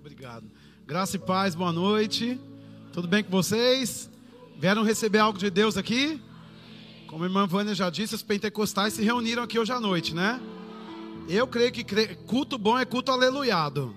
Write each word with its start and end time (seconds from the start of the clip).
Obrigado. 0.00 0.50
Graça 0.86 1.16
e 1.16 1.18
paz, 1.18 1.54
boa 1.54 1.70
noite. 1.70 2.40
Tudo 2.90 3.06
bem 3.06 3.22
com 3.22 3.30
vocês? 3.30 4.08
Vieram 4.58 4.82
receber 4.82 5.18
algo 5.18 5.38
de 5.38 5.50
Deus 5.50 5.76
aqui? 5.76 6.18
Como 7.06 7.22
a 7.22 7.26
irmã 7.26 7.46
Vânia 7.46 7.74
já 7.74 7.90
disse, 7.90 8.14
os 8.14 8.22
pentecostais 8.22 8.94
se 8.94 9.02
reuniram 9.02 9.42
aqui 9.42 9.58
hoje 9.58 9.70
à 9.72 9.78
noite, 9.78 10.14
né? 10.14 10.40
Eu 11.28 11.46
creio 11.46 11.70
que 11.70 11.84
culto 12.26 12.56
bom 12.56 12.78
é 12.78 12.86
culto 12.86 13.12
aleluiado. 13.12 13.94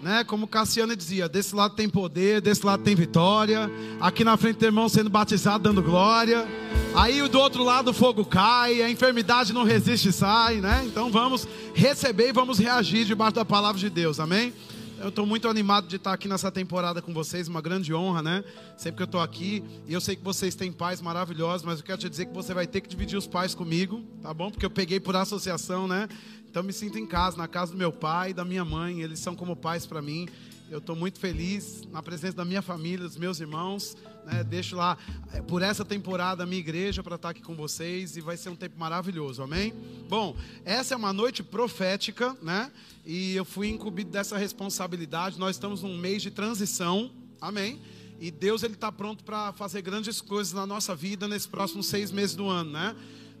Né? 0.00 0.22
Como 0.22 0.46
Cassiano 0.46 0.94
dizia, 0.94 1.28
desse 1.28 1.52
lado 1.52 1.74
tem 1.74 1.88
poder, 1.88 2.40
desse 2.40 2.64
lado 2.64 2.84
tem 2.84 2.94
vitória. 2.94 3.68
Aqui 4.00 4.22
na 4.22 4.36
frente 4.36 4.58
tem 4.58 4.68
irmão 4.68 4.88
sendo 4.88 5.10
batizado, 5.10 5.64
dando 5.64 5.82
glória. 5.82 6.46
Aí 6.94 7.28
do 7.28 7.40
outro 7.40 7.64
lado 7.64 7.90
o 7.90 7.92
fogo 7.92 8.24
cai, 8.24 8.82
a 8.82 8.88
enfermidade 8.88 9.52
não 9.52 9.64
resiste 9.64 10.10
e 10.10 10.12
sai, 10.12 10.60
né? 10.60 10.84
Então 10.86 11.10
vamos 11.10 11.48
receber 11.74 12.28
e 12.28 12.32
vamos 12.32 12.60
reagir 12.60 13.04
debaixo 13.04 13.34
da 13.34 13.44
palavra 13.44 13.80
de 13.80 13.90
Deus, 13.90 14.20
amém? 14.20 14.54
Eu 15.00 15.10
estou 15.10 15.24
muito 15.24 15.46
animado 15.46 15.86
de 15.86 15.94
estar 15.94 16.12
aqui 16.12 16.26
nessa 16.26 16.50
temporada 16.50 17.00
com 17.00 17.14
vocês, 17.14 17.46
uma 17.46 17.60
grande 17.60 17.94
honra, 17.94 18.20
né? 18.20 18.44
Sempre 18.76 18.96
que 18.96 19.02
eu 19.02 19.06
estou 19.06 19.20
aqui, 19.20 19.62
e 19.86 19.92
eu 19.92 20.00
sei 20.00 20.16
que 20.16 20.24
vocês 20.24 20.56
têm 20.56 20.72
pais 20.72 21.00
maravilhosos, 21.00 21.64
mas 21.64 21.78
eu 21.78 21.84
quero 21.84 21.98
te 21.98 22.10
dizer 22.10 22.26
que 22.26 22.34
você 22.34 22.52
vai 22.52 22.66
ter 22.66 22.80
que 22.80 22.88
dividir 22.88 23.16
os 23.16 23.26
pais 23.26 23.54
comigo, 23.54 24.02
tá 24.20 24.34
bom? 24.34 24.50
Porque 24.50 24.66
eu 24.66 24.70
peguei 24.70 24.98
por 24.98 25.14
associação, 25.14 25.86
né? 25.86 26.08
Então 26.50 26.64
me 26.64 26.72
sinto 26.72 26.98
em 26.98 27.06
casa, 27.06 27.36
na 27.36 27.46
casa 27.46 27.70
do 27.70 27.78
meu 27.78 27.92
pai 27.92 28.30
e 28.30 28.34
da 28.34 28.44
minha 28.44 28.64
mãe, 28.64 29.00
eles 29.00 29.20
são 29.20 29.36
como 29.36 29.54
pais 29.54 29.86
para 29.86 30.02
mim. 30.02 30.28
Eu 30.68 30.78
estou 30.78 30.96
muito 30.96 31.20
feliz 31.20 31.84
na 31.92 32.02
presença 32.02 32.36
da 32.36 32.44
minha 32.44 32.60
família, 32.60 33.06
dos 33.06 33.16
meus 33.16 33.38
irmãos. 33.38 33.96
Né? 34.30 34.44
Deixo 34.44 34.76
lá 34.76 34.98
eh, 35.32 35.40
por 35.40 35.62
essa 35.62 35.84
temporada 35.84 36.42
a 36.42 36.46
minha 36.46 36.60
igreja 36.60 37.02
para 37.02 37.16
estar 37.16 37.30
aqui 37.30 37.40
com 37.40 37.54
vocês 37.54 38.14
e 38.16 38.20
vai 38.20 38.36
ser 38.36 38.50
um 38.50 38.56
tempo 38.56 38.78
maravilhoso, 38.78 39.42
amém? 39.42 39.72
Bom, 40.06 40.36
essa 40.66 40.92
é 40.92 40.96
uma 40.96 41.14
noite 41.14 41.42
profética, 41.42 42.36
né? 42.42 42.70
E 43.06 43.34
eu 43.34 43.44
fui 43.44 43.68
incumbido 43.68 44.10
dessa 44.10 44.36
responsabilidade. 44.36 45.38
Nós 45.38 45.56
estamos 45.56 45.82
num 45.82 45.96
mês 45.96 46.20
de 46.20 46.30
transição, 46.30 47.10
amém? 47.40 47.80
E 48.20 48.30
Deus 48.30 48.62
ele 48.62 48.74
está 48.74 48.92
pronto 48.92 49.24
para 49.24 49.52
fazer 49.54 49.80
grandes 49.80 50.20
coisas 50.20 50.52
na 50.52 50.66
nossa 50.66 50.94
vida 50.94 51.26
nesses 51.26 51.46
próximos 51.46 51.86
seis 51.86 52.10
meses 52.12 52.36
do 52.36 52.48
ano, 52.48 52.70
né? 52.70 52.94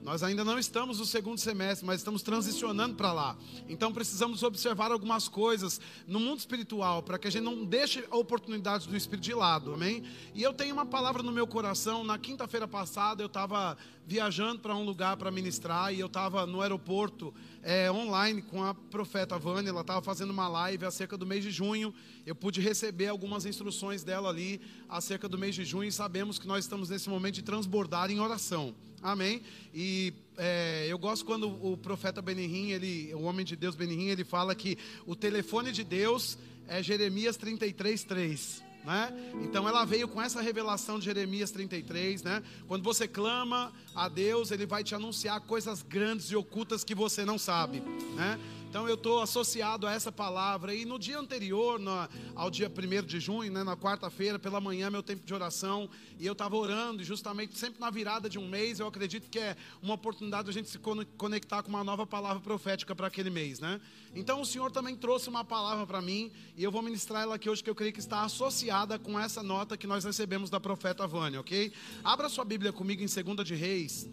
Nós 0.08 0.22
ainda 0.22 0.42
não 0.42 0.58
estamos 0.58 1.00
no 1.00 1.04
segundo 1.04 1.38
semestre, 1.38 1.86
mas 1.86 2.00
estamos 2.00 2.22
transicionando 2.22 2.94
para 2.94 3.12
lá. 3.12 3.36
Então 3.68 3.92
precisamos 3.92 4.42
observar 4.42 4.90
algumas 4.90 5.28
coisas 5.28 5.78
no 6.06 6.18
mundo 6.18 6.38
espiritual 6.38 7.02
para 7.02 7.18
que 7.18 7.28
a 7.28 7.30
gente 7.30 7.42
não 7.42 7.62
deixe 7.62 8.02
a 8.10 8.16
oportunidade 8.16 8.88
do 8.88 8.96
Espírito 8.96 9.26
de 9.26 9.34
lado, 9.34 9.74
amém? 9.74 10.02
E 10.34 10.42
eu 10.42 10.54
tenho 10.54 10.72
uma 10.72 10.86
palavra 10.86 11.22
no 11.22 11.30
meu 11.30 11.46
coração. 11.46 12.02
Na 12.04 12.16
quinta-feira 12.16 12.66
passada 12.66 13.22
eu 13.22 13.26
estava 13.26 13.76
viajando 14.06 14.60
para 14.60 14.74
um 14.74 14.82
lugar 14.82 15.18
para 15.18 15.30
ministrar 15.30 15.92
e 15.92 16.00
eu 16.00 16.06
estava 16.06 16.46
no 16.46 16.62
aeroporto 16.62 17.34
é, 17.68 17.92
online 17.92 18.40
com 18.40 18.64
a 18.64 18.72
profeta 18.72 19.38
Vânia. 19.38 19.68
Ela 19.68 19.82
estava 19.82 20.00
fazendo 20.00 20.30
uma 20.30 20.48
live 20.48 20.86
acerca 20.86 21.18
do 21.18 21.26
mês 21.26 21.44
de 21.44 21.50
junho. 21.50 21.92
Eu 22.24 22.34
pude 22.34 22.62
receber 22.62 23.08
algumas 23.08 23.44
instruções 23.44 24.02
dela 24.02 24.30
ali 24.30 24.58
acerca 24.88 25.28
do 25.28 25.36
mês 25.36 25.54
de 25.54 25.66
junho 25.66 25.86
e 25.86 25.92
sabemos 25.92 26.38
que 26.38 26.46
nós 26.46 26.64
estamos 26.64 26.88
nesse 26.88 27.10
momento 27.10 27.34
de 27.34 27.42
transbordar 27.42 28.10
em 28.10 28.20
oração. 28.20 28.74
Amém? 29.02 29.42
E 29.74 30.14
é, 30.38 30.86
eu 30.88 30.98
gosto 30.98 31.26
quando 31.26 31.46
o 31.62 31.76
profeta 31.76 32.22
Benihim, 32.22 32.70
ele, 32.70 33.14
o 33.14 33.24
homem 33.24 33.44
de 33.44 33.54
Deus 33.54 33.76
Benihim, 33.76 34.06
ele 34.06 34.24
fala 34.24 34.54
que 34.54 34.78
o 35.04 35.14
telefone 35.14 35.70
de 35.70 35.84
Deus 35.84 36.38
é 36.66 36.82
Jeremias 36.82 37.36
33, 37.36 38.02
3. 38.02 38.67
Né? 38.84 39.12
Então 39.42 39.68
ela 39.68 39.84
veio 39.84 40.08
com 40.08 40.22
essa 40.22 40.40
revelação 40.40 40.98
de 40.98 41.04
Jeremias 41.04 41.50
33, 41.50 42.22
né? 42.22 42.42
Quando 42.66 42.82
você 42.82 43.06
clama 43.06 43.72
a 43.94 44.08
Deus, 44.08 44.50
ele 44.50 44.66
vai 44.66 44.82
te 44.82 44.94
anunciar 44.94 45.40
coisas 45.40 45.82
grandes 45.82 46.30
e 46.30 46.36
ocultas 46.36 46.84
que 46.84 46.94
você 46.94 47.24
não 47.24 47.38
sabe, 47.38 47.80
né? 48.14 48.38
Então 48.68 48.86
eu 48.86 48.96
estou 48.96 49.22
associado 49.22 49.86
a 49.86 49.92
essa 49.92 50.12
palavra. 50.12 50.74
E 50.74 50.84
no 50.84 50.98
dia 50.98 51.18
anterior, 51.18 51.80
no, 51.80 51.90
ao 52.34 52.50
dia 52.50 52.70
1 52.70 53.06
de 53.06 53.18
junho, 53.18 53.50
né, 53.50 53.64
na 53.64 53.74
quarta-feira, 53.78 54.38
pela 54.38 54.60
manhã, 54.60 54.90
meu 54.90 55.02
tempo 55.02 55.24
de 55.24 55.32
oração, 55.32 55.88
e 56.18 56.26
eu 56.26 56.34
estava 56.34 56.54
orando, 56.54 57.02
justamente 57.02 57.56
sempre 57.56 57.80
na 57.80 57.88
virada 57.88 58.28
de 58.28 58.38
um 58.38 58.46
mês, 58.46 58.78
eu 58.78 58.86
acredito 58.86 59.30
que 59.30 59.38
é 59.38 59.56
uma 59.82 59.94
oportunidade 59.94 60.44
de 60.44 60.50
a 60.50 60.52
gente 60.52 60.68
se 60.68 60.78
conectar 61.16 61.62
com 61.62 61.70
uma 61.70 61.82
nova 61.82 62.06
palavra 62.06 62.40
profética 62.42 62.94
para 62.94 63.06
aquele 63.06 63.30
mês, 63.30 63.58
né? 63.58 63.80
Então 64.14 64.42
o 64.42 64.44
Senhor 64.44 64.70
também 64.70 64.94
trouxe 64.94 65.30
uma 65.30 65.42
palavra 65.42 65.86
para 65.86 66.02
mim, 66.02 66.30
e 66.54 66.62
eu 66.62 66.70
vou 66.70 66.82
ministrar 66.82 67.22
ela 67.22 67.36
aqui 67.36 67.48
hoje, 67.48 67.64
que 67.64 67.70
eu 67.70 67.74
creio 67.74 67.92
que 67.92 68.00
está 68.00 68.22
associada 68.22 68.98
com 68.98 69.18
essa 69.18 69.42
nota 69.42 69.78
que 69.78 69.86
nós 69.86 70.04
recebemos 70.04 70.50
da 70.50 70.60
profeta 70.60 71.06
Vânia, 71.06 71.40
ok? 71.40 71.72
Abra 72.04 72.28
sua 72.28 72.44
Bíblia 72.44 72.70
comigo 72.70 73.02
em 73.02 73.06
2 73.06 73.48
de 73.48 73.54
Reis, 73.54 74.06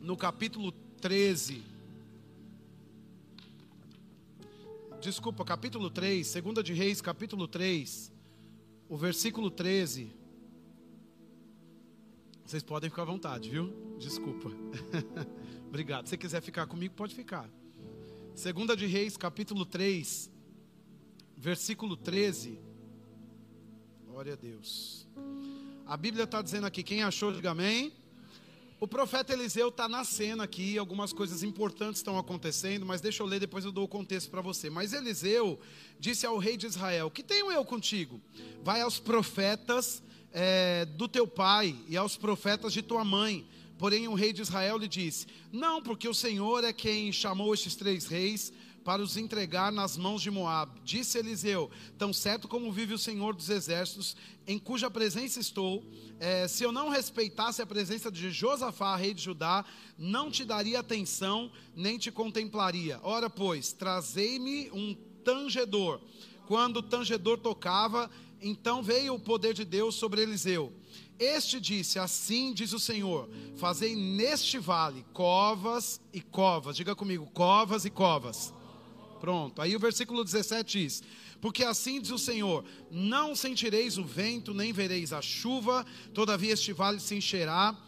no 0.00 0.16
capítulo 0.16 0.70
13. 1.00 1.71
Desculpa, 5.02 5.44
capítulo 5.44 5.90
3, 5.90 6.24
segunda 6.24 6.62
de 6.62 6.72
Reis, 6.72 7.00
capítulo 7.00 7.48
3, 7.48 8.12
o 8.88 8.96
versículo 8.96 9.50
13. 9.50 10.12
Vocês 12.46 12.62
podem 12.62 12.88
ficar 12.88 13.02
à 13.02 13.06
vontade, 13.06 13.50
viu? 13.50 13.96
Desculpa. 13.98 14.48
Obrigado. 15.66 16.06
Se 16.06 16.16
quiser 16.16 16.40
ficar 16.40 16.68
comigo, 16.68 16.94
pode 16.94 17.16
ficar. 17.16 17.50
Segunda 18.32 18.76
de 18.76 18.86
Reis, 18.86 19.16
capítulo 19.16 19.66
3, 19.66 20.30
versículo 21.36 21.96
13. 21.96 22.60
Glória 24.06 24.34
a 24.34 24.36
Deus. 24.36 25.08
A 25.84 25.96
Bíblia 25.96 26.24
está 26.24 26.40
dizendo 26.40 26.66
aqui, 26.68 26.84
quem 26.84 27.02
achou, 27.02 27.32
diga 27.32 27.50
amém. 27.50 27.92
O 28.82 28.88
profeta 28.88 29.32
Eliseu 29.32 29.68
está 29.68 29.88
na 29.88 30.02
cena 30.02 30.42
aqui, 30.42 30.76
algumas 30.76 31.12
coisas 31.12 31.44
importantes 31.44 32.00
estão 32.00 32.18
acontecendo, 32.18 32.84
mas 32.84 33.00
deixa 33.00 33.22
eu 33.22 33.28
ler, 33.28 33.38
depois 33.38 33.64
eu 33.64 33.70
dou 33.70 33.84
o 33.84 33.88
contexto 33.88 34.28
para 34.28 34.40
você. 34.40 34.68
Mas 34.68 34.92
Eliseu 34.92 35.60
disse 36.00 36.26
ao 36.26 36.36
rei 36.36 36.56
de 36.56 36.66
Israel: 36.66 37.08
Que 37.08 37.22
tenho 37.22 37.52
eu 37.52 37.64
contigo? 37.64 38.20
Vai 38.60 38.80
aos 38.80 38.98
profetas 38.98 40.02
é, 40.32 40.84
do 40.84 41.06
teu 41.06 41.28
pai 41.28 41.76
e 41.86 41.96
aos 41.96 42.16
profetas 42.16 42.72
de 42.72 42.82
tua 42.82 43.04
mãe. 43.04 43.46
Porém, 43.78 44.08
o 44.08 44.14
rei 44.14 44.32
de 44.32 44.42
Israel 44.42 44.78
lhe 44.78 44.88
disse: 44.88 45.28
Não, 45.52 45.80
porque 45.80 46.08
o 46.08 46.14
Senhor 46.14 46.64
é 46.64 46.72
quem 46.72 47.12
chamou 47.12 47.54
estes 47.54 47.76
três 47.76 48.06
reis 48.06 48.52
para 48.82 49.02
os 49.02 49.16
entregar 49.16 49.72
nas 49.72 49.96
mãos 49.96 50.20
de 50.20 50.30
Moabe. 50.30 50.80
Disse 50.84 51.18
Eliseu: 51.18 51.70
Tão 51.96 52.12
certo 52.12 52.48
como 52.48 52.72
vive 52.72 52.94
o 52.94 52.98
Senhor 52.98 53.34
dos 53.34 53.48
exércitos, 53.48 54.16
em 54.46 54.58
cuja 54.58 54.90
presença 54.90 55.40
estou, 55.40 55.84
é, 56.18 56.46
se 56.48 56.64
eu 56.64 56.72
não 56.72 56.88
respeitasse 56.88 57.62
a 57.62 57.66
presença 57.66 58.10
de 58.10 58.30
Josafá, 58.30 58.96
rei 58.96 59.14
de 59.14 59.22
Judá, 59.22 59.64
não 59.96 60.30
te 60.30 60.44
daria 60.44 60.80
atenção, 60.80 61.50
nem 61.74 61.98
te 61.98 62.10
contemplaria. 62.10 62.98
Ora, 63.02 63.30
pois, 63.30 63.72
trazei-me 63.72 64.70
um 64.72 64.94
tangedor. 65.24 66.00
Quando 66.46 66.78
o 66.78 66.82
tangedor 66.82 67.38
tocava, 67.38 68.10
então 68.40 68.82
veio 68.82 69.14
o 69.14 69.20
poder 69.20 69.54
de 69.54 69.64
Deus 69.64 69.94
sobre 69.94 70.22
Eliseu. 70.22 70.72
Este 71.18 71.60
disse: 71.60 71.98
Assim 71.98 72.52
diz 72.52 72.72
o 72.72 72.80
Senhor: 72.80 73.28
Fazei 73.56 73.94
neste 73.94 74.58
vale 74.58 75.04
covas 75.12 76.00
e 76.12 76.20
covas. 76.20 76.76
Diga 76.76 76.96
comigo: 76.96 77.30
covas 77.32 77.84
e 77.84 77.90
covas 77.90 78.52
Pronto. 79.22 79.62
Aí 79.62 79.76
o 79.76 79.78
versículo 79.78 80.24
17 80.24 80.80
diz: 80.80 81.02
Porque 81.40 81.62
assim 81.62 82.00
diz 82.00 82.10
o 82.10 82.18
Senhor: 82.18 82.64
Não 82.90 83.36
sentireis 83.36 83.96
o 83.96 84.02
vento, 84.02 84.52
nem 84.52 84.72
vereis 84.72 85.12
a 85.12 85.22
chuva, 85.22 85.86
todavia 86.12 86.54
este 86.54 86.72
vale 86.72 86.98
se 86.98 87.14
encherá 87.14 87.78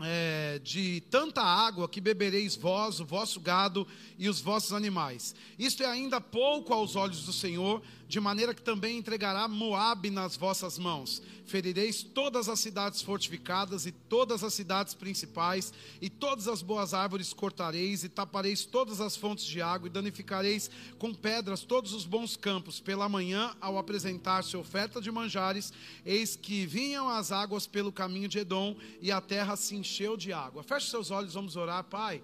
é, 0.00 0.60
de 0.64 1.00
tanta 1.08 1.40
água 1.40 1.88
que 1.88 2.00
bebereis 2.00 2.56
vós, 2.56 2.98
o 2.98 3.04
vosso 3.04 3.38
gado 3.38 3.86
e 4.18 4.28
os 4.28 4.40
vossos 4.40 4.72
animais. 4.72 5.32
Isto 5.56 5.84
é 5.84 5.86
ainda 5.86 6.20
pouco 6.20 6.74
aos 6.74 6.96
olhos 6.96 7.24
do 7.24 7.32
Senhor, 7.32 7.80
de 8.06 8.20
maneira 8.20 8.54
que 8.54 8.62
também 8.62 8.98
entregará 8.98 9.48
Moabe 9.48 10.10
nas 10.10 10.36
vossas 10.36 10.78
mãos. 10.78 11.22
Ferireis 11.46 12.02
todas 12.02 12.48
as 12.48 12.60
cidades 12.60 13.02
fortificadas 13.02 13.86
e 13.86 13.92
todas 13.92 14.42
as 14.42 14.54
cidades 14.54 14.94
principais, 14.94 15.72
e 16.00 16.08
todas 16.08 16.48
as 16.48 16.62
boas 16.62 16.94
árvores 16.94 17.32
cortareis, 17.32 18.02
e 18.02 18.08
tapareis 18.08 18.64
todas 18.64 19.00
as 19.00 19.16
fontes 19.16 19.44
de 19.44 19.60
água, 19.60 19.86
e 19.86 19.90
danificareis 19.90 20.70
com 20.98 21.12
pedras 21.12 21.60
todos 21.60 21.92
os 21.92 22.04
bons 22.04 22.36
campos. 22.36 22.80
Pela 22.80 23.08
manhã, 23.08 23.54
ao 23.60 23.78
apresentar-se 23.78 24.56
oferta 24.56 25.00
de 25.00 25.10
manjares, 25.10 25.72
eis 26.04 26.36
que 26.36 26.66
vinham 26.66 27.08
as 27.08 27.30
águas 27.30 27.66
pelo 27.66 27.92
caminho 27.92 28.28
de 28.28 28.38
Edom, 28.38 28.76
e 29.00 29.12
a 29.12 29.20
terra 29.20 29.56
se 29.56 29.76
encheu 29.76 30.16
de 30.16 30.32
água. 30.32 30.62
Feche 30.62 30.88
seus 30.88 31.10
olhos, 31.10 31.34
vamos 31.34 31.56
orar, 31.56 31.84
Pai. 31.84 32.22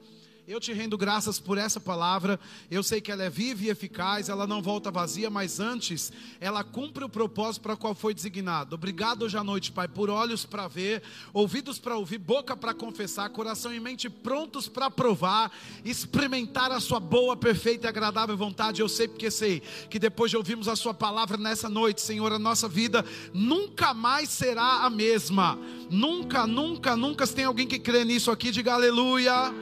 Eu 0.51 0.59
te 0.59 0.73
rendo 0.73 0.99
graças 0.99 1.39
por 1.39 1.59
essa 1.59 1.79
palavra. 1.79 2.41
Eu 2.69 2.83
sei 2.83 3.01
que 3.01 3.13
ela 3.13 3.23
é 3.23 3.31
viva 3.31 3.63
e 3.63 3.69
eficaz, 3.69 4.29
ela 4.29 4.49
não 4.49 4.61
volta 4.61 4.91
vazia, 4.91 5.31
mas 5.31 5.61
antes 5.61 6.13
ela 6.41 6.65
cumpre 6.65 7.05
o 7.05 7.09
propósito 7.09 7.63
para 7.63 7.77
qual 7.77 7.95
foi 7.95 8.13
designado. 8.13 8.75
Obrigado 8.75 9.23
hoje 9.23 9.39
à 9.39 9.45
noite, 9.45 9.71
Pai, 9.71 9.87
por 9.87 10.11
olhos 10.11 10.45
para 10.45 10.67
ver, 10.67 11.05
ouvidos 11.33 11.79
para 11.79 11.97
ouvir, 11.97 12.19
boca 12.19 12.57
para 12.57 12.75
confessar, 12.75 13.31
coração 13.31 13.73
e 13.73 13.79
mente 13.79 14.11
prontos 14.11 14.67
para 14.67 14.91
provar, 14.91 15.53
experimentar 15.85 16.73
a 16.73 16.81
sua 16.81 16.99
boa, 16.99 17.37
perfeita 17.37 17.87
e 17.87 17.89
agradável 17.89 18.37
vontade. 18.37 18.81
Eu 18.81 18.89
sei 18.89 19.07
porque 19.07 19.31
sei 19.31 19.63
que 19.89 20.01
depois 20.01 20.33
de 20.33 20.37
ouvirmos 20.37 20.67
a 20.67 20.75
sua 20.75 20.93
palavra 20.93 21.37
nessa 21.37 21.69
noite, 21.69 22.01
Senhor, 22.01 22.33
a 22.33 22.41
nossa 22.41 22.69
vida 22.69 23.05
nunca 23.33 23.95
mais 23.95 24.29
será 24.31 24.85
a 24.85 24.91
mesma. 24.91 25.57
Nunca, 25.89 26.45
nunca, 26.45 26.97
nunca. 26.97 27.25
Se 27.25 27.37
tem 27.37 27.45
alguém 27.45 27.69
que 27.69 27.79
crê 27.79 28.05
nisso 28.05 28.33
aqui, 28.33 28.51
diga 28.51 28.75
aleluia. 28.75 29.55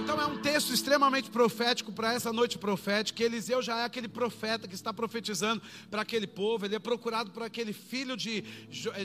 Então 0.00 0.20
é 0.20 0.26
um 0.26 0.38
texto 0.38 0.72
extremamente 0.72 1.28
profético 1.28 1.92
para 1.92 2.14
essa 2.14 2.32
noite 2.32 2.56
profética. 2.56 3.22
Eliseu 3.22 3.60
já 3.60 3.80
é 3.80 3.84
aquele 3.84 4.08
profeta 4.08 4.68
que 4.68 4.74
está 4.74 4.92
profetizando 4.94 5.60
para 5.90 6.02
aquele 6.02 6.26
povo. 6.26 6.64
Ele 6.64 6.76
é 6.76 6.78
procurado 6.78 7.30
por 7.30 7.42
aquele 7.42 7.72
filho 7.72 8.16
de, 8.16 8.42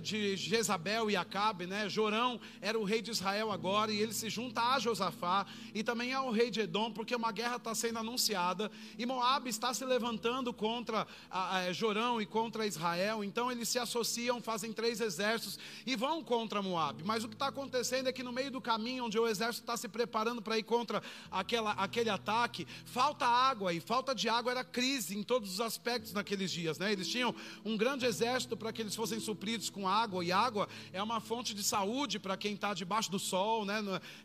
de 0.01 0.37
Jezabel 0.37 1.09
e 1.09 1.15
Acabe, 1.15 1.65
né? 1.65 1.89
Jorão 1.89 2.39
era 2.61 2.77
o 2.79 2.83
rei 2.83 3.01
de 3.01 3.11
Israel 3.11 3.51
agora 3.51 3.91
e 3.91 3.99
ele 3.99 4.13
se 4.13 4.29
junta 4.29 4.61
a 4.61 4.79
Josafá 4.79 5.45
e 5.73 5.83
também 5.83 6.13
ao 6.13 6.31
rei 6.31 6.49
de 6.49 6.61
Edom, 6.61 6.91
porque 6.91 7.15
uma 7.15 7.31
guerra 7.31 7.57
está 7.57 7.73
sendo 7.73 7.99
anunciada 7.99 8.71
e 8.97 9.05
Moab 9.05 9.49
está 9.49 9.73
se 9.73 9.83
levantando 9.83 10.53
contra 10.53 11.07
a, 11.29 11.57
a, 11.57 11.73
Jorão 11.73 12.21
e 12.21 12.25
contra 12.25 12.67
Israel. 12.67 13.23
Então 13.23 13.51
eles 13.51 13.67
se 13.67 13.79
associam, 13.79 14.41
fazem 14.41 14.71
três 14.71 15.01
exércitos 15.01 15.59
e 15.85 15.95
vão 15.95 16.23
contra 16.23 16.61
Moab. 16.61 17.03
Mas 17.03 17.23
o 17.23 17.27
que 17.27 17.35
está 17.35 17.47
acontecendo 17.47 18.07
é 18.07 18.13
que 18.13 18.23
no 18.23 18.31
meio 18.31 18.51
do 18.51 18.61
caminho 18.61 19.05
onde 19.05 19.17
o 19.17 19.27
exército 19.27 19.63
está 19.63 19.75
se 19.75 19.89
preparando 19.89 20.41
para 20.41 20.57
ir 20.57 20.63
contra 20.63 20.82
aquela, 21.31 21.71
aquele 21.71 22.09
ataque, 22.09 22.67
falta 22.85 23.25
água, 23.25 23.73
e 23.73 23.79
falta 23.79 24.13
de 24.13 24.27
água 24.29 24.51
era 24.51 24.63
crise 24.63 25.17
em 25.17 25.23
todos 25.23 25.53
os 25.53 25.61
aspectos 25.61 26.13
naqueles 26.13 26.51
dias. 26.51 26.77
Né? 26.77 26.91
Eles 26.91 27.07
tinham 27.07 27.33
um 27.63 27.77
grande 27.77 28.05
exército 28.05 28.57
para 28.57 28.71
que 28.73 28.81
eles 28.81 28.95
fossem 28.95 29.19
supridos 29.19 29.69
com 29.69 29.87
água, 29.87 30.23
e 30.23 30.31
água 30.31 30.67
é 30.91 31.01
uma 31.01 31.19
fonte 31.19 31.53
de 31.53 31.63
saúde 31.63 32.19
para 32.19 32.35
quem 32.37 32.53
está 32.55 32.73
debaixo 32.73 33.11
do 33.11 33.19
sol, 33.19 33.65
né? 33.65 33.81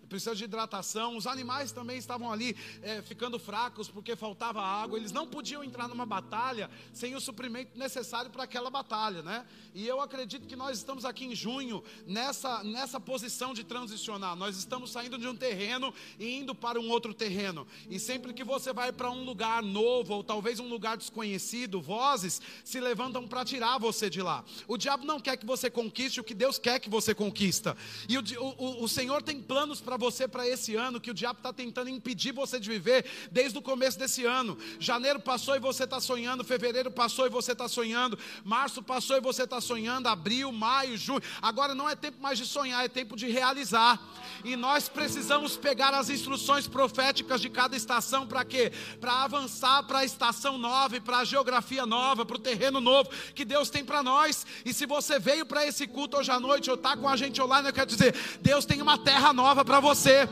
precisa 0.09 0.35
de 0.35 0.45
hidratação. 0.45 1.17
Os 1.17 1.27
animais 1.27 1.73
também 1.73 1.99
estavam 1.99 2.33
ali 2.33 2.57
é, 2.83 3.03
ficando 3.03 3.39
fracos 3.39 3.89
porque 3.89 4.17
faltava 4.17 4.61
água. 4.63 4.99
Eles 4.99 5.13
não 5.13 5.27
podiam 5.27 5.63
entrar 5.63 5.89
numa 5.89 6.07
batalha 6.07 6.71
sem 6.93 7.15
o 7.15 7.21
suprimento 7.21 7.79
necessário 7.79 8.31
para 8.31 8.45
aquela 8.45 8.71
batalha. 8.71 9.23
Né? 9.23 9.47
E 9.75 9.87
eu 9.87 10.01
acredito 10.01 10.47
que 10.47 10.57
nós 10.57 10.79
estamos 10.79 11.05
aqui 11.05 11.27
em 11.27 11.35
junho 11.35 11.83
nessa, 12.07 12.63
nessa 12.65 12.99
posição 12.99 13.53
de 13.53 13.65
transicionar. 13.65 14.35
Nós 14.37 14.57
estamos 14.57 14.91
saindo 14.91 15.19
de 15.19 15.27
um 15.27 15.37
terreno 15.37 15.93
e 16.19 16.37
indo 16.37 16.48
para 16.55 16.81
um 16.81 16.89
outro 16.91 17.13
terreno. 17.15 17.67
E 17.91 17.99
sempre 17.99 18.33
que 18.33 18.45
você 18.45 18.73
vai 18.73 18.93
para 18.93 19.11
um 19.11 19.25
lugar 19.25 19.63
novo, 19.63 20.15
ou 20.15 20.25
talvez 20.25 20.61
um 20.61 20.69
lugar 20.69 20.97
desconhecido, 20.97 21.81
vozes 21.81 22.41
se 22.65 22.81
levantam 22.81 23.27
para 23.27 23.45
tirar 23.45 23.79
você 23.79 24.09
de 24.09 24.23
lá. 24.23 24.45
O 24.67 24.77
diabo 24.77 25.05
não 25.05 25.21
quer 25.21 25.37
que 25.37 25.47
você 25.47 25.71
conquiste 25.71 26.21
o 26.21 26.25
que 26.25 26.35
Deus 26.35 26.59
quer 26.59 26.79
que 26.79 26.89
você 26.89 27.15
conquista. 27.15 27.77
E 28.09 28.17
o, 28.17 28.23
o, 28.41 28.85
o 28.85 28.89
Senhor 28.89 29.23
tem 29.23 29.41
planos 29.41 29.81
para 29.81 29.97
você 29.97 30.27
para 30.27 30.49
esse 30.49 30.75
ano 30.75 31.01
que 31.01 31.11
o 31.11 31.15
diabo 31.15 31.41
está 31.41 31.53
tentando 31.53 31.91
impedir 31.91 32.33
você 32.33 32.59
de 32.59 32.69
viver 32.69 33.05
desde 33.31 33.59
o 33.59 33.63
começo 33.63 33.99
desse 33.99 34.25
ano. 34.25 34.57
Janeiro 34.79 35.21
passou 35.21 35.57
e 35.57 35.61
você 35.61 35.85
está 35.85 36.01
sonhando, 36.01 36.45
fevereiro 36.45 36.91
passou 36.91 37.27
e 37.27 37.31
você 37.31 37.53
está 37.53 37.69
sonhando, 37.69 38.19
março 38.45 38.83
passou 38.83 39.17
e 39.17 39.21
você 39.21 39.43
está 39.43 39.61
sonhando, 39.61 40.09
abril, 40.09 40.53
maio, 40.53 40.97
junho. 40.97 41.23
Agora 41.43 41.75
não 41.75 41.89
é 41.89 41.95
tempo 41.95 42.21
mais 42.21 42.39
de 42.39 42.47
sonhar, 42.47 42.85
é 42.85 42.89
tempo 42.89 43.17
de 43.17 43.29
realizar. 43.29 44.01
E 44.45 44.57
nós 44.57 44.89
precisamos 44.89 45.57
pegar 45.57 45.93
as 45.95 46.09
instruções 46.09 46.28
proféticas 46.67 47.41
de 47.41 47.49
cada 47.49 47.77
estação 47.77 48.27
para 48.27 48.45
quê? 48.45 48.73
Para 49.01 49.25
avançar 49.25 49.83
para 49.85 50.01
a 50.01 50.05
estação 50.05 50.59
nova 50.59 50.97
e 50.97 51.01
para 51.01 51.19
a 51.19 51.25
geografia 51.25 51.87
nova, 51.87 52.25
para 52.27 52.37
o 52.37 52.41
terreno 52.41 52.81
novo 52.81 53.11
que 53.35 53.45
Deus 53.45 53.71
tem 53.71 53.85
para 53.85 54.03
nós. 54.03 54.47
E 54.65 54.73
se 54.73 54.85
você 54.85 55.19
veio 55.19 55.47
para 55.47 55.67
esse 55.67 55.87
culto 55.87 56.17
hoje 56.17 56.31
à 56.31 56.41
noite 56.41 56.71
ou 56.71 56.77
está 56.77 56.97
com 56.97 57.09
a 57.09 57.17
gente 57.17 57.41
online, 57.41 57.69
eu 57.69 57.73
quero 57.73 57.87
dizer, 57.87 58.15
Deus 58.41 58.65
tem 58.65 58.83
uma 58.83 58.99
terra 58.99 59.33
nova 59.33 59.65
para 59.65 59.81
você. 59.81 60.29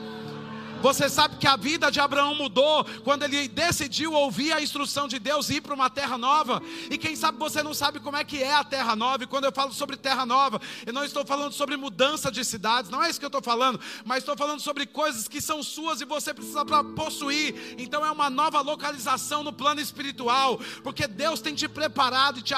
Você 0.82 1.08
sabe 1.08 1.36
que 1.36 1.46
a 1.46 1.56
vida 1.56 1.90
de 1.90 1.98
Abraão 1.98 2.34
mudou 2.34 2.84
quando 3.02 3.24
ele 3.24 3.48
decidiu 3.48 4.12
ouvir 4.12 4.52
a 4.52 4.60
instrução 4.60 5.08
de 5.08 5.18
Deus 5.18 5.48
e 5.48 5.54
ir 5.54 5.60
para 5.60 5.74
uma 5.74 5.90
terra 5.90 6.18
nova. 6.18 6.62
E 6.90 6.98
quem 6.98 7.16
sabe 7.16 7.38
você 7.38 7.62
não 7.62 7.74
sabe 7.74 7.98
como 7.98 8.16
é 8.16 8.24
que 8.24 8.42
é 8.42 8.54
a 8.54 8.62
terra 8.62 8.94
nova. 8.94 9.24
E 9.24 9.26
quando 9.26 9.44
eu 9.44 9.52
falo 9.52 9.72
sobre 9.72 9.96
terra 9.96 10.26
nova, 10.26 10.60
eu 10.84 10.92
não 10.92 11.04
estou 11.04 11.24
falando 11.24 11.52
sobre 11.52 11.76
mudança 11.76 12.30
de 12.30 12.44
cidades, 12.44 12.90
não 12.90 13.02
é 13.02 13.10
isso 13.10 13.18
que 13.18 13.24
eu 13.24 13.28
estou 13.28 13.42
falando, 13.42 13.80
mas 14.04 14.18
estou 14.18 14.36
falando 14.36 14.60
sobre 14.60 14.86
coisas 14.86 15.26
que 15.26 15.40
são 15.40 15.62
suas 15.62 16.00
e 16.00 16.04
você 16.04 16.32
precisa 16.32 16.64
para 16.64 16.84
possuir. 16.84 17.76
Então 17.78 18.04
é 18.04 18.10
uma 18.10 18.30
nova 18.30 18.60
localização 18.60 19.42
no 19.42 19.52
plano 19.52 19.80
espiritual, 19.80 20.60
porque 20.82 21.06
Deus 21.06 21.40
tem 21.40 21.54
te 21.54 21.68
preparado 21.68 22.38
e 22.38 22.42
te, 22.42 22.54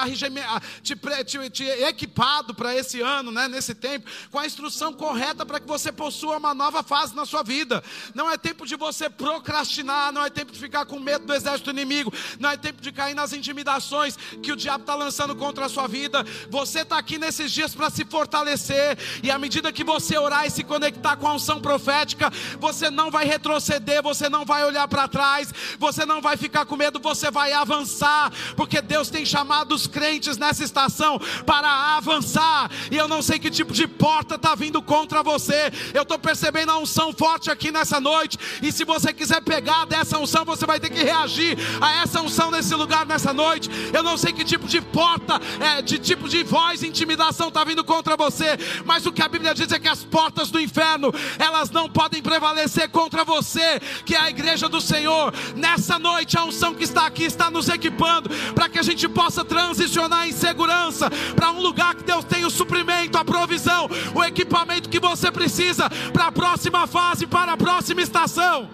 te, 0.83 0.95
te, 1.25 1.49
te 1.49 1.63
equipado 1.63 2.53
para 2.53 2.75
esse 2.75 3.01
ano, 3.01 3.31
né, 3.31 3.47
nesse 3.47 3.73
tempo, 3.73 4.09
com 4.29 4.39
a 4.39 4.45
instrução 4.45 4.93
correta 4.93 5.45
para 5.45 5.59
que 5.59 5.67
você 5.67 5.91
possua 5.91 6.37
uma 6.37 6.53
nova 6.53 6.83
fase 6.83 7.15
na 7.15 7.25
sua 7.25 7.43
vida. 7.43 7.83
Não 8.19 8.29
é 8.29 8.37
tempo 8.37 8.65
de 8.65 8.75
você 8.75 9.09
procrastinar, 9.09 10.11
não 10.11 10.21
é 10.25 10.29
tempo 10.29 10.51
de 10.51 10.59
ficar 10.59 10.85
com 10.85 10.99
medo 10.99 11.25
do 11.25 11.33
exército 11.33 11.69
inimigo, 11.69 12.11
não 12.37 12.49
é 12.49 12.57
tempo 12.57 12.81
de 12.81 12.91
cair 12.91 13.13
nas 13.13 13.31
intimidações 13.31 14.17
que 14.43 14.51
o 14.51 14.57
diabo 14.57 14.81
está 14.81 14.93
lançando 14.93 15.33
contra 15.37 15.67
a 15.67 15.69
sua 15.69 15.87
vida. 15.87 16.25
Você 16.49 16.81
está 16.81 16.97
aqui 16.97 17.17
nesses 17.17 17.49
dias 17.49 17.73
para 17.73 17.89
se 17.89 18.03
fortalecer, 18.03 18.97
e 19.23 19.31
à 19.31 19.39
medida 19.39 19.71
que 19.71 19.85
você 19.85 20.17
orar 20.17 20.45
e 20.45 20.49
se 20.49 20.65
conectar 20.65 21.15
com 21.15 21.29
a 21.29 21.33
unção 21.35 21.61
profética, 21.61 22.29
você 22.59 22.89
não 22.89 23.09
vai 23.09 23.23
retroceder, 23.23 24.03
você 24.03 24.27
não 24.27 24.43
vai 24.43 24.65
olhar 24.65 24.85
para 24.89 25.07
trás, 25.07 25.53
você 25.77 26.05
não 26.05 26.21
vai 26.21 26.35
ficar 26.35 26.65
com 26.65 26.75
medo, 26.75 26.99
você 26.99 27.31
vai 27.31 27.53
avançar, 27.53 28.33
porque 28.57 28.81
Deus 28.81 29.09
tem 29.09 29.25
chamado 29.25 29.73
os 29.73 29.87
crentes 29.87 30.35
nessa 30.35 30.61
estação 30.61 31.17
para 31.45 31.95
avançar, 31.95 32.69
e 32.91 32.97
eu 32.97 33.07
não 33.07 33.21
sei 33.21 33.39
que 33.39 33.49
tipo 33.49 33.71
de 33.71 33.87
porta 33.87 34.35
está 34.35 34.55
vindo 34.55 34.81
contra 34.81 35.23
você, 35.23 35.71
eu 35.93 36.01
estou 36.01 36.19
percebendo 36.19 36.73
a 36.73 36.77
unção 36.77 37.13
forte 37.13 37.49
aqui 37.49 37.71
nessa 37.71 37.98
noite. 37.99 38.37
E 38.61 38.71
se 38.71 38.83
você 38.83 39.13
quiser 39.13 39.41
pegar 39.41 39.85
dessa 39.85 40.17
unção, 40.17 40.45
você 40.45 40.65
vai 40.65 40.79
ter 40.79 40.89
que 40.89 41.03
reagir 41.03 41.57
a 41.81 42.01
essa 42.01 42.21
unção 42.21 42.51
nesse 42.51 42.73
lugar 42.75 43.05
nessa 43.05 43.33
noite. 43.33 43.69
Eu 43.93 44.03
não 44.03 44.17
sei 44.17 44.33
que 44.33 44.43
tipo 44.43 44.67
de 44.67 44.81
porta, 44.81 45.39
é, 45.59 45.81
de 45.81 45.97
tipo 45.97 46.27
de 46.27 46.43
voz, 46.43 46.83
intimidação 46.83 47.49
está 47.49 47.63
vindo 47.63 47.83
contra 47.83 48.15
você, 48.15 48.57
mas 48.85 49.05
o 49.05 49.11
que 49.11 49.21
a 49.21 49.27
Bíblia 49.27 49.53
diz 49.53 49.71
é 49.71 49.79
que 49.79 49.87
as 49.87 50.03
portas 50.03 50.49
do 50.49 50.59
inferno 50.59 51.13
elas 51.37 51.69
não 51.69 51.89
podem 51.89 52.21
prevalecer 52.21 52.89
contra 52.89 53.23
você, 53.23 53.79
que 54.05 54.15
é 54.15 54.19
a 54.19 54.29
igreja 54.29 54.69
do 54.69 54.81
Senhor. 54.81 55.33
Nessa 55.55 55.99
noite, 55.99 56.37
a 56.37 56.43
unção 56.43 56.73
que 56.73 56.83
está 56.83 57.05
aqui 57.05 57.23
está 57.23 57.49
nos 57.49 57.69
equipando 57.69 58.29
para 58.53 58.69
que 58.69 58.79
a 58.79 58.83
gente 58.83 59.07
possa 59.07 59.43
transicionar 59.43 60.27
em 60.27 60.31
segurança 60.31 61.09
para 61.35 61.51
um 61.51 61.61
lugar 61.61 61.95
que 61.95 62.03
Deus 62.03 62.23
tem 62.25 62.45
o 62.45 62.49
suprimento, 62.49 63.17
a 63.17 63.25
provisão, 63.25 63.89
o 64.13 64.23
equipamento 64.23 64.89
que 64.89 64.99
você 64.99 65.31
precisa 65.31 65.89
para 66.13 66.27
a 66.27 66.31
próxima 66.31 66.87
fase, 66.87 67.27
para 67.27 67.53
a 67.53 67.57
próxima 67.57 67.88
estação. 68.01 68.69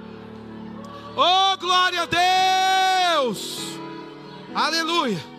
Oh, 1.15 1.57
glória 1.57 2.01
a 2.01 3.13
Deus! 3.15 3.59
Aleluia! 4.53 5.34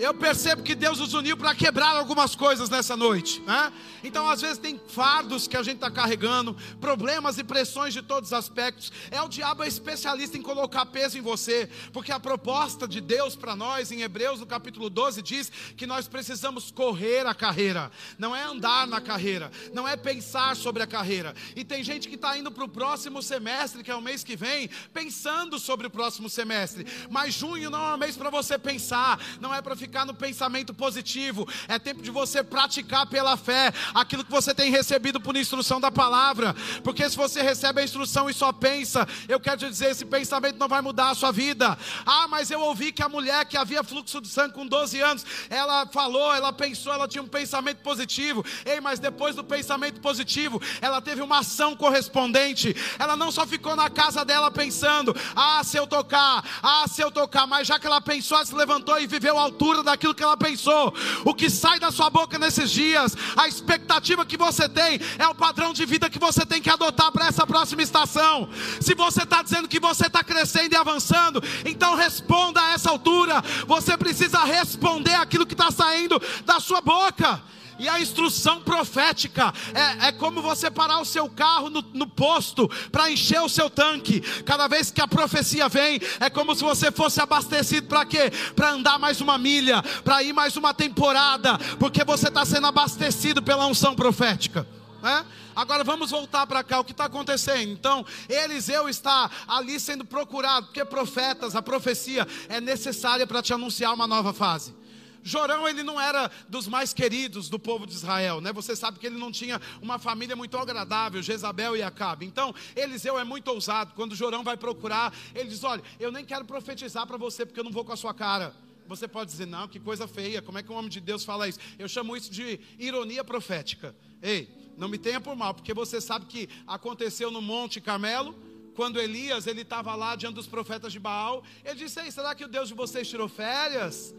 Eu 0.00 0.14
percebo 0.14 0.62
que 0.62 0.74
Deus 0.74 0.98
nos 0.98 1.12
uniu 1.12 1.36
para 1.36 1.54
quebrar 1.54 1.94
algumas 1.94 2.34
coisas 2.34 2.70
nessa 2.70 2.96
noite. 2.96 3.40
Né? 3.42 3.70
Então, 4.02 4.26
às 4.26 4.40
vezes, 4.40 4.56
tem 4.56 4.80
fardos 4.88 5.46
que 5.46 5.56
a 5.56 5.62
gente 5.62 5.74
está 5.74 5.90
carregando, 5.90 6.56
problemas 6.80 7.36
e 7.36 7.44
pressões 7.44 7.92
de 7.92 8.00
todos 8.00 8.30
os 8.30 8.32
aspectos. 8.32 8.90
É 9.10 9.20
o 9.20 9.28
diabo 9.28 9.62
é 9.62 9.68
especialista 9.68 10.38
em 10.38 10.42
colocar 10.42 10.86
peso 10.86 11.18
em 11.18 11.20
você, 11.20 11.68
porque 11.92 12.10
a 12.10 12.18
proposta 12.18 12.88
de 12.88 12.98
Deus 12.98 13.36
para 13.36 13.54
nós, 13.54 13.92
em 13.92 14.00
Hebreus, 14.00 14.40
no 14.40 14.46
capítulo 14.46 14.88
12, 14.88 15.20
diz 15.20 15.52
que 15.76 15.86
nós 15.86 16.08
precisamos 16.08 16.70
correr 16.70 17.26
a 17.26 17.34
carreira, 17.34 17.92
não 18.18 18.34
é 18.34 18.42
andar 18.42 18.86
na 18.86 19.02
carreira, 19.02 19.50
não 19.74 19.86
é 19.86 19.96
pensar 19.96 20.56
sobre 20.56 20.82
a 20.82 20.86
carreira. 20.86 21.34
E 21.54 21.62
tem 21.62 21.84
gente 21.84 22.08
que 22.08 22.14
está 22.14 22.38
indo 22.38 22.50
para 22.50 22.64
o 22.64 22.68
próximo 22.68 23.22
semestre, 23.22 23.82
que 23.82 23.90
é 23.90 23.94
o 23.94 24.00
mês 24.00 24.24
que 24.24 24.34
vem, 24.34 24.70
pensando 24.94 25.58
sobre 25.58 25.86
o 25.86 25.90
próximo 25.90 26.30
semestre. 26.30 26.86
Mas 27.10 27.34
junho 27.34 27.68
não 27.68 27.90
é 27.90 27.94
um 27.94 27.98
mês 27.98 28.16
para 28.16 28.30
você 28.30 28.58
pensar, 28.58 29.20
não 29.40 29.54
é 29.54 29.60
para 29.60 29.76
ficar 29.76 29.89
ficar 29.90 30.06
no 30.06 30.14
pensamento 30.14 30.72
positivo, 30.72 31.48
é 31.66 31.76
tempo 31.76 32.00
de 32.00 32.12
você 32.12 32.44
praticar 32.44 33.06
pela 33.08 33.36
fé 33.36 33.72
aquilo 33.92 34.24
que 34.24 34.30
você 34.30 34.54
tem 34.54 34.70
recebido 34.70 35.20
por 35.20 35.36
instrução 35.36 35.80
da 35.80 35.90
palavra, 35.90 36.54
porque 36.84 37.10
se 37.10 37.16
você 37.16 37.42
recebe 37.42 37.80
a 37.80 37.84
instrução 37.84 38.30
e 38.30 38.32
só 38.32 38.52
pensa, 38.52 39.06
eu 39.28 39.40
quero 39.40 39.56
te 39.58 39.68
dizer, 39.68 39.90
esse 39.90 40.04
pensamento 40.04 40.58
não 40.58 40.68
vai 40.68 40.80
mudar 40.80 41.10
a 41.10 41.14
sua 41.16 41.32
vida. 41.32 41.76
Ah, 42.06 42.28
mas 42.28 42.52
eu 42.52 42.60
ouvi 42.60 42.92
que 42.92 43.02
a 43.02 43.08
mulher 43.08 43.44
que 43.46 43.56
havia 43.56 43.82
fluxo 43.82 44.20
de 44.20 44.28
sangue 44.28 44.54
com 44.54 44.64
12 44.64 45.00
anos, 45.00 45.26
ela 45.48 45.84
falou, 45.86 46.32
ela 46.32 46.52
pensou, 46.52 46.92
ela 46.92 47.08
tinha 47.08 47.22
um 47.22 47.26
pensamento 47.26 47.78
positivo. 47.78 48.44
Ei, 48.64 48.80
mas 48.80 49.00
depois 49.00 49.34
do 49.34 49.42
pensamento 49.42 50.00
positivo, 50.00 50.62
ela 50.80 51.00
teve 51.00 51.20
uma 51.20 51.40
ação 51.40 51.74
correspondente. 51.74 52.76
Ela 52.96 53.16
não 53.16 53.32
só 53.32 53.44
ficou 53.44 53.74
na 53.74 53.90
casa 53.90 54.24
dela 54.24 54.52
pensando, 54.52 55.16
ah, 55.34 55.64
se 55.64 55.76
eu 55.76 55.86
tocar, 55.88 56.44
ah, 56.62 56.84
se 56.86 57.02
eu 57.02 57.10
tocar, 57.10 57.44
mas 57.48 57.66
já 57.66 57.76
que 57.76 57.88
ela 57.88 58.00
pensou, 58.00 58.36
ela 58.36 58.46
se 58.46 58.54
levantou 58.54 58.96
e 59.00 59.08
viveu 59.08 59.36
a 59.36 59.42
altura 59.42 59.79
daquilo 59.82 60.14
que 60.14 60.22
ela 60.22 60.36
pensou. 60.36 60.94
O 61.24 61.34
que 61.34 61.50
sai 61.50 61.78
da 61.78 61.90
sua 61.90 62.10
boca 62.10 62.38
nesses 62.38 62.70
dias, 62.70 63.16
a 63.36 63.48
expectativa 63.48 64.24
que 64.24 64.36
você 64.36 64.68
tem, 64.68 65.00
é 65.18 65.26
o 65.28 65.34
padrão 65.34 65.72
de 65.72 65.84
vida 65.84 66.10
que 66.10 66.18
você 66.18 66.44
tem 66.44 66.60
que 66.60 66.70
adotar 66.70 67.12
para 67.12 67.26
essa 67.26 67.46
próxima 67.46 67.82
estação. 67.82 68.48
Se 68.80 68.94
você 68.94 69.22
está 69.22 69.42
dizendo 69.42 69.68
que 69.68 69.80
você 69.80 70.06
está 70.06 70.22
crescendo 70.22 70.74
e 70.74 70.76
avançando, 70.76 71.42
então 71.64 71.94
responda 71.94 72.60
a 72.60 72.72
essa 72.72 72.90
altura. 72.90 73.42
Você 73.66 73.96
precisa 73.96 74.38
responder 74.44 75.14
aquilo 75.14 75.46
que 75.46 75.54
está 75.54 75.70
saindo 75.70 76.20
da 76.44 76.60
sua 76.60 76.80
boca. 76.80 77.42
E 77.80 77.88
a 77.88 77.98
instrução 77.98 78.60
profética 78.60 79.54
é, 79.72 80.08
é 80.08 80.12
como 80.12 80.42
você 80.42 80.70
parar 80.70 81.00
o 81.00 81.04
seu 81.04 81.30
carro 81.30 81.70
no, 81.70 81.80
no 81.94 82.06
posto 82.06 82.68
para 82.92 83.10
encher 83.10 83.40
o 83.40 83.48
seu 83.48 83.70
tanque. 83.70 84.20
Cada 84.42 84.68
vez 84.68 84.90
que 84.90 85.00
a 85.00 85.08
profecia 85.08 85.66
vem, 85.66 85.98
é 86.20 86.28
como 86.28 86.54
se 86.54 86.62
você 86.62 86.92
fosse 86.92 87.22
abastecido 87.22 87.86
para 87.86 88.04
quê? 88.04 88.30
Para 88.54 88.72
andar 88.72 88.98
mais 88.98 89.22
uma 89.22 89.38
milha, 89.38 89.82
para 90.04 90.22
ir 90.22 90.34
mais 90.34 90.58
uma 90.58 90.74
temporada, 90.74 91.56
porque 91.78 92.04
você 92.04 92.28
está 92.28 92.44
sendo 92.44 92.66
abastecido 92.66 93.42
pela 93.42 93.66
unção 93.66 93.94
profética. 93.94 94.66
Né? 95.02 95.24
Agora 95.56 95.82
vamos 95.82 96.10
voltar 96.10 96.46
para 96.46 96.62
cá, 96.62 96.80
o 96.80 96.84
que 96.84 96.92
está 96.92 97.06
acontecendo? 97.06 97.72
Então, 97.72 98.04
Eliseu 98.28 98.90
está 98.90 99.30
ali 99.48 99.80
sendo 99.80 100.04
procurado, 100.04 100.66
porque 100.66 100.84
profetas, 100.84 101.56
a 101.56 101.62
profecia 101.62 102.28
é 102.50 102.60
necessária 102.60 103.26
para 103.26 103.40
te 103.40 103.54
anunciar 103.54 103.94
uma 103.94 104.06
nova 104.06 104.34
fase. 104.34 104.78
Jorão, 105.22 105.68
ele 105.68 105.82
não 105.82 106.00
era 106.00 106.30
dos 106.48 106.66
mais 106.66 106.92
queridos 106.92 107.48
do 107.48 107.58
povo 107.58 107.86
de 107.86 107.92
Israel, 107.92 108.40
né? 108.40 108.52
Você 108.52 108.74
sabe 108.74 108.98
que 108.98 109.06
ele 109.06 109.18
não 109.18 109.30
tinha 109.30 109.60
uma 109.82 109.98
família 109.98 110.34
muito 110.34 110.56
agradável, 110.56 111.22
Jezabel 111.22 111.76
e 111.76 111.82
Acabe. 111.82 112.26
Então, 112.26 112.54
Eliseu 112.74 113.18
é 113.18 113.24
muito 113.24 113.48
ousado. 113.48 113.92
Quando 113.94 114.14
Jorão 114.14 114.42
vai 114.42 114.56
procurar, 114.56 115.14
ele 115.34 115.48
diz: 115.48 115.62
Olha, 115.64 115.82
eu 115.98 116.10
nem 116.10 116.24
quero 116.24 116.44
profetizar 116.44 117.06
para 117.06 117.16
você, 117.16 117.44
porque 117.44 117.60
eu 117.60 117.64
não 117.64 117.72
vou 117.72 117.84
com 117.84 117.92
a 117.92 117.96
sua 117.96 118.14
cara. 118.14 118.54
Você 118.90 119.06
pode 119.06 119.30
dizer, 119.30 119.46
não, 119.46 119.68
que 119.68 119.78
coisa 119.78 120.08
feia, 120.08 120.42
como 120.42 120.58
é 120.58 120.64
que 120.64 120.72
um 120.72 120.74
homem 120.74 120.90
de 120.90 121.00
Deus 121.00 121.24
fala 121.24 121.46
isso? 121.46 121.60
Eu 121.78 121.86
chamo 121.86 122.16
isso 122.16 122.28
de 122.28 122.58
ironia 122.76 123.22
profética. 123.22 123.94
Ei, 124.20 124.52
não 124.76 124.88
me 124.88 124.98
tenha 124.98 125.20
por 125.20 125.36
mal, 125.36 125.54
porque 125.54 125.72
você 125.72 126.00
sabe 126.00 126.26
que 126.26 126.48
aconteceu 126.66 127.30
no 127.30 127.40
Monte 127.40 127.80
Carmelo, 127.80 128.34
quando 128.74 128.98
Elias 128.98 129.46
ele 129.46 129.60
estava 129.60 129.94
lá 129.94 130.16
diante 130.16 130.34
dos 130.34 130.48
profetas 130.48 130.92
de 130.92 130.98
Baal, 130.98 131.44
ele 131.64 131.76
disse: 131.76 132.00
Ei, 132.00 132.10
será 132.10 132.34
que 132.34 132.44
o 132.44 132.48
Deus 132.48 132.68
de 132.68 132.74
vocês 132.74 133.08
tirou 133.08 133.28
férias? 133.28 134.12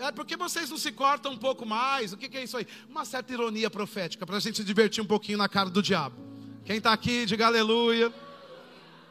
É 0.00 0.12
porque 0.12 0.36
vocês 0.36 0.70
não 0.70 0.78
se 0.78 0.92
cortam 0.92 1.32
um 1.32 1.36
pouco 1.36 1.66
mais? 1.66 2.12
O 2.12 2.16
que, 2.16 2.28
que 2.28 2.36
é 2.36 2.44
isso 2.44 2.56
aí? 2.56 2.66
Uma 2.88 3.04
certa 3.04 3.32
ironia 3.32 3.68
profética, 3.68 4.24
para 4.24 4.36
a 4.36 4.40
gente 4.40 4.56
se 4.56 4.64
divertir 4.64 5.02
um 5.02 5.06
pouquinho 5.06 5.38
na 5.38 5.48
cara 5.48 5.68
do 5.68 5.82
diabo. 5.82 6.16
Quem 6.64 6.76
está 6.76 6.92
aqui, 6.92 7.26
diga 7.26 7.46
aleluia. 7.46 8.12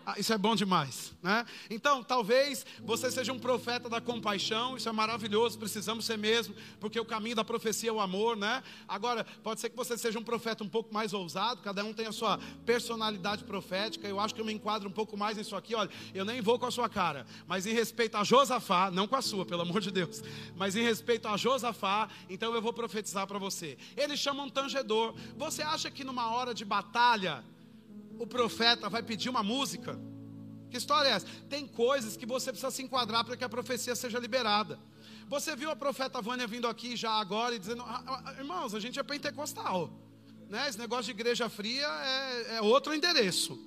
Ah, 0.10 0.16
isso 0.18 0.32
é 0.32 0.38
bom 0.38 0.56
demais, 0.56 1.14
né? 1.22 1.46
Então, 1.70 2.02
talvez 2.02 2.66
você 2.82 3.12
seja 3.12 3.34
um 3.34 3.40
profeta 3.40 3.90
da 3.90 4.00
compaixão, 4.00 4.78
isso 4.78 4.88
é 4.88 4.92
maravilhoso, 4.94 5.60
precisamos 5.60 6.06
ser 6.06 6.18
mesmo, 6.18 6.56
porque 6.80 6.98
o 6.98 7.04
caminho 7.04 7.36
da 7.36 7.44
profecia 7.44 7.90
é 7.90 7.92
o 7.92 8.00
amor, 8.00 8.38
né? 8.38 8.64
Agora, 8.88 9.26
pode 9.44 9.60
ser 9.60 9.70
que 9.70 9.76
você 9.76 9.98
seja 9.98 10.18
um 10.18 10.24
profeta 10.24 10.64
um 10.64 10.70
pouco 10.70 10.94
mais 10.94 11.12
ousado, 11.12 11.62
cada 11.62 11.84
um 11.84 11.94
tem 11.94 12.06
a 12.08 12.14
sua 12.14 12.40
personalidade 12.66 13.44
profética. 13.44 14.08
Eu 14.08 14.18
acho 14.18 14.34
que 14.34 14.40
eu 14.40 14.46
me 14.46 14.54
enquadro 14.54 14.88
um 14.88 14.94
pouco 14.94 15.18
mais 15.18 15.36
nisso 15.36 15.58
aqui. 15.58 15.76
Olha, 15.76 15.90
eu 16.14 16.24
nem 16.24 16.40
vou 16.40 16.58
com 16.58 16.68
a 16.68 16.72
sua 16.72 16.88
cara, 16.88 17.28
mas 17.46 17.66
em 17.66 17.74
respeito 17.74 18.16
a 18.16 18.24
Josafá, 18.24 18.90
não 18.90 19.10
com 19.10 19.18
a 19.18 19.22
sua, 19.22 19.46
pelo 19.46 19.64
amor 19.64 19.82
de 19.82 19.92
Deus, 19.92 20.24
mas 20.56 20.78
em 20.78 20.84
respeito 20.84 21.28
a 21.28 21.36
Josafá, 21.36 22.08
então 22.30 22.56
eu 22.56 22.62
vou 22.62 22.72
profetizar 22.72 23.28
para 23.28 23.40
você. 23.40 23.78
Eles 23.98 24.22
chamam 24.22 24.50
tangedor. 24.50 25.14
Você 25.36 25.62
acha 25.62 25.92
que 25.92 26.06
numa 26.06 26.32
hora 26.32 26.54
de 26.54 26.64
batalha, 26.64 27.44
o 28.20 28.28
profeta 28.28 28.90
vai 28.90 29.04
pedir 29.04 29.30
uma 29.30 29.44
música? 29.44 30.00
Que 30.70 30.78
história 30.78 31.10
é 31.10 31.12
essa? 31.14 31.28
Tem 31.50 31.68
coisas 31.68 32.18
que 32.18 32.26
você 32.26 32.52
precisa 32.52 32.72
se 32.72 32.84
enquadrar 32.84 33.24
para 33.24 33.38
que 33.38 33.44
a 33.44 33.50
profecia 33.50 33.96
seja 33.96 34.20
liberada. 34.20 34.80
Você 35.28 35.56
viu 35.56 35.70
a 35.70 35.76
profeta 35.76 36.22
Vânia 36.22 36.48
vindo 36.48 36.68
aqui 36.68 36.96
já 36.96 37.12
agora 37.12 37.56
e 37.56 37.60
dizendo: 37.60 37.84
ah, 37.84 38.24
ah, 38.26 38.34
irmãos, 38.34 38.74
a 38.74 38.80
gente 38.80 39.00
é 39.00 39.04
pentecostal. 39.04 39.90
Né? 40.50 40.68
Esse 40.68 40.78
negócio 40.78 41.06
de 41.06 41.12
igreja 41.12 41.50
fria 41.50 41.88
é, 41.88 42.56
é 42.58 42.62
outro 42.62 42.94
endereço. 42.94 43.60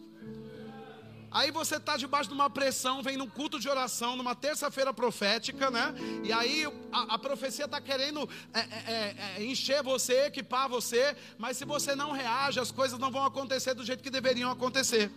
Aí 1.30 1.52
você 1.52 1.76
está 1.76 1.96
debaixo 1.96 2.28
de 2.28 2.34
uma 2.34 2.50
pressão, 2.50 3.02
vem 3.02 3.16
num 3.16 3.28
culto 3.28 3.60
de 3.60 3.68
oração, 3.68 4.16
numa 4.16 4.34
terça-feira 4.34 4.92
profética, 4.92 5.70
né? 5.70 5.94
E 6.24 6.32
aí 6.32 6.66
a, 6.90 7.14
a 7.14 7.18
profecia 7.18 7.66
está 7.66 7.80
querendo 7.80 8.28
é, 8.52 8.60
é, 8.60 8.64
é, 8.64 9.16
é, 9.36 9.44
encher 9.44 9.80
você, 9.80 10.26
equipar 10.26 10.68
você, 10.68 11.16
mas 11.38 11.56
se 11.56 11.64
você 11.64 11.94
não 11.94 12.10
reage, 12.10 12.58
as 12.58 12.72
coisas 12.72 12.98
não 12.98 13.12
vão 13.12 13.24
acontecer 13.24 13.74
do 13.74 13.84
jeito 13.84 14.02
que 14.02 14.10
deveriam 14.10 14.50
acontecer. 14.50 15.08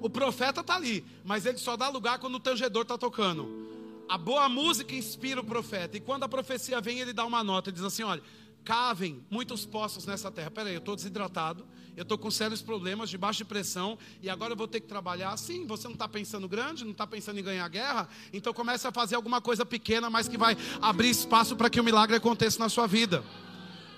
O 0.00 0.08
profeta 0.08 0.60
está 0.60 0.76
ali, 0.76 1.04
mas 1.24 1.46
ele 1.46 1.58
só 1.58 1.76
dá 1.76 1.88
lugar 1.88 2.20
quando 2.20 2.36
o 2.36 2.40
tangedor 2.40 2.82
está 2.82 2.96
tocando. 2.96 3.68
A 4.08 4.16
boa 4.16 4.48
música 4.48 4.94
inspira 4.94 5.40
o 5.40 5.44
profeta, 5.44 5.96
e 5.96 6.00
quando 6.00 6.24
a 6.24 6.28
profecia 6.28 6.80
vem, 6.80 7.00
ele 7.00 7.12
dá 7.12 7.24
uma 7.24 7.44
nota, 7.44 7.70
ele 7.70 7.76
diz 7.76 7.84
assim: 7.84 8.02
olha, 8.02 8.22
cavem 8.64 9.24
muitos 9.30 9.66
poços 9.66 10.06
nessa 10.06 10.30
terra. 10.30 10.50
Peraí, 10.50 10.74
eu 10.74 10.78
estou 10.78 10.94
desidratado, 10.94 11.66
eu 11.96 12.02
estou 12.02 12.16
com 12.16 12.30
sérios 12.30 12.62
problemas, 12.62 13.10
de 13.10 13.18
baixa 13.18 13.44
pressão, 13.44 13.98
e 14.22 14.30
agora 14.30 14.52
eu 14.52 14.56
vou 14.56 14.68
ter 14.68 14.80
que 14.80 14.86
trabalhar. 14.86 15.36
Sim, 15.36 15.66
você 15.66 15.86
não 15.86 15.94
está 15.94 16.08
pensando 16.08 16.48
grande, 16.48 16.84
não 16.84 16.92
está 16.92 17.06
pensando 17.06 17.38
em 17.38 17.42
ganhar 17.42 17.68
guerra, 17.68 18.08
então 18.32 18.52
comece 18.52 18.86
a 18.86 18.92
fazer 18.92 19.16
alguma 19.16 19.40
coisa 19.40 19.66
pequena, 19.66 20.08
mas 20.08 20.28
que 20.28 20.38
vai 20.38 20.56
abrir 20.80 21.10
espaço 21.10 21.56
para 21.56 21.68
que 21.68 21.80
o 21.80 21.84
milagre 21.84 22.16
aconteça 22.16 22.58
na 22.58 22.68
sua 22.68 22.86
vida. 22.86 23.24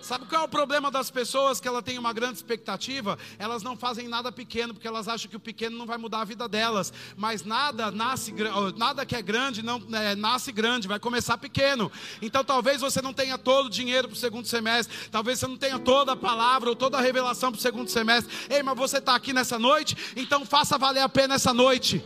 Sabe 0.02 0.26
qual 0.26 0.42
é 0.42 0.44
o 0.44 0.48
problema 0.48 0.90
das 0.90 1.12
pessoas 1.12 1.60
que 1.60 1.68
ela 1.68 1.80
tem 1.80 1.96
uma 1.96 2.12
grande 2.12 2.34
expectativa? 2.34 3.16
Elas 3.38 3.62
não 3.62 3.76
fazem 3.76 4.08
nada 4.08 4.32
pequeno 4.32 4.74
porque 4.74 4.88
elas 4.88 5.06
acham 5.06 5.30
que 5.30 5.36
o 5.36 5.40
pequeno 5.40 5.78
não 5.78 5.86
vai 5.86 5.96
mudar 5.96 6.22
a 6.22 6.24
vida 6.24 6.48
delas. 6.48 6.92
Mas 7.16 7.44
nada 7.44 7.88
nasce 7.92 8.34
nada 8.76 9.06
que 9.06 9.14
é 9.14 9.22
grande 9.22 9.62
não 9.62 9.80
é, 9.92 10.16
nasce 10.16 10.50
grande, 10.50 10.88
vai 10.88 10.98
começar 10.98 11.38
pequeno. 11.38 11.90
Então 12.20 12.42
talvez 12.42 12.80
você 12.80 13.00
não 13.00 13.14
tenha 13.14 13.38
todo 13.38 13.66
o 13.66 13.70
dinheiro 13.70 14.08
para 14.08 14.16
o 14.16 14.18
segundo 14.18 14.44
semestre, 14.48 15.08
talvez 15.08 15.38
você 15.38 15.46
não 15.46 15.56
tenha 15.56 15.78
toda 15.78 16.12
a 16.12 16.16
palavra 16.16 16.68
ou 16.68 16.74
toda 16.74 16.98
a 16.98 17.00
revelação 17.00 17.52
para 17.52 17.60
o 17.60 17.62
segundo 17.62 17.88
semestre. 17.88 18.34
Ei, 18.50 18.60
mas 18.60 18.76
você 18.76 18.98
está 18.98 19.14
aqui 19.14 19.32
nessa 19.32 19.56
noite, 19.56 19.96
então 20.16 20.44
faça 20.44 20.76
valer 20.76 21.02
a 21.02 21.08
pena 21.08 21.34
essa 21.34 21.54
noite. 21.54 22.04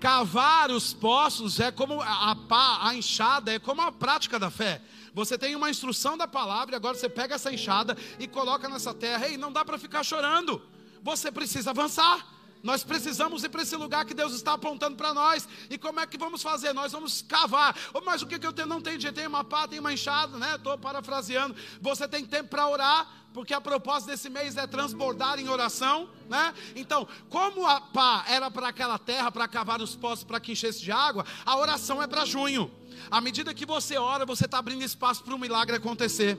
Cavar 0.00 0.72
os 0.72 0.92
poços 0.92 1.60
é 1.60 1.70
como 1.70 2.02
a 2.02 2.34
pá, 2.34 2.80
a 2.82 2.96
enxada, 2.96 3.52
é 3.52 3.60
como 3.60 3.80
a 3.80 3.92
prática 3.92 4.36
da 4.36 4.50
fé. 4.50 4.82
Você 5.14 5.36
tem 5.36 5.54
uma 5.54 5.70
instrução 5.70 6.16
da 6.16 6.26
palavra 6.26 6.74
e 6.74 6.76
agora 6.76 6.94
você 6.94 7.08
pega 7.08 7.34
essa 7.34 7.52
enxada 7.52 7.96
e 8.18 8.26
coloca 8.26 8.68
nessa 8.68 8.94
terra. 8.94 9.28
E 9.28 9.36
não 9.36 9.52
dá 9.52 9.64
para 9.64 9.78
ficar 9.78 10.02
chorando. 10.02 10.62
Você 11.02 11.30
precisa 11.30 11.70
avançar. 11.70 12.26
Nós 12.62 12.84
precisamos 12.84 13.42
ir 13.42 13.48
para 13.48 13.62
esse 13.62 13.74
lugar 13.74 14.04
que 14.04 14.14
Deus 14.14 14.32
está 14.34 14.52
apontando 14.52 14.96
para 14.96 15.12
nós. 15.12 15.48
E 15.68 15.76
como 15.76 15.98
é 15.98 16.06
que 16.06 16.16
vamos 16.16 16.42
fazer? 16.42 16.72
Nós 16.72 16.92
vamos 16.92 17.20
cavar. 17.20 17.76
Mas 18.04 18.22
o 18.22 18.26
que, 18.26 18.38
que 18.38 18.46
eu 18.46 18.52
tenho? 18.52 18.68
Não 18.68 18.80
tenho 18.80 19.00
jeito, 19.00 19.14
tem 19.14 19.26
uma 19.26 19.42
pá, 19.42 19.66
tem 19.66 19.80
uma 19.80 19.92
enxada, 19.92 20.38
né? 20.38 20.54
Estou 20.54 20.78
parafraseando. 20.78 21.56
Você 21.80 22.06
tem 22.06 22.24
tempo 22.24 22.50
para 22.50 22.68
orar, 22.68 23.21
porque 23.32 23.54
a 23.54 23.60
propósito 23.60 24.10
desse 24.10 24.28
mês 24.28 24.56
é 24.56 24.66
transbordar 24.66 25.38
em 25.38 25.48
oração, 25.48 26.08
né? 26.28 26.54
Então, 26.76 27.08
como 27.28 27.66
a 27.66 27.80
pá 27.80 28.24
era 28.28 28.50
para 28.50 28.68
aquela 28.68 28.98
terra, 28.98 29.30
para 29.30 29.48
cavar 29.48 29.80
os 29.80 29.96
poços, 29.96 30.24
para 30.24 30.38
que 30.38 30.52
enchesse 30.52 30.82
de 30.82 30.92
água, 30.92 31.24
a 31.44 31.56
oração 31.56 32.02
é 32.02 32.06
para 32.06 32.24
junho. 32.24 32.70
À 33.10 33.20
medida 33.20 33.54
que 33.54 33.64
você 33.64 33.96
ora, 33.96 34.26
você 34.26 34.44
está 34.44 34.58
abrindo 34.58 34.82
espaço 34.82 35.24
para 35.24 35.34
um 35.34 35.38
milagre 35.38 35.76
acontecer. 35.76 36.38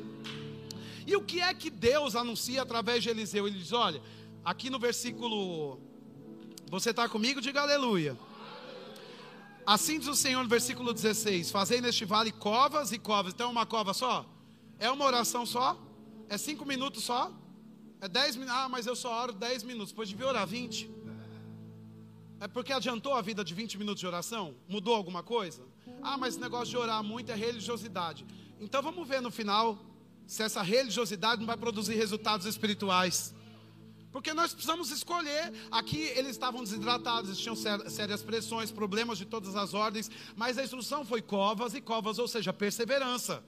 E 1.05 1.15
o 1.15 1.21
que 1.21 1.41
é 1.41 1.53
que 1.53 1.69
Deus 1.69 2.15
anuncia 2.15 2.61
através 2.61 3.03
de 3.03 3.09
Eliseu? 3.09 3.47
Ele 3.47 3.57
diz: 3.57 3.73
olha, 3.73 4.01
aqui 4.43 4.69
no 4.69 4.79
versículo. 4.79 5.79
Você 6.69 6.91
está 6.91 7.07
comigo? 7.09 7.41
Diga 7.41 7.61
aleluia. 7.61 8.17
Assim 9.65 9.99
diz 9.99 10.07
o 10.07 10.15
Senhor 10.15 10.43
no 10.43 10.49
versículo 10.49 10.93
16: 10.93 11.51
Fazei 11.51 11.81
neste 11.81 12.05
vale 12.05 12.31
covas 12.31 12.91
e 12.91 12.99
covas. 12.99 13.33
Então, 13.33 13.47
é 13.47 13.51
uma 13.51 13.65
cova 13.65 13.93
só? 13.93 14.25
É 14.79 14.89
uma 14.91 15.05
oração 15.05 15.45
só? 15.45 15.77
É 16.33 16.37
cinco 16.37 16.65
minutos 16.65 17.03
só? 17.03 17.31
É 18.01 18.07
dez 18.07 18.35
minutos? 18.35 18.59
Ah, 18.59 18.67
mas 18.67 18.87
eu 18.87 18.95
só 18.95 19.09
oro 19.21 19.33
dez 19.33 19.61
minutos. 19.61 19.91
Depois 19.91 20.09
devia 20.09 20.27
orar 20.27 20.47
vinte. 20.47 20.89
É 22.39 22.47
porque 22.47 22.73
adiantou 22.73 23.13
a 23.13 23.21
vida 23.21 23.43
de 23.43 23.53
20 23.53 23.77
minutos 23.77 23.99
de 23.99 24.07
oração? 24.07 24.55
Mudou 24.67 24.95
alguma 24.95 25.21
coisa? 25.21 25.61
Ah, 26.01 26.17
mas 26.17 26.33
esse 26.33 26.41
negócio 26.41 26.69
de 26.71 26.77
orar 26.77 27.03
muito 27.03 27.31
é 27.31 27.35
religiosidade. 27.35 28.25
Então 28.59 28.81
vamos 28.81 29.07
ver 29.07 29.21
no 29.21 29.29
final 29.29 29.77
se 30.25 30.41
essa 30.41 30.63
religiosidade 30.63 31.39
não 31.39 31.45
vai 31.45 31.55
produzir 31.55 31.93
resultados 31.93 32.47
espirituais. 32.47 33.35
Porque 34.11 34.33
nós 34.33 34.53
precisamos 34.53 34.89
escolher. 34.89 35.53
Aqui 35.69 36.01
eles 36.01 36.31
estavam 36.31 36.63
desidratados, 36.63 37.29
existiam 37.29 37.55
sérias 37.55 38.23
pressões, 38.23 38.71
problemas 38.71 39.19
de 39.19 39.25
todas 39.25 39.55
as 39.55 39.75
ordens, 39.75 40.09
mas 40.35 40.57
a 40.57 40.63
instrução 40.63 41.05
foi 41.05 41.21
covas 41.21 41.75
e 41.75 41.79
covas, 41.79 42.17
ou 42.17 42.27
seja, 42.27 42.51
perseverança. 42.51 43.43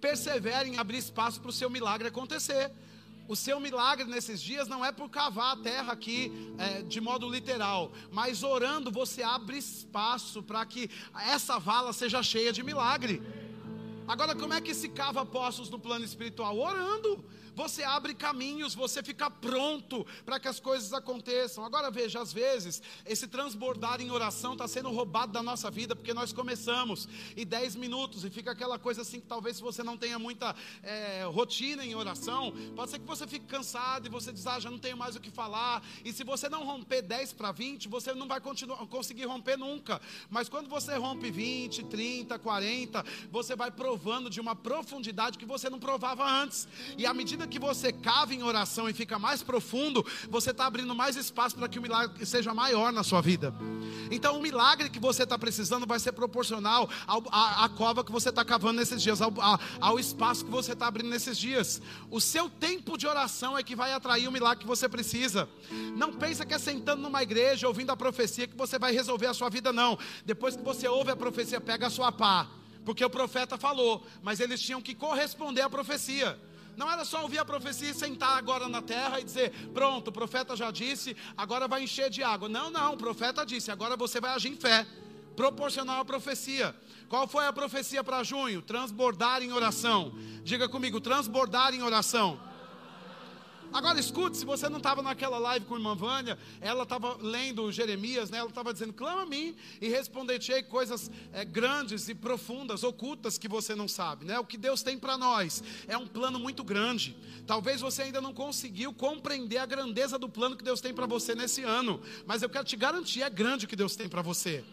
Persevere 0.00 0.68
em 0.68 0.78
abrir 0.78 0.98
espaço 0.98 1.40
para 1.40 1.50
o 1.50 1.52
seu 1.52 1.68
milagre 1.68 2.08
acontecer. 2.08 2.70
O 3.28 3.36
seu 3.36 3.60
milagre 3.60 4.06
nesses 4.06 4.42
dias 4.42 4.66
não 4.66 4.84
é 4.84 4.90
por 4.90 5.08
cavar 5.08 5.52
a 5.52 5.56
terra 5.56 5.92
aqui 5.92 6.32
é, 6.58 6.82
de 6.82 7.00
modo 7.00 7.28
literal, 7.28 7.92
mas 8.10 8.42
orando 8.42 8.90
você 8.90 9.22
abre 9.22 9.56
espaço 9.56 10.42
para 10.42 10.66
que 10.66 10.90
essa 11.28 11.56
vala 11.56 11.92
seja 11.92 12.24
cheia 12.24 12.52
de 12.52 12.60
milagre. 12.62 13.22
Agora, 14.08 14.34
como 14.34 14.52
é 14.52 14.60
que 14.60 14.74
se 14.74 14.88
cava 14.88 15.24
poços 15.24 15.70
no 15.70 15.78
plano 15.78 16.04
espiritual? 16.04 16.58
Orando 16.58 17.24
você 17.54 17.82
abre 17.82 18.14
caminhos, 18.14 18.74
você 18.74 19.02
fica 19.02 19.30
pronto 19.30 20.06
para 20.24 20.38
que 20.38 20.48
as 20.48 20.60
coisas 20.60 20.92
aconteçam. 20.92 21.64
Agora 21.64 21.90
veja, 21.90 22.20
às 22.20 22.32
vezes, 22.32 22.82
esse 23.04 23.26
transbordar 23.26 24.00
em 24.00 24.10
oração 24.10 24.52
está 24.52 24.66
sendo 24.66 24.90
roubado 24.90 25.32
da 25.32 25.42
nossa 25.42 25.70
vida, 25.70 25.94
porque 25.94 26.14
nós 26.14 26.32
começamos 26.32 27.08
e 27.36 27.44
10 27.44 27.76
minutos, 27.76 28.24
e 28.24 28.30
fica 28.30 28.50
aquela 28.50 28.78
coisa 28.78 29.02
assim 29.02 29.20
que 29.20 29.26
talvez 29.26 29.56
se 29.56 29.62
você 29.62 29.82
não 29.82 29.96
tenha 29.96 30.18
muita 30.18 30.54
é, 30.82 31.24
rotina 31.24 31.84
em 31.84 31.94
oração, 31.94 32.52
pode 32.74 32.90
ser 32.90 32.98
que 32.98 33.06
você 33.06 33.26
fique 33.26 33.46
cansado 33.46 34.06
e 34.06 34.10
você 34.10 34.32
diz, 34.32 34.46
ah, 34.46 34.58
já 34.58 34.70
não 34.70 34.78
tenho 34.78 34.96
mais 34.96 35.16
o 35.16 35.20
que 35.20 35.30
falar. 35.30 35.82
E 36.04 36.12
se 36.12 36.24
você 36.24 36.48
não 36.48 36.64
romper 36.64 37.02
10 37.02 37.32
para 37.32 37.52
20, 37.52 37.88
você 37.88 38.12
não 38.14 38.28
vai 38.28 38.40
conseguir 38.40 39.24
romper 39.24 39.56
nunca. 39.56 40.00
Mas 40.28 40.48
quando 40.48 40.68
você 40.68 40.96
rompe 40.96 41.30
20, 41.30 41.84
30, 41.84 42.38
40, 42.38 43.04
você 43.30 43.54
vai 43.56 43.70
provando 43.70 44.30
de 44.30 44.40
uma 44.40 44.54
profundidade 44.54 45.38
que 45.38 45.46
você 45.46 45.68
não 45.68 45.78
provava 45.78 46.24
antes. 46.24 46.68
E 46.96 47.06
à 47.06 47.14
medida 47.14 47.39
que 47.46 47.58
você 47.58 47.92
cava 47.92 48.34
em 48.34 48.42
oração 48.42 48.88
e 48.88 48.92
fica 48.92 49.18
mais 49.18 49.42
profundo, 49.42 50.04
você 50.28 50.50
está 50.50 50.66
abrindo 50.66 50.94
mais 50.94 51.16
espaço 51.16 51.56
para 51.56 51.68
que 51.68 51.78
o 51.78 51.82
milagre 51.82 52.24
seja 52.26 52.54
maior 52.54 52.92
na 52.92 53.02
sua 53.02 53.20
vida. 53.20 53.54
Então, 54.10 54.38
o 54.38 54.42
milagre 54.42 54.88
que 54.88 54.98
você 54.98 55.22
está 55.22 55.38
precisando 55.38 55.86
vai 55.86 55.98
ser 55.98 56.12
proporcional 56.12 56.88
à 57.30 57.68
cova 57.76 58.04
que 58.04 58.12
você 58.12 58.28
está 58.28 58.44
cavando 58.44 58.78
nesses 58.80 59.02
dias, 59.02 59.20
ao, 59.20 59.32
ao 59.80 59.98
espaço 59.98 60.44
que 60.44 60.50
você 60.50 60.72
está 60.72 60.86
abrindo 60.86 61.08
nesses 61.08 61.36
dias. 61.36 61.80
O 62.10 62.20
seu 62.20 62.48
tempo 62.48 62.96
de 62.96 63.06
oração 63.06 63.56
é 63.56 63.62
que 63.62 63.76
vai 63.76 63.92
atrair 63.92 64.28
o 64.28 64.32
milagre 64.32 64.60
que 64.60 64.66
você 64.66 64.88
precisa. 64.88 65.48
Não 65.96 66.12
pensa 66.12 66.44
que 66.44 66.54
é 66.54 66.58
sentando 66.58 67.02
numa 67.02 67.22
igreja, 67.22 67.68
ouvindo 67.68 67.90
a 67.90 67.96
profecia, 67.96 68.46
que 68.46 68.56
você 68.56 68.78
vai 68.78 68.92
resolver 68.92 69.26
a 69.26 69.34
sua 69.34 69.48
vida, 69.48 69.72
não. 69.72 69.98
Depois 70.24 70.56
que 70.56 70.62
você 70.62 70.88
ouve 70.88 71.10
a 71.10 71.16
profecia, 71.16 71.60
pega 71.60 71.86
a 71.86 71.90
sua 71.90 72.10
pá 72.10 72.48
porque 72.84 73.04
o 73.04 73.10
profeta 73.10 73.58
falou, 73.58 74.04
mas 74.22 74.40
eles 74.40 74.60
tinham 74.60 74.80
que 74.80 74.94
corresponder 74.94 75.62
à 75.62 75.70
profecia. 75.70 76.38
Não 76.80 76.90
era 76.90 77.04
só 77.04 77.20
ouvir 77.20 77.36
a 77.36 77.44
profecia 77.44 77.90
e 77.90 77.94
sentar 77.94 78.38
agora 78.38 78.66
na 78.66 78.80
terra 78.80 79.20
e 79.20 79.24
dizer: 79.24 79.52
Pronto, 79.74 80.08
o 80.08 80.12
profeta 80.12 80.56
já 80.56 80.70
disse, 80.70 81.14
agora 81.36 81.68
vai 81.68 81.82
encher 81.82 82.08
de 82.08 82.22
água. 82.22 82.48
Não, 82.48 82.70
não, 82.70 82.94
o 82.94 82.96
profeta 82.96 83.44
disse, 83.44 83.70
agora 83.70 83.98
você 83.98 84.18
vai 84.18 84.30
agir 84.30 84.48
em 84.48 84.56
fé, 84.56 84.86
proporcional 85.36 86.00
à 86.00 86.04
profecia. 86.06 86.74
Qual 87.06 87.28
foi 87.28 87.46
a 87.46 87.52
profecia 87.52 88.02
para 88.02 88.22
junho? 88.22 88.62
Transbordar 88.62 89.42
em 89.42 89.52
oração. 89.52 90.14
Diga 90.42 90.70
comigo: 90.70 91.02
transbordar 91.02 91.74
em 91.74 91.82
oração. 91.82 92.40
Agora 93.72 94.00
escute, 94.00 94.36
se 94.36 94.44
você 94.44 94.68
não 94.68 94.78
estava 94.78 95.00
naquela 95.00 95.38
live 95.38 95.64
com 95.64 95.74
a 95.74 95.78
irmã 95.78 95.94
Vânia, 95.94 96.36
ela 96.60 96.82
estava 96.82 97.16
lendo 97.20 97.70
Jeremias, 97.70 98.28
né? 98.28 98.38
ela 98.38 98.48
estava 98.48 98.72
dizendo, 98.72 98.92
clama 98.92 99.22
a 99.22 99.26
mim 99.26 99.54
e 99.80 99.88
responder-te 99.88 100.62
coisas 100.64 101.10
é, 101.32 101.44
grandes 101.44 102.08
e 102.08 102.14
profundas, 102.14 102.82
ocultas 102.82 103.38
que 103.38 103.46
você 103.46 103.74
não 103.76 103.86
sabe. 103.86 104.24
Né? 104.24 104.38
O 104.40 104.44
que 104.44 104.58
Deus 104.58 104.82
tem 104.82 104.98
para 104.98 105.16
nós 105.16 105.62
é 105.86 105.96
um 105.96 106.06
plano 106.06 106.38
muito 106.38 106.64
grande. 106.64 107.16
Talvez 107.46 107.80
você 107.80 108.02
ainda 108.02 108.20
não 108.20 108.34
conseguiu 108.34 108.92
compreender 108.92 109.58
a 109.58 109.66
grandeza 109.66 110.18
do 110.18 110.28
plano 110.28 110.56
que 110.56 110.64
Deus 110.64 110.80
tem 110.80 110.92
para 110.92 111.06
você 111.06 111.34
nesse 111.34 111.62
ano, 111.62 112.00
mas 112.26 112.42
eu 112.42 112.48
quero 112.48 112.64
te 112.64 112.76
garantir, 112.76 113.22
é 113.22 113.30
grande 113.30 113.66
o 113.66 113.68
que 113.68 113.76
Deus 113.76 113.94
tem 113.94 114.08
para 114.08 114.22
você. 114.22 114.64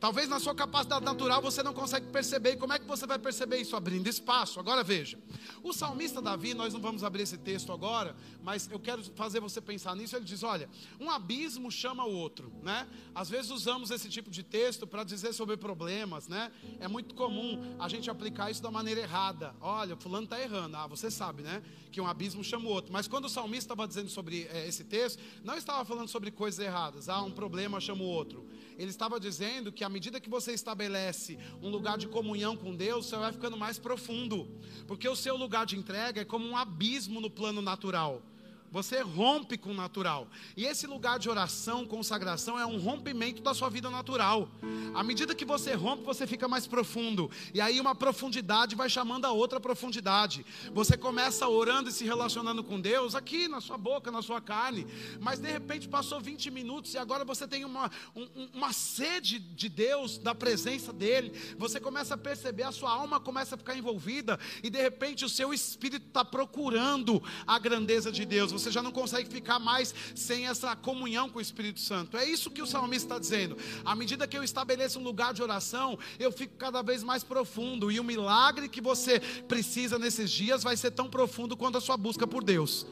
Talvez 0.00 0.28
na 0.28 0.38
sua 0.38 0.54
capacidade 0.54 1.04
natural 1.04 1.42
você 1.42 1.60
não 1.60 1.74
consegue 1.74 2.06
perceber. 2.06 2.52
E 2.52 2.56
como 2.56 2.72
é 2.72 2.78
que 2.78 2.86
você 2.86 3.04
vai 3.04 3.18
perceber 3.18 3.58
isso? 3.58 3.74
Abrindo 3.74 4.06
espaço. 4.06 4.60
Agora 4.60 4.84
veja. 4.84 5.18
O 5.62 5.72
salmista 5.72 6.22
Davi, 6.22 6.54
nós 6.54 6.72
não 6.72 6.80
vamos 6.80 7.02
abrir 7.02 7.22
esse 7.22 7.36
texto 7.36 7.72
agora, 7.72 8.14
mas 8.42 8.70
eu 8.70 8.78
quero 8.78 9.02
fazer 9.16 9.40
você 9.40 9.60
pensar 9.60 9.96
nisso. 9.96 10.14
Ele 10.14 10.24
diz: 10.24 10.44
olha, 10.44 10.70
um 11.00 11.10
abismo 11.10 11.68
chama 11.70 12.04
o 12.04 12.12
outro, 12.12 12.52
né? 12.62 12.86
Às 13.12 13.28
vezes 13.28 13.50
usamos 13.50 13.90
esse 13.90 14.08
tipo 14.08 14.30
de 14.30 14.44
texto 14.44 14.86
para 14.86 15.02
dizer 15.02 15.32
sobre 15.32 15.56
problemas, 15.56 16.28
né? 16.28 16.52
É 16.78 16.86
muito 16.86 17.16
comum 17.16 17.76
a 17.78 17.88
gente 17.88 18.08
aplicar 18.08 18.52
isso 18.52 18.62
da 18.62 18.70
maneira 18.70 19.00
errada. 19.00 19.54
Olha, 19.60 19.96
fulano 19.96 20.24
está 20.24 20.40
errando. 20.40 20.76
Ah, 20.76 20.86
você 20.86 21.10
sabe, 21.10 21.42
né? 21.42 21.60
Que 21.90 22.00
um 22.00 22.06
abismo 22.06 22.44
chama 22.44 22.66
o 22.66 22.68
outro. 22.68 22.92
Mas 22.92 23.08
quando 23.08 23.24
o 23.24 23.28
salmista 23.28 23.72
estava 23.72 23.88
dizendo 23.88 24.08
sobre 24.08 24.48
é, 24.52 24.68
esse 24.68 24.84
texto, 24.84 25.20
não 25.42 25.56
estava 25.56 25.84
falando 25.84 26.08
sobre 26.08 26.30
coisas 26.30 26.64
erradas. 26.64 27.08
Ah, 27.08 27.20
um 27.22 27.32
problema 27.32 27.80
chama 27.80 28.04
o 28.04 28.06
outro. 28.06 28.46
Ele 28.78 28.90
estava 28.90 29.18
dizendo 29.18 29.72
que 29.72 29.82
à 29.82 29.88
medida 29.88 30.20
que 30.20 30.30
você 30.30 30.52
estabelece 30.52 31.36
um 31.60 31.68
lugar 31.68 31.98
de 31.98 32.06
comunhão 32.06 32.56
com 32.56 32.74
Deus, 32.76 33.06
você 33.06 33.16
vai 33.16 33.32
ficando 33.32 33.56
mais 33.56 33.76
profundo, 33.76 34.48
porque 34.86 35.08
o 35.08 35.16
seu 35.16 35.36
lugar 35.36 35.66
de 35.66 35.76
entrega 35.76 36.20
é 36.20 36.24
como 36.24 36.46
um 36.46 36.56
abismo 36.56 37.20
no 37.20 37.28
plano 37.28 37.60
natural. 37.60 38.22
Você 38.70 39.00
rompe 39.00 39.56
com 39.56 39.70
o 39.70 39.74
natural. 39.74 40.28
E 40.56 40.66
esse 40.66 40.86
lugar 40.86 41.18
de 41.18 41.30
oração, 41.30 41.86
consagração, 41.86 42.58
é 42.58 42.66
um 42.66 42.78
rompimento 42.78 43.42
da 43.42 43.54
sua 43.54 43.70
vida 43.70 43.88
natural. 43.88 44.48
À 44.94 45.02
medida 45.02 45.34
que 45.34 45.44
você 45.44 45.74
rompe, 45.74 46.04
você 46.04 46.26
fica 46.26 46.46
mais 46.46 46.66
profundo. 46.66 47.30
E 47.54 47.60
aí 47.60 47.80
uma 47.80 47.94
profundidade 47.94 48.76
vai 48.76 48.90
chamando 48.90 49.24
a 49.24 49.32
outra 49.32 49.58
profundidade. 49.58 50.44
Você 50.72 50.96
começa 50.96 51.48
orando 51.48 51.88
e 51.88 51.92
se 51.92 52.04
relacionando 52.04 52.62
com 52.62 52.80
Deus 52.80 53.14
aqui 53.14 53.48
na 53.48 53.60
sua 53.60 53.78
boca, 53.78 54.10
na 54.10 54.20
sua 54.20 54.40
carne. 54.40 54.86
Mas 55.20 55.38
de 55.38 55.50
repente 55.50 55.88
passou 55.88 56.20
20 56.20 56.50
minutos 56.50 56.92
e 56.92 56.98
agora 56.98 57.24
você 57.24 57.48
tem 57.48 57.64
uma, 57.64 57.90
um, 58.14 58.48
uma 58.52 58.72
sede 58.72 59.38
de 59.38 59.68
Deus, 59.68 60.18
da 60.18 60.34
presença 60.34 60.92
dEle. 60.92 61.32
Você 61.56 61.80
começa 61.80 62.14
a 62.14 62.18
perceber, 62.18 62.64
a 62.64 62.72
sua 62.72 62.90
alma 62.90 63.18
começa 63.18 63.54
a 63.54 63.58
ficar 63.58 63.76
envolvida. 63.76 64.38
E 64.62 64.68
de 64.68 64.80
repente 64.80 65.24
o 65.24 65.28
seu 65.28 65.54
espírito 65.54 66.06
está 66.08 66.24
procurando 66.24 67.22
a 67.46 67.58
grandeza 67.58 68.12
de 68.12 68.24
Deus 68.26 68.57
você 68.58 68.70
já 68.70 68.82
não 68.82 68.92
consegue 68.92 69.28
ficar 69.28 69.58
mais 69.58 69.94
sem 70.14 70.46
essa 70.46 70.74
comunhão 70.74 71.28
com 71.28 71.38
o 71.38 71.42
Espírito 71.42 71.80
Santo. 71.80 72.16
É 72.16 72.24
isso 72.24 72.50
que 72.50 72.62
o 72.62 72.66
salmista 72.66 73.06
está 73.06 73.18
dizendo. 73.18 73.56
À 73.84 73.94
medida 73.94 74.26
que 74.26 74.36
eu 74.36 74.42
estabeleço 74.42 74.98
um 74.98 75.02
lugar 75.02 75.32
de 75.32 75.42
oração, 75.42 75.98
eu 76.18 76.32
fico 76.32 76.56
cada 76.56 76.82
vez 76.82 77.02
mais 77.02 77.22
profundo. 77.22 77.90
E 77.90 78.00
o 78.00 78.04
milagre 78.04 78.68
que 78.68 78.80
você 78.80 79.20
precisa 79.46 79.98
nesses 79.98 80.30
dias 80.30 80.62
vai 80.62 80.76
ser 80.76 80.90
tão 80.90 81.08
profundo 81.08 81.56
quanto 81.56 81.78
a 81.78 81.80
sua 81.80 81.96
busca 81.96 82.26
por 82.26 82.42
Deus. 82.42 82.86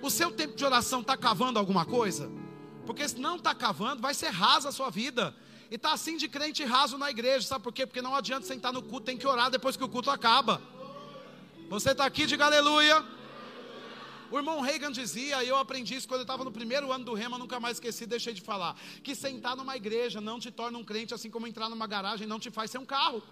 O 0.00 0.10
seu 0.10 0.30
tempo 0.30 0.56
de 0.56 0.64
oração 0.64 1.00
está 1.00 1.16
cavando 1.16 1.58
alguma 1.58 1.84
coisa? 1.84 2.30
Porque 2.86 3.06
se 3.08 3.18
não 3.18 3.36
está 3.36 3.54
cavando, 3.54 4.00
vai 4.00 4.14
ser 4.14 4.28
rasa 4.28 4.68
a 4.68 4.72
sua 4.72 4.90
vida. 4.90 5.34
E 5.70 5.74
está 5.74 5.92
assim 5.92 6.16
de 6.16 6.28
crente 6.28 6.64
raso 6.64 6.96
na 6.96 7.10
igreja, 7.10 7.46
sabe 7.46 7.62
por 7.62 7.72
quê? 7.72 7.84
Porque 7.84 8.00
não 8.00 8.14
adianta 8.14 8.46
sentar 8.46 8.72
no 8.72 8.82
culto, 8.82 9.06
tem 9.06 9.18
que 9.18 9.26
orar 9.26 9.50
depois 9.50 9.76
que 9.76 9.84
o 9.84 9.88
culto 9.88 10.10
acaba. 10.10 10.62
Você 11.68 11.90
está 11.90 12.06
aqui, 12.06 12.24
diga 12.26 12.46
aleluia. 12.46 13.04
O 14.30 14.36
irmão 14.36 14.60
Reagan 14.60 14.92
dizia, 14.92 15.42
e 15.42 15.48
eu 15.48 15.56
aprendi 15.56 15.94
isso 15.94 16.06
quando 16.06 16.20
eu 16.20 16.24
estava 16.24 16.44
no 16.44 16.52
primeiro 16.52 16.92
ano 16.92 17.04
do 17.04 17.14
Rema, 17.14 17.38
nunca 17.38 17.58
mais 17.58 17.76
esqueci, 17.76 18.04
deixei 18.04 18.34
de 18.34 18.42
falar, 18.42 18.78
que 19.02 19.14
sentar 19.14 19.56
numa 19.56 19.74
igreja 19.74 20.20
não 20.20 20.38
te 20.38 20.50
torna 20.50 20.76
um 20.76 20.84
crente, 20.84 21.14
assim 21.14 21.30
como 21.30 21.46
entrar 21.46 21.68
numa 21.70 21.86
garagem 21.86 22.26
não 22.26 22.38
te 22.38 22.50
faz 22.50 22.70
ser 22.70 22.78
um 22.78 22.84
carro. 22.84 23.22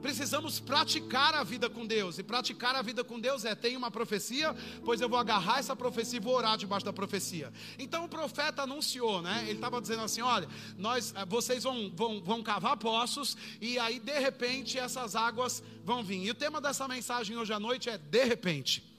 Precisamos 0.00 0.58
praticar 0.58 1.34
a 1.34 1.44
vida 1.44 1.68
com 1.68 1.86
Deus. 1.86 2.18
E 2.18 2.22
praticar 2.22 2.74
a 2.74 2.82
vida 2.82 3.04
com 3.04 3.20
Deus 3.20 3.44
é: 3.44 3.54
tem 3.54 3.76
uma 3.76 3.90
profecia, 3.90 4.56
pois 4.84 5.00
eu 5.00 5.08
vou 5.08 5.18
agarrar 5.18 5.58
essa 5.58 5.76
profecia 5.76 6.16
e 6.16 6.22
vou 6.22 6.34
orar 6.34 6.56
debaixo 6.56 6.86
da 6.86 6.92
profecia. 6.92 7.52
Então 7.78 8.06
o 8.06 8.08
profeta 8.08 8.62
anunciou, 8.62 9.20
né? 9.20 9.42
Ele 9.42 9.52
estava 9.52 9.80
dizendo 9.80 10.02
assim: 10.02 10.22
olha, 10.22 10.48
nós, 10.78 11.12
eh, 11.14 11.24
vocês 11.26 11.64
vão, 11.64 11.92
vão, 11.94 12.22
vão 12.22 12.42
cavar 12.42 12.78
poços, 12.78 13.36
e 13.60 13.78
aí 13.78 13.98
de 13.98 14.18
repente 14.18 14.78
essas 14.78 15.14
águas 15.14 15.62
vão 15.84 16.02
vir. 16.02 16.24
E 16.24 16.30
o 16.30 16.34
tema 16.34 16.62
dessa 16.62 16.88
mensagem 16.88 17.36
hoje 17.36 17.52
à 17.52 17.60
noite 17.60 17.90
é: 17.90 17.98
de 17.98 18.24
repente. 18.24 18.89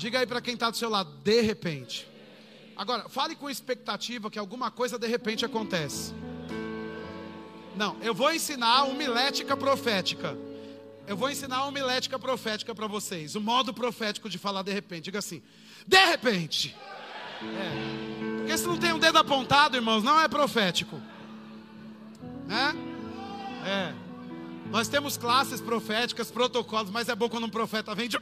Diga 0.00 0.18
aí 0.18 0.26
para 0.26 0.40
quem 0.40 0.54
está 0.54 0.70
do 0.70 0.78
seu 0.78 0.88
lado, 0.88 1.12
de 1.22 1.42
repente. 1.42 2.08
Agora, 2.74 3.06
fale 3.10 3.36
com 3.36 3.50
expectativa 3.50 4.30
que 4.30 4.38
alguma 4.38 4.70
coisa 4.70 4.98
de 4.98 5.06
repente 5.06 5.44
acontece. 5.44 6.14
Não, 7.76 7.98
eu 8.00 8.14
vou 8.14 8.32
ensinar 8.32 8.84
homilética 8.84 9.54
profética. 9.54 10.38
Eu 11.06 11.18
vou 11.18 11.30
ensinar 11.30 11.66
homilética 11.66 12.18
profética 12.18 12.74
para 12.74 12.86
vocês. 12.86 13.34
O 13.34 13.42
modo 13.42 13.74
profético 13.74 14.30
de 14.30 14.38
falar 14.38 14.62
de 14.62 14.72
repente. 14.72 15.04
Diga 15.04 15.18
assim: 15.18 15.42
de 15.86 16.02
repente. 16.06 16.74
É. 17.42 18.38
Porque 18.38 18.56
se 18.56 18.66
não 18.66 18.78
tem 18.78 18.94
um 18.94 18.98
dedo 18.98 19.18
apontado, 19.18 19.76
irmãos, 19.76 20.02
não 20.02 20.18
é 20.18 20.26
profético. 20.28 20.98
Né? 22.46 22.74
É. 23.66 23.94
Nós 24.70 24.88
temos 24.88 25.18
classes 25.18 25.60
proféticas, 25.60 26.30
protocolos, 26.30 26.90
mas 26.90 27.10
é 27.10 27.14
bom 27.14 27.28
quando 27.28 27.44
um 27.44 27.50
profeta 27.50 27.94
vem 27.94 28.08
de. 28.08 28.18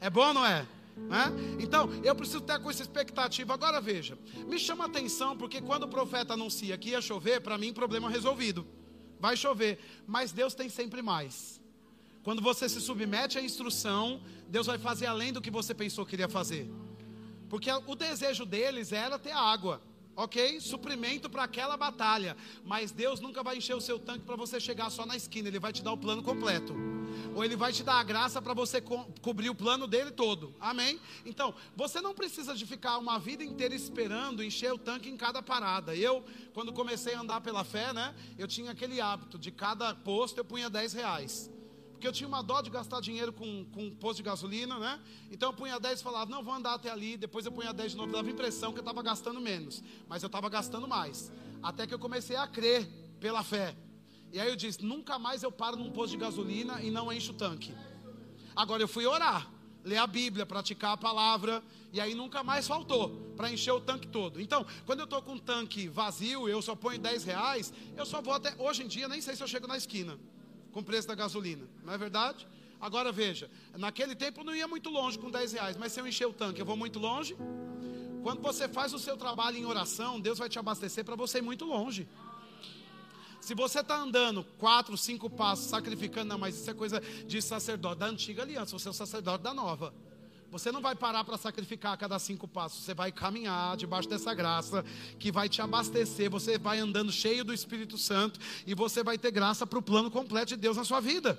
É 0.00 0.08
bom 0.08 0.28
ou 0.28 0.34
não 0.34 0.46
é? 0.46 0.64
Né? 0.96 1.32
Então, 1.58 1.88
eu 2.04 2.14
preciso 2.14 2.40
ter 2.40 2.60
com 2.60 2.70
essa 2.70 2.82
expectativa. 2.82 3.54
Agora 3.54 3.80
veja, 3.80 4.18
me 4.46 4.58
chama 4.58 4.84
a 4.84 4.86
atenção 4.86 5.36
porque 5.36 5.60
quando 5.60 5.84
o 5.84 5.88
profeta 5.88 6.34
anuncia 6.34 6.76
que 6.76 6.90
ia 6.90 7.00
chover, 7.00 7.40
para 7.40 7.58
mim, 7.58 7.72
problema 7.72 8.08
resolvido. 8.08 8.66
Vai 9.18 9.36
chover, 9.36 9.78
mas 10.06 10.32
Deus 10.32 10.54
tem 10.54 10.68
sempre 10.68 11.02
mais. 11.02 11.60
Quando 12.22 12.42
você 12.42 12.68
se 12.68 12.80
submete 12.80 13.38
à 13.38 13.42
instrução, 13.42 14.20
Deus 14.48 14.66
vai 14.66 14.78
fazer 14.78 15.06
além 15.06 15.32
do 15.32 15.40
que 15.40 15.50
você 15.50 15.74
pensou 15.74 16.04
que 16.04 16.14
iria 16.14 16.28
fazer. 16.28 16.70
Porque 17.48 17.70
o 17.70 17.94
desejo 17.94 18.44
deles 18.44 18.92
era 18.92 19.18
ter 19.18 19.32
água 19.32 19.82
ok? 20.24 20.60
Suprimento 20.60 21.28
para 21.28 21.44
aquela 21.44 21.76
batalha. 21.76 22.36
Mas 22.64 22.92
Deus 22.92 23.20
nunca 23.20 23.42
vai 23.42 23.56
encher 23.56 23.74
o 23.74 23.80
seu 23.80 23.98
tanque 23.98 24.24
para 24.24 24.36
você 24.36 24.60
chegar 24.60 24.90
só 24.90 25.06
na 25.06 25.16
esquina, 25.16 25.48
Ele 25.48 25.58
vai 25.58 25.72
te 25.72 25.82
dar 25.82 25.92
o 25.92 25.96
plano 25.96 26.22
completo. 26.22 26.74
Ou 27.34 27.44
Ele 27.44 27.56
vai 27.56 27.72
te 27.72 27.82
dar 27.82 27.94
a 27.94 28.02
graça 28.02 28.40
para 28.40 28.54
você 28.54 28.80
co 28.80 29.06
cobrir 29.20 29.50
o 29.50 29.54
plano 29.54 29.86
dele 29.86 30.10
todo. 30.10 30.54
Amém? 30.60 31.00
Então, 31.24 31.54
você 31.74 32.00
não 32.00 32.14
precisa 32.14 32.54
de 32.54 32.66
ficar 32.66 32.98
uma 32.98 33.18
vida 33.18 33.42
inteira 33.42 33.74
esperando 33.74 34.44
encher 34.44 34.72
o 34.72 34.78
tanque 34.78 35.08
em 35.08 35.16
cada 35.16 35.42
parada. 35.42 35.94
Eu, 35.94 36.24
quando 36.52 36.72
comecei 36.72 37.14
a 37.14 37.20
andar 37.20 37.40
pela 37.40 37.64
fé, 37.64 37.92
né? 37.92 38.14
Eu 38.38 38.46
tinha 38.46 38.70
aquele 38.70 39.00
hábito 39.00 39.38
de 39.38 39.50
cada 39.50 39.94
posto 39.94 40.38
eu 40.38 40.44
punha 40.44 40.68
10 40.68 40.92
reais. 40.92 41.50
Porque 42.00 42.08
eu 42.08 42.12
tinha 42.12 42.26
uma 42.26 42.42
dó 42.42 42.62
de 42.62 42.70
gastar 42.70 42.98
dinheiro 43.02 43.30
com, 43.30 43.66
com 43.74 43.84
um 43.84 43.94
posto 43.94 44.16
de 44.16 44.22
gasolina, 44.22 44.78
né? 44.78 44.98
Então 45.30 45.50
eu 45.50 45.52
punha 45.52 45.78
10 45.78 46.00
e 46.00 46.02
falava, 46.02 46.30
não, 46.30 46.42
vou 46.42 46.54
andar 46.54 46.72
até 46.72 46.90
ali. 46.90 47.14
Depois 47.14 47.44
eu 47.44 47.52
punha 47.52 47.74
10 47.74 47.90
de 47.90 47.98
novo, 47.98 48.10
dava 48.10 48.30
impressão 48.30 48.72
que 48.72 48.78
eu 48.78 48.80
estava 48.80 49.02
gastando 49.02 49.38
menos. 49.38 49.82
Mas 50.08 50.22
eu 50.22 50.28
estava 50.28 50.48
gastando 50.48 50.88
mais. 50.88 51.30
Até 51.62 51.86
que 51.86 51.92
eu 51.92 51.98
comecei 51.98 52.36
a 52.36 52.46
crer 52.46 52.86
pela 53.20 53.44
fé. 53.44 53.76
E 54.32 54.40
aí 54.40 54.48
eu 54.48 54.56
disse, 54.56 54.82
nunca 54.82 55.18
mais 55.18 55.42
eu 55.42 55.52
paro 55.52 55.76
num 55.76 55.90
posto 55.90 56.12
de 56.12 56.16
gasolina 56.16 56.80
e 56.80 56.90
não 56.90 57.12
encho 57.12 57.32
o 57.32 57.34
tanque. 57.34 57.74
Agora 58.56 58.82
eu 58.82 58.88
fui 58.88 59.04
orar, 59.04 59.50
ler 59.84 59.98
a 59.98 60.06
Bíblia, 60.06 60.46
praticar 60.46 60.92
a 60.92 60.96
palavra. 60.96 61.62
E 61.92 62.00
aí 62.00 62.14
nunca 62.14 62.42
mais 62.42 62.66
faltou 62.66 63.10
para 63.36 63.52
encher 63.52 63.72
o 63.72 63.80
tanque 63.80 64.08
todo. 64.08 64.40
Então, 64.40 64.64
quando 64.86 65.00
eu 65.00 65.04
estou 65.04 65.20
com 65.20 65.32
um 65.32 65.38
tanque 65.38 65.86
vazio, 65.86 66.48
eu 66.48 66.62
só 66.62 66.74
ponho 66.74 66.98
10 66.98 67.24
reais, 67.24 67.74
eu 67.94 68.06
só 68.06 68.22
vou 68.22 68.32
até. 68.32 68.54
Hoje 68.56 68.84
em 68.84 68.88
dia, 68.88 69.06
nem 69.06 69.20
sei 69.20 69.36
se 69.36 69.42
eu 69.42 69.46
chego 69.46 69.66
na 69.66 69.76
esquina. 69.76 70.18
Com 70.72 70.80
o 70.80 70.84
preço 70.84 71.08
da 71.08 71.14
gasolina, 71.14 71.66
não 71.84 71.92
é 71.92 71.98
verdade? 71.98 72.46
Agora 72.80 73.12
veja, 73.12 73.50
naquele 73.76 74.14
tempo 74.14 74.40
eu 74.40 74.44
não 74.44 74.54
ia 74.54 74.66
muito 74.66 74.88
longe 74.88 75.18
com 75.18 75.30
10 75.30 75.52
reais, 75.52 75.76
mas 75.76 75.92
se 75.92 76.00
eu 76.00 76.06
encher 76.06 76.26
o 76.26 76.32
tanque, 76.32 76.60
eu 76.60 76.66
vou 76.66 76.76
muito 76.76 76.98
longe? 76.98 77.36
Quando 78.22 78.40
você 78.40 78.68
faz 78.68 78.92
o 78.94 78.98
seu 78.98 79.16
trabalho 79.16 79.56
em 79.56 79.66
oração, 79.66 80.20
Deus 80.20 80.38
vai 80.38 80.48
te 80.48 80.58
abastecer 80.58 81.04
para 81.04 81.16
você 81.16 81.38
ir 81.38 81.42
muito 81.42 81.64
longe. 81.64 82.08
Se 83.40 83.54
você 83.54 83.80
está 83.80 83.96
andando 83.96 84.44
quatro, 84.58 84.96
cinco 84.96 85.30
passos, 85.30 85.66
sacrificando, 85.66 86.28
não, 86.28 86.38
mas 86.38 86.56
isso 86.56 86.70
é 86.70 86.74
coisa 86.74 87.00
de 87.26 87.40
sacerdote 87.40 88.00
da 88.00 88.06
antiga 88.06 88.42
aliança, 88.42 88.78
você 88.78 88.88
é 88.88 88.90
o 88.90 88.94
sacerdote 88.94 89.42
da 89.42 89.54
nova. 89.54 89.94
Você 90.50 90.72
não 90.72 90.80
vai 90.80 90.96
parar 90.96 91.22
para 91.22 91.38
sacrificar 91.38 91.92
a 91.92 91.96
cada 91.96 92.18
cinco 92.18 92.48
passos, 92.48 92.84
você 92.84 92.92
vai 92.92 93.12
caminhar 93.12 93.76
debaixo 93.76 94.08
dessa 94.08 94.34
graça 94.34 94.84
que 95.18 95.30
vai 95.30 95.48
te 95.48 95.62
abastecer. 95.62 96.28
Você 96.28 96.58
vai 96.58 96.80
andando 96.80 97.12
cheio 97.12 97.44
do 97.44 97.54
Espírito 97.54 97.96
Santo 97.96 98.40
e 98.66 98.74
você 98.74 99.04
vai 99.04 99.16
ter 99.16 99.30
graça 99.30 99.64
para 99.66 99.78
o 99.78 99.82
plano 99.82 100.10
completo 100.10 100.48
de 100.48 100.56
Deus 100.56 100.76
na 100.76 100.84
sua 100.84 101.00
vida. 101.00 101.38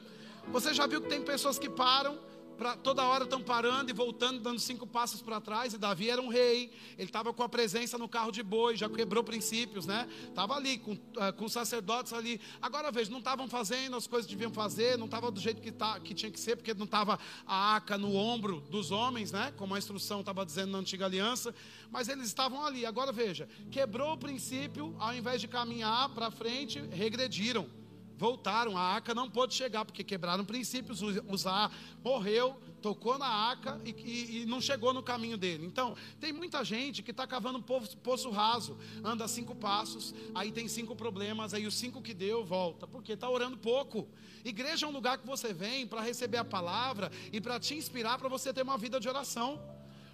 Você 0.52 0.74
já 0.74 0.88
viu 0.88 1.02
que 1.02 1.10
tem 1.10 1.22
pessoas 1.22 1.60
que 1.60 1.70
param 1.70 2.18
pra, 2.62 2.78
toda 2.78 3.04
hora 3.04 3.24
estão 3.24 3.42
parando 3.42 3.90
e 3.90 3.94
voltando, 3.94 4.40
dando 4.40 4.60
cinco 4.60 4.86
passos 4.86 5.20
para 5.20 5.42
trás. 5.42 5.74
E 5.74 5.80
Davi 5.80 6.12
era 6.12 6.22
um 6.22 6.28
rei, 6.28 6.72
ele 6.96 7.10
estava 7.10 7.34
com 7.34 7.42
a 7.42 7.50
presença 7.50 7.98
no 7.98 8.08
carro 8.08 8.32
de 8.32 8.44
boi, 8.44 8.78
já 8.78 8.88
quebrou 8.88 9.24
princípios, 9.24 9.88
né? 9.88 10.08
Estava 10.28 10.54
ali 10.54 10.78
com, 10.78 10.92
uh, 10.92 11.34
com 11.36 11.50
sacerdotes 11.50 12.14
ali. 12.14 12.40
Agora 12.62 12.92
veja, 12.92 13.10
não 13.10 13.18
estavam 13.18 13.48
fazendo 13.48 13.96
as 13.96 14.06
coisas 14.06 14.30
que 14.30 14.36
deviam 14.36 14.54
fazer, 14.54 14.96
não 14.96 15.06
estava 15.06 15.32
do 15.32 15.40
jeito 15.40 15.60
que, 15.60 15.72
tá, 15.72 16.00
que 16.00 16.14
tinha 16.14 16.32
que 16.32 16.40
ser, 16.40 16.56
porque 16.56 16.72
não 16.76 16.86
estava 16.86 17.18
a 17.48 17.78
aca 17.78 17.98
no 17.98 18.14
ombro 18.14 18.62
dos 18.70 18.92
homens, 18.92 19.32
né? 19.32 19.52
Como 19.58 19.74
a 19.74 19.80
instrução 19.80 20.20
estava 20.20 20.46
dizendo 20.46 20.72
na 20.72 20.78
antiga 20.78 21.06
aliança. 21.06 21.56
Mas 21.90 22.10
eles 22.10 22.28
estavam 22.28 22.64
ali. 22.64 22.86
Agora 22.86 23.12
veja, 23.12 23.50
quebrou 23.72 24.14
o 24.14 24.18
princípio, 24.18 24.96
ao 25.00 25.16
invés 25.16 25.42
de 25.42 25.48
caminhar 25.48 26.10
para 26.10 26.30
frente, 26.30 26.80
regrediram 26.92 27.81
voltaram. 28.22 28.78
A 28.78 28.82
arca 28.82 29.16
não 29.16 29.28
pôde 29.28 29.56
chegar, 29.56 29.84
porque 29.84 30.04
quebraram 30.04 30.46
princípios. 30.46 31.02
Usar 31.28 31.76
morreu, 32.04 32.56
tocou 32.80 33.18
na 33.18 33.26
arca 33.26 33.82
e, 33.84 33.90
e, 33.90 34.42
e, 34.42 34.46
não 34.46 34.62
chegou 34.62 34.94
no 34.94 35.02
caminho 35.02 35.38
dele. 35.38 35.66
Então, 35.66 35.96
tem 36.20 36.32
muita 36.32 36.64
gente 36.64 37.02
que 37.02 37.10
está 37.10 37.26
cavando 37.26 37.60
poço, 37.64 37.98
poço, 37.98 38.30
raso, 38.30 38.78
anda 39.04 39.28
cinco 39.28 39.56
passos, 39.56 40.14
aí 40.36 40.52
tem 40.52 40.68
cinco 40.68 40.96
problemas, 40.96 41.54
aí 41.56 41.66
os 41.66 41.74
cinco 41.74 42.00
que 42.00 42.14
deu, 42.14 42.46
volta, 42.46 42.86
porque 42.86 43.14
está 43.14 43.28
orando 43.28 43.58
pouco. 43.58 44.08
Igreja 44.46 44.86
é 44.86 44.90
um 44.90 44.92
lugar 44.92 45.18
que 45.18 45.26
você 45.26 45.52
vem 45.52 45.88
para 45.88 46.02
receber 46.02 46.38
a 46.38 46.46
palavra 46.46 47.12
e 47.34 47.42
para 47.42 47.60
te 47.60 47.74
inspirar 47.74 48.20
para 48.20 48.30
você 48.30 48.54
ter 48.54 48.62
uma 48.62 48.78
vida 48.78 49.00
de 49.00 49.10
oração. 49.10 49.60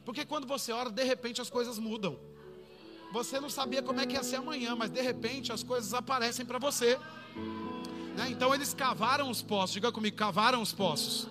Porque 0.05 0.23
quando 0.25 0.47
você 0.47 0.71
ora, 0.71 0.89
de 0.89 1.03
repente 1.03 1.41
as 1.41 1.49
coisas 1.49 1.77
mudam. 1.77 2.17
Você 3.11 3.39
não 3.39 3.49
sabia 3.49 3.81
como 3.81 3.99
é 3.99 4.05
que 4.05 4.13
ia 4.13 4.23
ser 4.23 4.37
amanhã, 4.37 4.75
mas 4.75 4.89
de 4.89 5.01
repente 5.01 5.51
as 5.51 5.63
coisas 5.63 5.93
aparecem 5.93 6.45
para 6.45 6.59
você. 6.59 6.97
Né? 8.17 8.29
Então 8.31 8.53
eles 8.53 8.73
cavaram 8.73 9.29
os 9.29 9.43
poços, 9.43 9.73
diga 9.73 9.91
comigo, 9.91 10.17
cavaram 10.17 10.59
os 10.59 10.73
poços. 10.73 11.27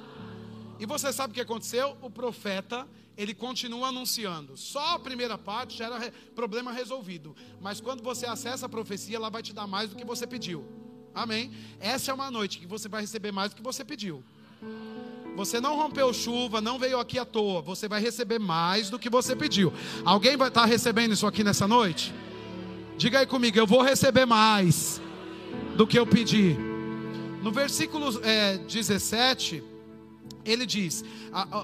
E 0.78 0.86
você 0.86 1.12
sabe 1.12 1.32
o 1.32 1.34
que 1.34 1.40
aconteceu? 1.40 1.96
O 2.00 2.08
profeta, 2.08 2.86
ele 3.16 3.34
continua 3.34 3.88
anunciando. 3.88 4.56
Só 4.56 4.94
a 4.94 4.98
primeira 4.98 5.36
parte 5.36 5.76
já 5.76 5.86
era 5.86 6.12
problema 6.34 6.70
resolvido. 6.70 7.34
Mas 7.60 7.80
quando 7.80 8.04
você 8.04 8.24
acessa 8.24 8.66
a 8.66 8.68
profecia, 8.68 9.16
ela 9.16 9.28
vai 9.28 9.42
te 9.42 9.52
dar 9.52 9.66
mais 9.66 9.90
do 9.90 9.96
que 9.96 10.04
você 10.04 10.28
pediu. 10.28 10.64
Amém? 11.12 11.50
Essa 11.80 12.12
é 12.12 12.14
uma 12.14 12.30
noite 12.30 12.58
que 12.58 12.66
você 12.66 12.88
vai 12.88 13.00
receber 13.00 13.32
mais 13.32 13.50
do 13.50 13.56
que 13.56 13.62
você 13.62 13.84
pediu. 13.84 14.22
Você 15.34 15.60
não 15.60 15.74
rompeu 15.76 16.12
chuva, 16.14 16.60
não 16.60 16.78
veio 16.78 17.00
aqui 17.00 17.18
à 17.18 17.24
toa. 17.24 17.62
Você 17.62 17.88
vai 17.88 18.00
receber 18.00 18.38
mais 18.38 18.90
do 18.90 18.98
que 18.98 19.10
você 19.10 19.34
pediu. 19.34 19.72
Alguém 20.04 20.36
vai 20.36 20.48
estar 20.48 20.66
recebendo 20.66 21.12
isso 21.12 21.26
aqui 21.26 21.42
nessa 21.42 21.66
noite? 21.66 22.14
Diga 22.96 23.18
aí 23.18 23.26
comigo, 23.26 23.58
eu 23.58 23.66
vou 23.66 23.82
receber 23.82 24.24
mais 24.24 25.00
do 25.74 25.86
que 25.86 25.98
eu 25.98 26.06
pedi. 26.06 26.75
No 27.46 27.52
versículo 27.52 28.08
é, 28.24 28.58
17, 28.58 29.62
ele 30.44 30.66
diz: 30.66 31.04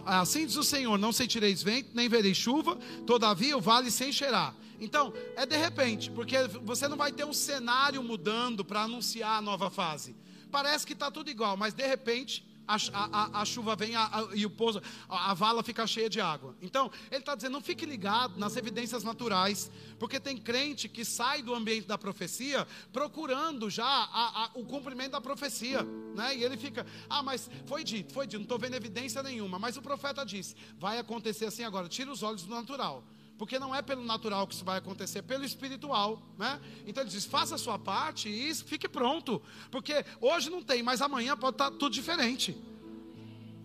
Assim 0.06 0.46
diz 0.46 0.54
o 0.54 0.62
Senhor: 0.62 0.96
Não 0.96 1.10
sentireis 1.10 1.60
vento, 1.60 1.90
nem 1.92 2.08
vereis 2.08 2.36
chuva, 2.36 2.78
todavia 3.04 3.58
o 3.58 3.60
vale 3.60 3.90
se 3.90 4.04
encherá. 4.04 4.54
Então, 4.78 5.12
é 5.34 5.44
de 5.44 5.56
repente, 5.56 6.08
porque 6.08 6.38
você 6.62 6.86
não 6.86 6.96
vai 6.96 7.10
ter 7.10 7.24
um 7.24 7.32
cenário 7.32 8.00
mudando 8.00 8.64
para 8.64 8.82
anunciar 8.82 9.38
a 9.38 9.42
nova 9.42 9.70
fase. 9.70 10.14
Parece 10.52 10.86
que 10.86 10.92
está 10.92 11.10
tudo 11.10 11.28
igual, 11.32 11.56
mas 11.56 11.74
de 11.74 11.84
repente 11.84 12.46
a, 12.92 13.08
a, 13.12 13.40
a, 13.42 13.44
chuva 13.44 13.76
vem 13.76 13.94
a, 13.96 14.28
e 14.34 14.46
o 14.46 14.50
pouso, 14.50 14.80
a, 15.08 15.34
vala 15.34 15.62
fica 15.62 15.86
cheia 15.86 16.08
de 16.08 16.20
água. 16.20 16.56
Então, 16.60 16.90
ele 17.10 17.20
está 17.20 17.34
dizendo: 17.34 17.52
não 17.52 17.60
fique 17.60 17.84
ligado 17.84 18.38
nas 18.38 18.56
evidências 18.56 19.02
naturais, 19.02 19.70
porque 19.98 20.18
tem 20.18 20.36
crente 20.36 20.88
que 20.88 21.04
sai 21.04 21.42
do 21.42 21.54
ambiente 21.54 21.86
da 21.86 21.98
profecia 21.98 22.66
procurando 22.92 23.68
já 23.68 24.50
o 24.54 24.64
cumprimento 24.64 25.12
da 25.12 25.20
profecia, 25.20 25.82
né? 26.14 26.36
E 26.36 26.44
ele 26.44 26.56
fica: 26.56 26.86
ah, 27.08 27.22
mas 27.22 27.50
foi 27.66 27.84
dito, 27.84 28.12
foi 28.12 28.26
dito, 28.26 28.38
não 28.38 28.44
estou 28.44 28.58
vendo 28.58 28.74
evidência 28.74 29.22
nenhuma. 29.22 29.58
Mas 29.58 29.76
o 29.76 29.82
profeta 29.82 30.24
disse: 30.24 30.54
vai 30.78 30.98
acontecer 30.98 31.46
assim 31.46 31.64
agora, 31.64 31.88
tira 31.88 32.10
os 32.10 32.22
olhos 32.22 32.42
do 32.42 32.54
natural. 32.54 33.04
Porque 33.42 33.58
não 33.58 33.74
é 33.74 33.82
pelo 33.82 34.04
natural 34.04 34.46
que 34.46 34.54
isso 34.54 34.64
vai 34.64 34.78
acontecer, 34.78 35.18
é 35.18 35.22
pelo 35.22 35.44
espiritual, 35.44 36.22
né? 36.38 36.60
Então 36.86 37.02
ele 37.02 37.10
diz: 37.10 37.24
faça 37.24 37.56
a 37.56 37.58
sua 37.58 37.76
parte 37.76 38.28
e 38.28 38.54
fique 38.54 38.88
pronto. 38.88 39.42
Porque 39.68 40.04
hoje 40.20 40.48
não 40.48 40.62
tem, 40.62 40.80
mas 40.80 41.02
amanhã 41.02 41.36
pode 41.36 41.56
estar 41.56 41.72
tudo 41.72 41.90
diferente. 41.90 42.56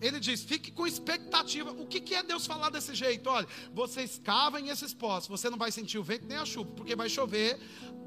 Ele 0.00 0.20
diz: 0.20 0.42
fique 0.42 0.70
com 0.70 0.86
expectativa. 0.86 1.72
O 1.72 1.86
que, 1.86 2.00
que 2.00 2.14
é 2.14 2.22
Deus 2.22 2.46
falar 2.46 2.70
desse 2.70 2.94
jeito? 2.94 3.28
Olha, 3.28 3.46
vocês 3.72 4.20
cavem 4.22 4.68
esses 4.68 4.94
poços, 4.94 5.28
você 5.28 5.50
não 5.50 5.58
vai 5.58 5.72
sentir 5.72 5.98
o 5.98 6.02
vento 6.02 6.26
nem 6.26 6.38
a 6.38 6.44
chuva, 6.44 6.70
porque 6.72 6.94
vai 6.94 7.08
chover. 7.08 7.58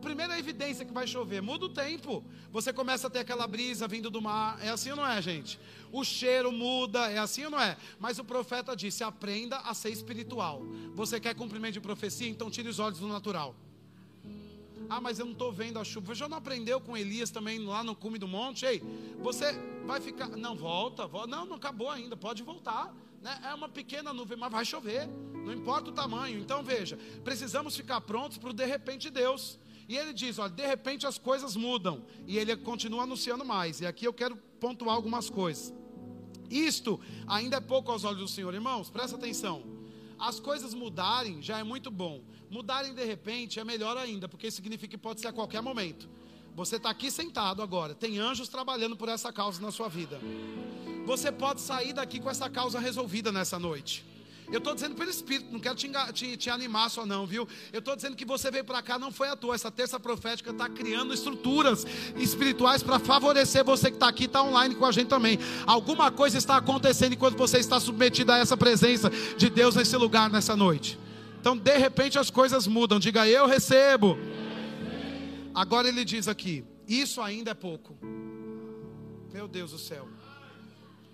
Primeira 0.02 0.38
evidência 0.40 0.84
que 0.84 0.92
vai 0.92 1.06
chover, 1.06 1.42
muda 1.42 1.66
o 1.66 1.70
tempo. 1.70 2.26
Você 2.52 2.74
começa 2.74 3.06
a 3.06 3.10
ter 3.10 3.20
aquela 3.20 3.46
brisa 3.46 3.88
vindo 3.88 4.10
do 4.10 4.22
mar. 4.22 4.58
É 4.62 4.70
assim 4.70 4.90
ou 4.90 4.96
não 4.96 5.06
é, 5.06 5.22
gente? 5.22 5.60
O 5.92 6.04
cheiro 6.04 6.52
muda, 6.52 7.12
é 7.12 7.20
assim 7.20 7.46
ou 7.46 7.52
não 7.52 7.62
é? 7.62 7.78
Mas 8.00 8.18
o 8.18 8.24
profeta 8.24 8.76
disse: 8.76 9.04
aprenda 9.04 9.58
a 9.58 9.74
ser 9.74 9.90
espiritual. 9.90 10.64
Você 10.96 11.20
quer 11.20 11.36
cumprimento 11.36 11.74
de 11.74 11.82
profecia? 11.82 12.28
Então 12.28 12.50
tire 12.50 12.70
os 12.70 12.80
olhos 12.80 13.00
do 13.00 13.08
natural. 13.08 13.56
Ah, 14.94 15.00
mas 15.00 15.20
eu 15.20 15.26
não 15.26 15.32
estou 15.32 15.54
vendo 15.54 15.80
a 15.80 15.86
chuva. 15.86 16.14
Já 16.14 16.28
não 16.28 16.36
aprendeu 16.36 16.82
com 16.82 16.98
Elias 16.98 17.30
também 17.30 17.60
lá 17.60 17.82
no 17.82 17.96
cume 17.96 18.18
do 18.18 18.28
monte? 18.28 18.66
Ei, 18.66 18.84
você 19.20 19.54
vai 19.86 20.02
ficar. 20.02 20.28
Não, 20.28 20.54
volta, 20.54 21.08
volta. 21.08 21.28
Não, 21.28 21.46
não 21.46 21.56
acabou 21.56 21.90
ainda, 21.90 22.18
pode 22.18 22.44
voltar. 22.44 22.94
Né? 23.22 23.40
É 23.42 23.54
uma 23.54 23.70
pequena 23.70 24.12
nuvem, 24.12 24.38
mas 24.38 24.52
vai 24.52 24.66
chover. 24.66 25.08
Não 25.46 25.54
importa 25.54 25.92
o 25.92 25.94
tamanho. 25.94 26.42
Então 26.42 26.62
veja, 26.62 27.00
precisamos 27.24 27.74
ficar 27.74 28.02
prontos 28.02 28.38
para 28.38 28.50
o 28.50 28.54
de 28.54 28.66
repente 28.66 29.04
de 29.04 29.12
Deus. 29.12 29.58
E 29.88 29.96
ele 29.96 30.12
diz: 30.12 30.38
olha, 30.38 30.52
de 30.52 30.68
repente 30.68 31.08
as 31.08 31.18
coisas 31.18 31.56
mudam. 31.56 32.04
E 32.28 32.38
ele 32.38 32.54
continua 32.58 33.04
anunciando 33.04 33.46
mais. 33.46 33.80
E 33.80 33.86
aqui 33.86 34.06
eu 34.06 34.12
quero 34.12 34.36
pontuar 34.60 34.94
algumas 34.94 35.30
coisas. 35.30 35.74
Isto 36.50 37.00
ainda 37.26 37.56
é 37.56 37.62
pouco 37.62 37.94
aos 37.94 38.04
olhos 38.04 38.20
do 38.20 38.28
Senhor, 38.28 38.54
irmãos, 38.54 38.90
presta 38.90 39.16
atenção. 39.16 39.64
As 40.22 40.40
coisas 40.40 40.76
mudarem 40.76 41.42
já 41.42 41.58
é 41.58 41.64
muito 41.64 41.90
bom. 41.90 42.22
Mudarem 42.48 42.94
de 42.94 43.04
repente 43.04 43.60
é 43.60 43.64
melhor 43.64 43.98
ainda, 43.98 44.30
porque 44.30 44.52
significa 44.52 44.92
que 44.92 44.98
pode 44.98 45.20
ser 45.20 45.30
a 45.30 45.34
qualquer 45.34 45.62
momento. 45.64 46.08
Você 46.56 46.76
está 46.76 46.92
aqui 46.92 47.10
sentado 47.10 47.64
agora, 47.64 47.96
tem 47.96 48.20
anjos 48.20 48.48
trabalhando 48.48 48.96
por 48.96 49.10
essa 49.10 49.34
causa 49.34 49.60
na 49.60 49.72
sua 49.72 49.90
vida. 49.90 50.22
Você 51.08 51.32
pode 51.32 51.60
sair 51.60 51.92
daqui 51.94 52.20
com 52.20 52.30
essa 52.30 52.48
causa 52.50 52.80
resolvida 52.80 53.32
nessa 53.32 53.58
noite. 53.58 54.06
Eu 54.52 54.58
estou 54.58 54.76
dizendo 54.76 54.96
pelo 54.96 55.10
Espírito, 55.10 55.52
não 55.52 55.60
quero 55.62 55.76
te, 55.76 55.90
te, 56.14 56.36
te, 56.36 56.50
animar 56.50 56.90
só 56.90 57.06
não, 57.06 57.26
viu? 57.26 57.48
Eu 57.72 57.80
estou 57.80 57.96
dizendo 57.96 58.18
que 58.18 58.26
você 58.26 58.52
veio 58.52 58.66
para 58.66 58.82
cá 58.82 59.00
não 59.00 59.10
foi 59.10 59.30
à 59.30 59.36
toa. 59.36 59.56
Essa 59.56 59.72
terça 59.72 59.98
profética 59.98 60.52
está 60.52 60.68
criando 60.68 61.14
estruturas 61.14 61.86
espirituais 62.18 62.84
para 62.84 63.00
favorecer 63.00 63.64
você 63.64 63.90
que 63.90 63.96
está 63.96 64.10
aqui, 64.10 64.26
está 64.26 64.44
online 64.44 64.76
com 64.76 64.86
a 64.86 64.92
gente 64.92 65.08
também. 65.08 65.40
Alguma 65.66 66.12
coisa 66.12 66.38
está 66.38 66.58
acontecendo 66.58 67.14
enquanto 67.14 67.38
você 67.38 67.60
está 67.60 67.80
submetido 67.80 68.34
a 68.34 68.40
essa 68.40 68.58
presença 68.58 69.10
de 69.38 69.50
Deus 69.50 69.76
nesse 69.76 69.96
lugar, 69.96 70.30
nessa 70.30 70.54
noite. 70.54 71.00
Então, 71.40 71.58
de 71.58 71.78
repente, 71.78 72.20
as 72.20 72.30
coisas 72.30 72.68
mudam. 72.68 73.00
Diga, 73.00 73.28
eu 73.28 73.48
recebo. 73.48 74.18
Agora 75.56 75.88
ele 75.88 76.04
diz 76.04 76.28
aqui: 76.28 76.66
Isso 76.86 77.22
ainda 77.22 77.52
é 77.52 77.56
pouco. 77.56 77.98
Meu 79.34 79.48
Deus 79.48 79.72
do 79.72 79.78
céu. 79.78 80.10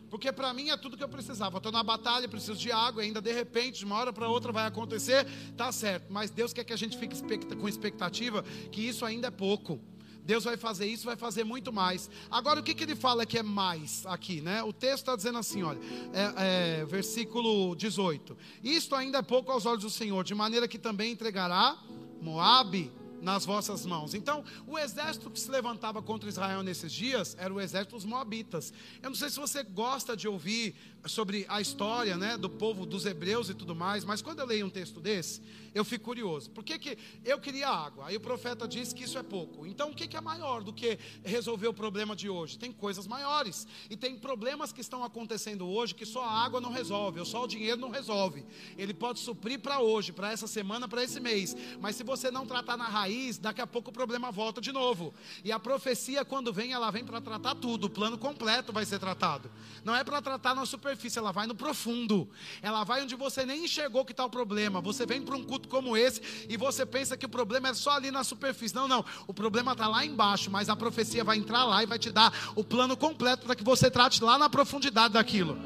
Porque 0.10 0.32
para 0.32 0.54
mim 0.54 0.70
é 0.70 0.78
tudo 0.78 0.98
que 0.98 1.04
eu 1.04 1.10
precisava. 1.10 1.58
Estou 1.58 1.72
na 1.72 1.84
batalha, 1.84 2.28
preciso 2.28 2.56
de 2.56 2.72
água, 2.72 3.04
ainda 3.04 3.22
de 3.22 3.32
repente, 3.32 3.80
de 3.80 3.86
uma 3.86 3.98
hora 3.98 4.14
para 4.14 4.28
outra 4.30 4.52
vai 4.52 4.66
acontecer, 4.66 5.26
tá 5.56 5.72
certo. 5.72 6.06
Mas 6.10 6.30
Deus 6.30 6.54
quer 6.54 6.64
que 6.64 6.74
a 6.74 6.78
gente 6.78 6.98
fique 6.98 7.16
com 7.56 7.68
expectativa 7.68 8.44
que 8.72 8.82
isso 8.82 9.06
ainda 9.06 9.28
é 9.28 9.32
pouco. 9.32 9.80
Deus 10.28 10.44
vai 10.44 10.58
fazer 10.58 10.86
isso, 10.86 11.06
vai 11.06 11.16
fazer 11.16 11.46
muito 11.46 11.72
mais. 11.72 12.10
Agora, 12.30 12.60
o 12.60 12.64
que, 12.64 12.76
que 12.76 12.84
ele 12.84 12.98
fala 12.98 13.26
que 13.26 13.38
é 13.38 13.44
mais 13.44 14.06
aqui, 14.06 14.42
né? 14.42 14.62
O 14.62 14.74
texto 14.74 15.04
está 15.04 15.16
dizendo 15.16 15.38
assim, 15.38 15.64
olha, 15.64 15.80
é, 16.14 16.82
é, 16.82 16.86
versículo 16.86 17.74
18: 17.78 18.38
Isto 18.62 18.94
ainda 18.94 19.20
é 19.20 19.22
pouco 19.22 19.54
aos 19.54 19.66
olhos 19.66 19.84
do 19.84 19.90
Senhor, 19.90 20.26
de 20.26 20.36
maneira 20.36 20.68
que 20.68 20.78
também 20.78 21.14
entregará 21.14 21.78
Moabe 22.22 22.92
nas 23.22 23.46
vossas 23.46 23.86
mãos. 23.86 24.14
Então, 24.14 24.44
o 24.66 24.78
exército 24.78 25.30
que 25.30 25.40
se 25.40 25.50
levantava 25.50 26.02
contra 26.02 26.30
Israel 26.30 26.64
nesses 26.64 26.92
dias 26.92 27.36
era 27.40 27.54
o 27.54 27.60
exército 27.60 27.96
dos 27.96 28.06
Moabitas. 28.06 28.74
Eu 29.02 29.10
não 29.10 29.16
sei 29.16 29.30
se 29.30 29.40
você 29.40 29.64
gosta 29.64 30.16
de 30.16 30.28
ouvir 30.28 30.76
sobre 31.08 31.46
a 31.48 31.62
história 31.62 32.18
né, 32.18 32.38
do 32.38 32.50
povo 32.50 32.86
dos 32.86 33.06
hebreus 33.06 33.50
e 33.50 33.54
tudo 33.54 33.76
mais, 33.76 34.04
mas 34.04 34.22
quando 34.22 34.40
eu 34.40 34.46
leio 34.46 34.66
um 34.66 34.70
texto 34.70 35.00
desse, 35.00 35.42
eu 35.78 35.86
fico 35.86 36.06
curioso. 36.06 36.50
Por 36.50 36.64
que, 36.64 36.80
que 36.80 36.98
eu 37.24 37.40
queria 37.40 37.70
água? 37.70 38.08
Aí 38.08 38.16
o 38.16 38.20
profeta 38.20 38.68
disse 38.68 38.96
que 38.96 39.04
isso 39.04 39.18
é 39.18 39.24
pouco. 39.24 39.66
Então, 39.66 39.92
o 39.92 39.94
que, 39.94 40.08
que 40.08 40.18
é 40.18 40.22
maior 40.22 40.64
do 40.64 40.74
que 40.74 40.98
resolver 41.24 41.68
o 41.68 41.74
problema 41.74 42.16
de 42.16 42.30
hoje? 42.30 42.58
Tem 42.58 42.72
coisas 42.72 43.06
maiores. 43.06 43.68
E 43.90 43.96
tem 43.96 44.18
problemas 44.18 44.72
que 44.72 44.82
estão 44.82 45.04
acontecendo 45.04 45.68
hoje 45.68 45.94
que 45.94 46.06
só 46.06 46.24
a 46.24 46.44
água 46.44 46.60
não 46.60 46.72
resolve, 46.72 47.20
ou 47.20 47.26
só 47.26 47.44
o 47.44 47.48
dinheiro 47.48 47.80
não 47.80 47.90
resolve. 47.90 48.46
Ele 48.78 48.94
pode 48.94 49.20
suprir 49.20 49.60
para 49.60 49.80
hoje, 49.80 50.12
para 50.12 50.32
essa 50.32 50.48
semana, 50.48 50.88
para 50.88 51.04
esse 51.04 51.20
mês. 51.20 51.56
Mas 51.80 51.96
se 51.96 52.04
você 52.04 52.32
não 52.32 52.46
tratar 52.46 52.76
na 52.76 52.88
raiz, 52.88 53.38
daqui 53.38 53.62
a 53.62 53.68
pouco 53.68 53.90
o 53.90 53.94
problema 53.94 54.32
volta 54.32 54.60
de 54.60 54.72
novo. 54.72 55.14
E 55.44 55.52
a 55.52 55.60
profecia, 55.60 56.26
quando 56.26 56.52
vem, 56.52 56.72
ela 56.72 56.90
vem 56.90 57.06
para 57.06 57.22
tratar 57.22 57.56
tudo. 57.56 57.86
O 57.86 57.90
plano 57.90 58.18
completo 58.18 58.74
vai 58.74 58.86
ser 58.86 59.00
tratado. 59.00 59.52
Não 59.84 59.96
é 59.96 60.04
para 60.04 60.22
tratar 60.22 60.56
na 60.56 60.66
superfície, 60.98 61.20
ela 61.20 61.32
vai 61.32 61.46
no 61.46 61.56
profundo. 61.56 62.28
Ela 62.62 62.84
vai 62.84 63.04
onde 63.04 63.16
você 63.16 63.46
nem 63.46 63.66
enxergou 63.66 64.04
que 64.04 64.12
está 64.12 64.26
o 64.26 64.30
problema. 64.30 64.82
Você 64.82 65.06
vem 65.06 65.22
para 65.22 65.36
um 65.36 65.44
culto 65.44 65.70
como 65.70 65.96
esse 65.96 66.22
e 66.50 66.58
você 66.58 66.86
pensa 66.86 67.16
que 67.16 67.26
o 67.26 67.30
problema 67.30 67.70
é 67.70 67.74
só 67.74 67.92
ali 67.92 68.10
na 68.10 68.24
superfície. 68.24 68.76
Não, 68.76 68.88
não. 68.88 69.06
O 69.28 69.34
problema 69.34 69.72
está 69.74 69.88
lá 69.88 70.04
embaixo, 70.04 70.50
mas 70.50 70.68
a 70.68 70.76
profecia 70.76 71.24
vai 71.24 71.38
entrar 71.38 71.64
lá 71.64 71.84
e 71.84 71.86
vai 71.86 72.00
te 72.00 72.12
dar 72.12 72.34
o 72.56 72.64
plano 72.64 72.98
completo 72.98 73.46
para 73.46 73.56
que 73.56 73.64
você 73.64 73.90
trate 73.90 74.24
lá 74.24 74.38
na 74.38 74.50
profundidade 74.50 75.14
daquilo. 75.14 75.58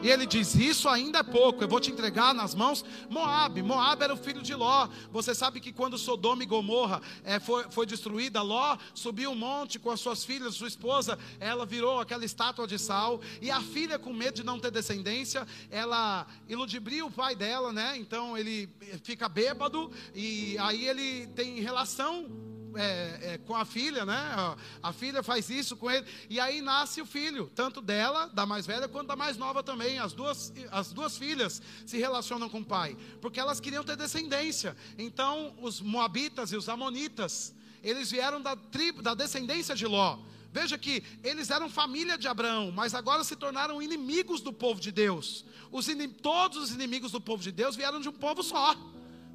E 0.00 0.08
ele 0.08 0.26
diz: 0.26 0.54
Isso 0.54 0.88
ainda 0.88 1.18
é 1.18 1.22
pouco, 1.22 1.64
eu 1.64 1.68
vou 1.68 1.80
te 1.80 1.90
entregar 1.90 2.32
nas 2.32 2.54
mãos 2.54 2.84
Moab. 3.10 3.60
Moab 3.62 4.02
era 4.02 4.14
o 4.14 4.16
filho 4.16 4.40
de 4.40 4.54
Ló. 4.54 4.88
Você 5.10 5.34
sabe 5.34 5.60
que 5.60 5.72
quando 5.72 5.98
Sodoma 5.98 6.42
e 6.42 6.46
Gomorra 6.46 7.02
é, 7.24 7.40
foi, 7.40 7.64
foi 7.70 7.84
destruída, 7.84 8.40
Ló 8.40 8.76
subiu 8.94 9.32
um 9.32 9.34
monte 9.34 9.78
com 9.78 9.90
as 9.90 10.00
suas 10.00 10.24
filhas, 10.24 10.54
sua 10.54 10.68
esposa, 10.68 11.18
ela 11.40 11.66
virou 11.66 12.00
aquela 12.00 12.24
estátua 12.24 12.66
de 12.66 12.78
sal. 12.78 13.20
E 13.42 13.50
a 13.50 13.60
filha, 13.60 13.98
com 13.98 14.12
medo 14.12 14.36
de 14.36 14.44
não 14.44 14.60
ter 14.60 14.70
descendência, 14.70 15.46
ela 15.70 16.26
iludibria 16.48 17.04
o 17.04 17.10
pai 17.10 17.34
dela, 17.34 17.72
né? 17.72 17.96
Então 17.96 18.38
ele 18.38 18.68
fica 19.02 19.28
bêbado 19.28 19.90
e 20.14 20.56
aí 20.58 20.86
ele 20.86 21.26
tem 21.28 21.60
relação 21.60 22.57
é, 22.74 23.34
é, 23.34 23.38
com 23.38 23.54
a 23.54 23.64
filha, 23.64 24.04
né? 24.04 24.56
A 24.82 24.92
filha 24.92 25.22
faz 25.22 25.48
isso 25.50 25.76
com 25.76 25.90
ele, 25.90 26.06
e 26.28 26.38
aí 26.40 26.60
nasce 26.60 27.00
o 27.00 27.06
filho, 27.06 27.50
tanto 27.54 27.80
dela, 27.80 28.26
da 28.26 28.44
mais 28.44 28.66
velha, 28.66 28.88
quanto 28.88 29.08
da 29.08 29.16
mais 29.16 29.36
nova 29.36 29.62
também. 29.62 29.98
As 29.98 30.12
duas, 30.12 30.52
as 30.70 30.92
duas 30.92 31.16
filhas 31.16 31.62
se 31.86 31.98
relacionam 31.98 32.48
com 32.48 32.60
o 32.60 32.64
pai, 32.64 32.96
porque 33.20 33.40
elas 33.40 33.60
queriam 33.60 33.84
ter 33.84 33.96
descendência. 33.96 34.76
Então, 34.96 35.54
os 35.60 35.80
moabitas 35.80 36.52
e 36.52 36.56
os 36.56 36.68
amonitas, 36.68 37.54
eles 37.82 38.10
vieram 38.10 38.40
da 38.40 38.56
tribo, 38.56 39.02
da 39.02 39.14
descendência 39.14 39.74
de 39.74 39.86
Ló. 39.86 40.18
Veja 40.52 40.78
que 40.78 41.02
eles 41.22 41.50
eram 41.50 41.68
família 41.68 42.16
de 42.16 42.26
Abraão, 42.26 42.72
mas 42.72 42.94
agora 42.94 43.22
se 43.22 43.36
tornaram 43.36 43.82
inimigos 43.82 44.40
do 44.40 44.52
povo 44.52 44.80
de 44.80 44.90
Deus. 44.90 45.44
Os, 45.70 45.86
todos 46.22 46.58
os 46.58 46.70
inimigos 46.70 47.12
do 47.12 47.20
povo 47.20 47.42
de 47.42 47.52
Deus 47.52 47.76
vieram 47.76 48.00
de 48.00 48.08
um 48.08 48.12
povo 48.12 48.42
só 48.42 48.74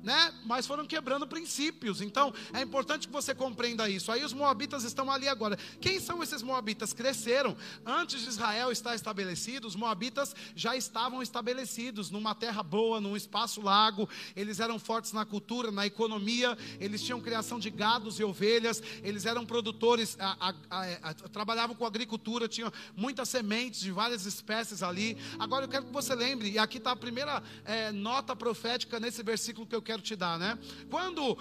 né? 0.03 0.33
Mas 0.45 0.67
foram 0.67 0.85
quebrando 0.85 1.25
princípios. 1.25 2.01
Então, 2.01 2.33
é 2.53 2.61
importante 2.61 3.07
que 3.07 3.13
você 3.13 3.33
compreenda 3.33 3.89
isso. 3.89 4.11
Aí 4.11 4.23
os 4.23 4.33
moabitas 4.33 4.83
estão 4.83 5.09
ali 5.09 5.27
agora. 5.27 5.57
Quem 5.79 5.99
são 5.99 6.21
esses 6.21 6.43
moabitas? 6.43 6.91
Cresceram. 6.91 7.55
Antes 7.85 8.21
de 8.21 8.29
Israel 8.29 8.71
estar 8.71 8.93
estabelecido, 8.93 9.65
os 9.65 9.75
moabitas 9.75 10.35
já 10.55 10.75
estavam 10.75 11.21
estabelecidos 11.21 12.11
numa 12.11 12.35
terra 12.35 12.61
boa, 12.61 12.99
num 12.99 13.15
espaço 13.15 13.61
largo. 13.61 14.09
Eles 14.35 14.59
eram 14.59 14.77
fortes 14.77 15.13
na 15.13 15.25
cultura, 15.25 15.71
na 15.71 15.85
economia. 15.85 16.57
Eles 16.79 17.01
tinham 17.01 17.21
criação 17.21 17.57
de 17.57 17.69
gados 17.69 18.19
e 18.19 18.23
ovelhas. 18.23 18.83
Eles 19.01 19.25
eram 19.25 19.45
produtores, 19.45 20.17
a, 20.19 20.53
a, 20.69 21.09
a, 21.09 21.13
trabalhavam 21.13 21.75
com 21.75 21.85
agricultura, 21.85 22.47
tinham 22.47 22.71
muitas 22.95 23.29
sementes 23.29 23.79
de 23.79 23.91
várias 23.91 24.25
espécies 24.25 24.83
ali. 24.83 25.17
Agora 25.39 25.65
eu 25.65 25.69
quero 25.69 25.85
que 25.85 25.93
você 25.93 26.13
lembre, 26.13 26.51
e 26.51 26.59
aqui 26.59 26.77
está 26.77 26.91
a 26.91 26.95
primeira 26.95 27.41
é, 27.63 27.91
nota 27.91 28.35
profética 28.35 28.99
nesse 28.99 29.23
versículo 29.23 29.65
que 29.65 29.75
eu 29.75 29.81
quero 29.81 29.92
quero 29.93 30.01
te 30.01 30.15
dar, 30.15 30.39
né? 30.39 30.57
Quando 30.89 31.37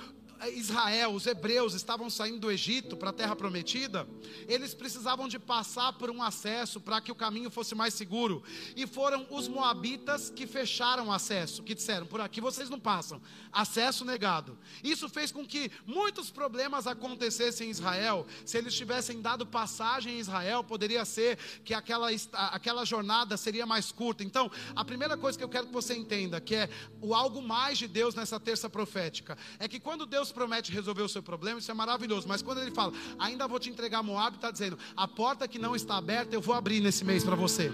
Israel, 0.50 1.12
os 1.12 1.26
hebreus 1.26 1.74
estavam 1.74 2.10
saindo 2.10 2.40
do 2.40 2.50
Egito 2.50 2.96
para 2.96 3.10
a 3.10 3.12
terra 3.12 3.36
prometida, 3.36 4.06
eles 4.48 4.74
precisavam 4.74 5.28
de 5.28 5.38
passar 5.38 5.92
por 5.92 6.10
um 6.10 6.22
acesso 6.22 6.80
para 6.80 7.00
que 7.00 7.12
o 7.12 7.14
caminho 7.14 7.50
fosse 7.50 7.74
mais 7.74 7.94
seguro. 7.94 8.42
E 8.74 8.86
foram 8.86 9.26
os 9.30 9.46
moabitas 9.46 10.30
que 10.30 10.46
fecharam 10.46 11.08
o 11.08 11.12
acesso, 11.12 11.62
que 11.62 11.74
disseram: 11.74 12.06
por 12.06 12.20
aqui 12.20 12.40
vocês 12.40 12.68
não 12.68 12.80
passam. 12.80 13.20
Acesso 13.52 14.04
negado. 14.04 14.58
Isso 14.82 15.08
fez 15.08 15.30
com 15.30 15.46
que 15.46 15.70
muitos 15.86 16.30
problemas 16.30 16.86
acontecessem 16.86 17.68
em 17.68 17.70
Israel. 17.70 18.26
Se 18.44 18.58
eles 18.58 18.74
tivessem 18.74 19.20
dado 19.20 19.46
passagem 19.46 20.16
em 20.16 20.18
Israel, 20.18 20.64
poderia 20.64 21.04
ser 21.04 21.38
que 21.64 21.74
aquela, 21.74 22.08
aquela 22.32 22.84
jornada 22.84 23.36
seria 23.36 23.66
mais 23.66 23.92
curta. 23.92 24.24
Então, 24.24 24.50
a 24.74 24.84
primeira 24.84 25.16
coisa 25.16 25.38
que 25.38 25.44
eu 25.44 25.48
quero 25.48 25.66
que 25.66 25.72
você 25.72 25.94
entenda, 25.94 26.40
que 26.40 26.54
é 26.54 26.68
o 27.00 27.14
algo 27.14 27.40
mais 27.40 27.78
de 27.78 27.86
Deus 27.86 28.14
nessa 28.14 28.40
terça 28.40 28.68
profética, 28.68 29.36
é 29.58 29.68
que 29.68 29.78
quando 29.78 30.06
Deus 30.06 30.31
promete 30.32 30.72
resolver 30.72 31.02
o 31.02 31.08
seu 31.08 31.22
problema, 31.22 31.58
isso 31.58 31.70
é 31.70 31.74
maravilhoso. 31.74 32.26
Mas 32.26 32.42
quando 32.42 32.58
ele 32.58 32.70
fala, 32.70 32.92
ainda 33.18 33.46
vou 33.46 33.58
te 33.58 33.70
entregar 33.70 34.02
Moab, 34.02 34.36
está 34.36 34.50
dizendo, 34.50 34.78
a 34.96 35.06
porta 35.06 35.46
que 35.46 35.58
não 35.58 35.76
está 35.76 35.96
aberta, 35.96 36.34
eu 36.34 36.40
vou 36.40 36.54
abrir 36.54 36.80
nesse 36.80 37.04
mês 37.04 37.24
para 37.24 37.36
você. 37.36 37.70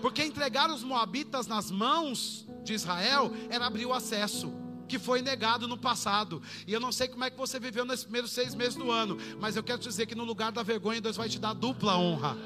Porque 0.00 0.22
entregar 0.22 0.70
os 0.70 0.82
Moabitas 0.82 1.46
nas 1.46 1.70
mãos 1.70 2.46
de 2.62 2.74
Israel 2.74 3.32
era 3.48 3.66
abrir 3.66 3.86
o 3.86 3.92
acesso 3.92 4.52
que 4.86 4.98
foi 4.98 5.20
negado 5.20 5.66
no 5.66 5.76
passado. 5.76 6.40
E 6.66 6.72
eu 6.72 6.80
não 6.80 6.92
sei 6.92 7.08
como 7.08 7.24
é 7.24 7.30
que 7.30 7.36
você 7.36 7.58
viveu 7.58 7.84
nesses 7.84 8.04
primeiros 8.04 8.30
seis 8.30 8.54
meses 8.54 8.76
do 8.76 8.90
ano, 8.90 9.18
mas 9.40 9.56
eu 9.56 9.62
quero 9.62 9.78
te 9.78 9.88
dizer 9.88 10.06
que 10.06 10.14
no 10.14 10.24
lugar 10.24 10.52
da 10.52 10.62
vergonha, 10.62 11.00
Deus 11.00 11.16
vai 11.16 11.28
te 11.28 11.38
dar 11.38 11.54
dupla 11.54 11.96
honra. 11.98 12.36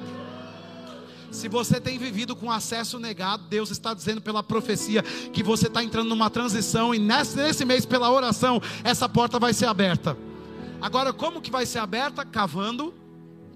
Se 1.30 1.48
você 1.48 1.80
tem 1.80 1.98
vivido 1.98 2.34
com 2.34 2.50
acesso 2.50 2.98
negado, 2.98 3.44
Deus 3.48 3.70
está 3.70 3.94
dizendo 3.94 4.20
pela 4.20 4.42
profecia 4.42 5.02
que 5.32 5.42
você 5.42 5.68
está 5.68 5.82
entrando 5.82 6.08
numa 6.08 6.28
transição 6.28 6.94
e 6.94 6.98
nesse, 6.98 7.36
nesse 7.36 7.64
mês, 7.64 7.86
pela 7.86 8.10
oração, 8.10 8.60
essa 8.82 9.08
porta 9.08 9.38
vai 9.38 9.52
ser 9.52 9.66
aberta. 9.66 10.16
Agora, 10.80 11.12
como 11.12 11.40
que 11.40 11.50
vai 11.50 11.66
ser 11.66 11.78
aberta? 11.78 12.24
Cavando 12.24 12.94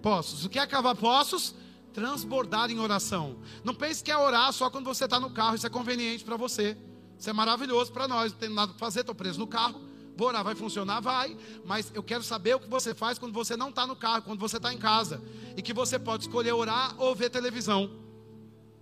poços. 0.00 0.44
O 0.44 0.48
que 0.48 0.58
é 0.58 0.66
cavar 0.66 0.94
poços? 0.94 1.54
Transbordar 1.92 2.70
em 2.70 2.78
oração. 2.78 3.36
Não 3.64 3.74
pense 3.74 4.04
que 4.04 4.10
é 4.10 4.16
orar 4.16 4.52
só 4.52 4.70
quando 4.70 4.84
você 4.84 5.04
está 5.04 5.18
no 5.18 5.30
carro, 5.30 5.56
isso 5.56 5.66
é 5.66 5.70
conveniente 5.70 6.24
para 6.24 6.36
você. 6.36 6.76
Isso 7.18 7.30
é 7.30 7.32
maravilhoso 7.32 7.92
para 7.92 8.06
nós, 8.06 8.32
não 8.32 8.38
tem 8.38 8.48
nada 8.48 8.72
para 8.72 8.78
fazer, 8.78 9.00
estou 9.00 9.14
preso 9.14 9.38
no 9.38 9.46
carro. 9.46 9.80
Vou 10.16 10.28
orar, 10.28 10.44
vai 10.44 10.54
funcionar? 10.54 11.00
Vai. 11.00 11.36
Mas 11.64 11.90
eu 11.94 12.02
quero 12.02 12.22
saber 12.22 12.54
o 12.54 12.60
que 12.60 12.68
você 12.68 12.94
faz 12.94 13.18
quando 13.18 13.32
você 13.32 13.56
não 13.56 13.70
está 13.70 13.86
no 13.86 13.96
carro, 13.96 14.22
quando 14.22 14.38
você 14.38 14.56
está 14.58 14.72
em 14.72 14.78
casa. 14.78 15.20
E 15.56 15.62
que 15.62 15.72
você 15.72 15.98
pode 15.98 16.24
escolher 16.24 16.52
orar 16.52 16.94
ou 16.98 17.14
ver 17.14 17.30
televisão. 17.30 17.90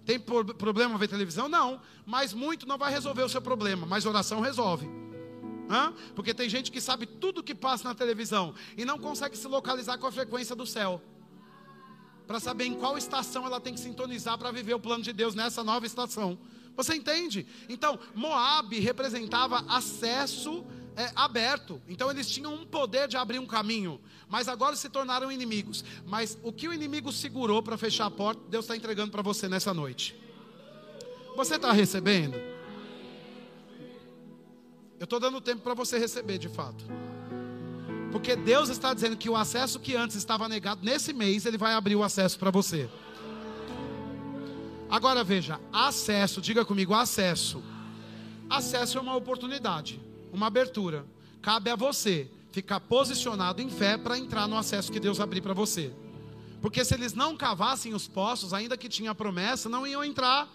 Tem 0.04 0.18
problema 0.18 0.98
ver 0.98 1.08
televisão? 1.08 1.48
Não. 1.48 1.80
Mas 2.04 2.34
muito 2.34 2.66
não 2.66 2.76
vai 2.76 2.90
resolver 2.92 3.22
o 3.22 3.28
seu 3.28 3.40
problema. 3.40 3.86
Mas 3.86 4.04
oração 4.04 4.40
resolve. 4.40 4.88
Hã? 5.70 5.94
Porque 6.14 6.34
tem 6.34 6.48
gente 6.48 6.70
que 6.70 6.80
sabe 6.80 7.06
tudo 7.06 7.42
que 7.42 7.54
passa 7.54 7.88
na 7.88 7.94
televisão 7.94 8.54
e 8.76 8.84
não 8.84 8.98
consegue 8.98 9.36
se 9.38 9.48
localizar 9.48 9.96
com 9.96 10.06
a 10.06 10.12
frequência 10.12 10.54
do 10.54 10.66
céu. 10.66 11.00
Para 12.26 12.38
saber 12.38 12.66
em 12.66 12.74
qual 12.74 12.98
estação 12.98 13.46
ela 13.46 13.60
tem 13.60 13.72
que 13.72 13.80
sintonizar 13.80 14.36
para 14.36 14.50
viver 14.50 14.74
o 14.74 14.80
plano 14.80 15.02
de 15.02 15.12
Deus 15.12 15.34
nessa 15.34 15.64
nova 15.64 15.86
estação. 15.86 16.38
Você 16.76 16.94
entende? 16.94 17.46
Então, 17.68 17.98
Moab 18.14 18.78
representava 18.78 19.64
acesso 19.68 20.64
é, 20.96 21.10
aberto. 21.14 21.80
Então 21.88 22.10
eles 22.10 22.28
tinham 22.28 22.54
um 22.54 22.64
poder 22.64 23.08
de 23.08 23.16
abrir 23.16 23.38
um 23.38 23.46
caminho, 23.46 24.00
mas 24.28 24.48
agora 24.48 24.76
se 24.76 24.88
tornaram 24.88 25.30
inimigos. 25.30 25.84
Mas 26.06 26.38
o 26.42 26.52
que 26.52 26.68
o 26.68 26.72
inimigo 26.72 27.12
segurou 27.12 27.62
para 27.62 27.76
fechar 27.76 28.06
a 28.06 28.10
porta, 28.10 28.42
Deus 28.48 28.64
está 28.64 28.76
entregando 28.76 29.10
para 29.10 29.22
você 29.22 29.48
nessa 29.48 29.72
noite. 29.72 30.14
Você 31.36 31.56
está 31.56 31.72
recebendo? 31.72 32.36
Eu 34.98 35.04
estou 35.04 35.18
dando 35.18 35.40
tempo 35.40 35.62
para 35.62 35.74
você 35.74 35.98
receber 35.98 36.38
de 36.38 36.48
fato. 36.48 36.84
Porque 38.12 38.36
Deus 38.36 38.68
está 38.68 38.92
dizendo 38.92 39.16
que 39.16 39.30
o 39.30 39.36
acesso 39.36 39.80
que 39.80 39.96
antes 39.96 40.16
estava 40.16 40.48
negado, 40.48 40.84
nesse 40.84 41.12
mês, 41.12 41.46
Ele 41.46 41.56
vai 41.56 41.72
abrir 41.72 41.96
o 41.96 42.04
acesso 42.04 42.38
para 42.38 42.50
você. 42.50 42.88
Agora 44.90 45.24
veja, 45.24 45.58
acesso, 45.72 46.42
diga 46.42 46.64
comigo, 46.66 46.92
acesso. 46.92 47.62
Acesso 48.50 48.98
é 48.98 49.00
uma 49.00 49.16
oportunidade 49.16 49.98
uma 50.32 50.46
abertura. 50.46 51.04
Cabe 51.40 51.70
a 51.70 51.76
você 51.76 52.28
ficar 52.50 52.80
posicionado 52.80 53.62
em 53.62 53.68
fé 53.68 53.96
para 53.96 54.18
entrar 54.18 54.48
no 54.48 54.56
acesso 54.56 54.90
que 54.90 54.98
Deus 54.98 55.20
abrir 55.20 55.40
para 55.40 55.54
você. 55.54 55.92
Porque 56.60 56.84
se 56.84 56.94
eles 56.94 57.12
não 57.12 57.36
cavassem 57.36 57.94
os 57.94 58.08
poços, 58.08 58.54
ainda 58.54 58.76
que 58.76 58.88
tinha 58.88 59.14
promessa, 59.14 59.68
não 59.68 59.86
iam 59.86 60.04
entrar. 60.04 60.48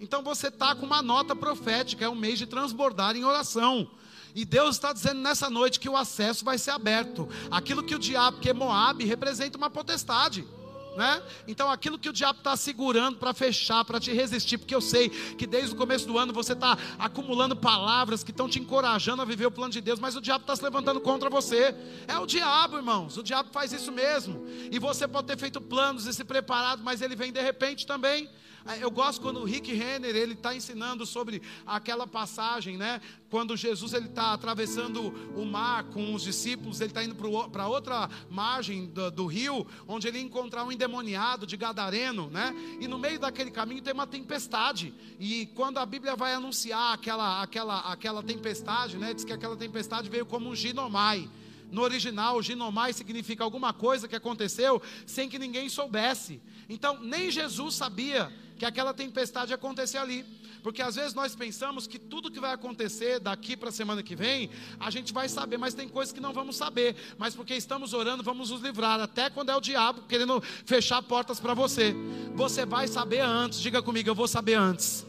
Então 0.00 0.22
você 0.22 0.48
está 0.48 0.74
com 0.74 0.86
uma 0.86 1.02
nota 1.02 1.34
profética, 1.34 2.04
é 2.04 2.08
um 2.08 2.14
mês 2.14 2.38
de 2.38 2.46
transbordar 2.46 3.16
em 3.16 3.24
oração. 3.24 3.90
E 4.34 4.44
Deus 4.44 4.76
está 4.76 4.92
dizendo 4.92 5.20
nessa 5.20 5.50
noite 5.50 5.80
que 5.80 5.88
o 5.88 5.96
acesso 5.96 6.44
vai 6.44 6.58
ser 6.58 6.70
aberto. 6.70 7.28
Aquilo 7.50 7.82
que 7.82 7.94
o 7.94 7.98
diabo, 7.98 8.38
que 8.38 8.48
é 8.48 8.52
Moab, 8.52 9.04
representa 9.04 9.58
uma 9.58 9.68
potestade. 9.68 10.46
Né? 10.96 11.22
Então, 11.46 11.70
aquilo 11.70 11.98
que 11.98 12.08
o 12.08 12.12
diabo 12.12 12.38
está 12.38 12.56
segurando 12.56 13.18
para 13.18 13.32
fechar, 13.32 13.84
para 13.84 14.00
te 14.00 14.12
resistir, 14.12 14.58
porque 14.58 14.74
eu 14.74 14.80
sei 14.80 15.08
que 15.08 15.46
desde 15.46 15.72
o 15.72 15.76
começo 15.76 16.06
do 16.06 16.18
ano 16.18 16.32
você 16.32 16.54
está 16.54 16.76
acumulando 16.98 17.54
palavras 17.54 18.24
que 18.24 18.32
estão 18.32 18.48
te 18.48 18.58
encorajando 18.58 19.22
a 19.22 19.24
viver 19.24 19.46
o 19.46 19.50
plano 19.50 19.72
de 19.72 19.80
Deus, 19.80 20.00
mas 20.00 20.16
o 20.16 20.20
diabo 20.20 20.42
está 20.42 20.56
se 20.56 20.62
levantando 20.62 21.00
contra 21.00 21.30
você. 21.30 21.74
É 22.08 22.18
o 22.18 22.26
diabo, 22.26 22.76
irmãos. 22.76 23.16
O 23.16 23.22
diabo 23.22 23.50
faz 23.52 23.72
isso 23.72 23.92
mesmo. 23.92 24.44
E 24.70 24.78
você 24.78 25.06
pode 25.06 25.28
ter 25.28 25.38
feito 25.38 25.60
planos 25.60 26.06
e 26.06 26.12
se 26.12 26.24
preparado, 26.24 26.82
mas 26.82 27.00
ele 27.00 27.14
vem 27.14 27.32
de 27.32 27.40
repente 27.40 27.86
também. 27.86 28.28
É, 28.66 28.82
eu 28.82 28.90
gosto 28.90 29.20
quando 29.20 29.40
o 29.40 29.44
Rick 29.44 29.72
Renner 29.72 30.14
ele 30.14 30.32
está 30.32 30.54
ensinando 30.54 31.06
sobre 31.06 31.40
aquela 31.66 32.06
passagem, 32.06 32.76
né? 32.76 33.00
Quando 33.30 33.56
Jesus 33.56 33.92
ele 33.92 34.06
está 34.06 34.32
atravessando 34.32 35.08
o 35.36 35.44
mar 35.44 35.84
com 35.84 36.14
os 36.14 36.22
discípulos, 36.22 36.80
ele 36.80 36.90
está 36.90 37.04
indo 37.04 37.14
para 37.50 37.68
outra 37.68 38.08
margem 38.30 38.86
do, 38.86 39.10
do, 39.10 39.26
rio, 39.26 39.66
onde 39.86 40.08
ele 40.08 40.18
encontrar 40.18 40.64
um 40.64 40.72
endemoniado 40.72 41.46
de 41.46 41.56
gadareno, 41.56 42.28
né? 42.30 42.54
E 42.80 42.88
no 42.88 42.98
meio 42.98 43.18
daquele 43.18 43.50
caminho 43.50 43.82
tem 43.82 43.92
uma 43.92 44.06
tempestade. 44.06 44.94
E 45.18 45.46
quando 45.54 45.78
a 45.78 45.86
Bíblia 45.86 46.16
vai 46.16 46.34
anunciar 46.34 46.94
aquela 46.94 47.42
aquela 47.42 47.80
aquela 47.80 48.22
tempestade, 48.22 48.96
né? 48.96 49.14
Diz 49.14 49.24
que 49.24 49.32
aquela 49.32 49.56
tempestade 49.56 50.08
veio 50.08 50.26
como 50.26 50.48
um 50.48 50.54
ginomai. 50.54 51.28
No 51.70 51.82
original, 51.82 52.42
ginomai 52.42 52.92
significa 52.92 53.44
alguma 53.44 53.72
coisa 53.72 54.08
que 54.08 54.16
aconteceu 54.16 54.80
sem 55.06 55.28
que 55.28 55.38
ninguém 55.38 55.68
soubesse. 55.68 56.40
Então, 56.68 56.98
nem 57.00 57.30
Jesus 57.30 57.74
sabia 57.74 58.32
que 58.58 58.64
aquela 58.64 58.92
tempestade 58.92 59.52
acontecer 59.52 59.98
ali. 59.98 60.24
Porque 60.62 60.82
às 60.82 60.96
vezes 60.96 61.14
nós 61.14 61.36
pensamos 61.36 61.86
que 61.86 61.98
tudo 61.98 62.30
que 62.30 62.40
vai 62.40 62.52
acontecer 62.52 63.20
daqui 63.20 63.56
para 63.56 63.68
a 63.68 63.72
semana 63.72 64.02
que 64.02 64.16
vem, 64.16 64.50
a 64.80 64.90
gente 64.90 65.12
vai 65.12 65.28
saber, 65.28 65.56
mas 65.56 65.74
tem 65.74 65.88
coisas 65.88 66.12
que 66.12 66.20
não 66.20 66.32
vamos 66.32 66.56
saber. 66.56 66.96
Mas 67.16 67.34
porque 67.34 67.54
estamos 67.54 67.92
orando, 67.92 68.22
vamos 68.22 68.50
nos 68.50 68.60
livrar, 68.60 69.00
até 69.00 69.30
quando 69.30 69.50
é 69.50 69.56
o 69.56 69.60
diabo 69.60 70.02
querendo 70.08 70.42
fechar 70.66 71.00
portas 71.02 71.38
para 71.38 71.54
você. 71.54 71.94
Você 72.34 72.66
vai 72.66 72.88
saber 72.88 73.20
antes, 73.20 73.60
diga 73.60 73.80
comigo, 73.80 74.08
eu 74.08 74.14
vou 74.14 74.26
saber 74.26 74.54
antes. 74.54 75.06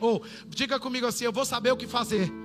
Ou 0.00 0.24
diga 0.48 0.78
comigo 0.78 1.06
assim, 1.06 1.24
eu 1.24 1.32
vou 1.32 1.44
saber 1.44 1.72
o 1.72 1.76
que 1.76 1.86
fazer. 1.86 2.41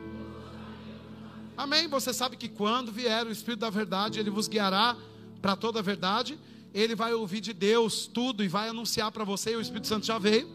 Amém? 1.58 1.88
Você 1.88 2.14
sabe 2.14 2.38
que 2.38 2.48
quando 2.48 2.92
vier 2.92 3.26
o 3.26 3.32
Espírito 3.32 3.62
da 3.62 3.70
Verdade, 3.70 4.20
ele 4.20 4.30
vos 4.30 4.48
guiará 4.48 4.96
para 5.42 5.56
toda 5.56 5.80
a 5.80 5.82
verdade 5.82 6.40
ele 6.74 6.96
vai 6.96 7.14
ouvir 7.14 7.42
de 7.42 7.54
Deus 7.54 8.08
tudo 8.08 8.44
e 8.44 8.48
vai 8.48 8.70
anunciar 8.70 9.12
para 9.12 9.24
você, 9.24 9.56
o 9.56 9.62
Espírito 9.62 9.88
Santo 9.88 10.06
já 10.06 10.18
veio. 10.18 10.48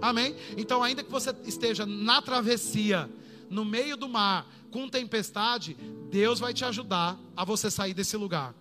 Amém? 0.00 0.34
Então, 0.56 0.82
ainda 0.82 1.02
que 1.02 1.10
você 1.10 1.34
esteja 1.44 1.86
na 1.86 2.22
travessia, 2.22 3.10
no 3.48 3.64
meio 3.64 3.96
do 3.96 4.08
mar, 4.08 4.46
com 4.70 4.88
tempestade, 4.88 5.76
Deus 6.10 6.38
vai 6.38 6.54
te 6.54 6.64
ajudar 6.64 7.18
a 7.36 7.44
você 7.44 7.70
sair 7.70 7.94
desse 7.94 8.16
lugar. 8.16 8.54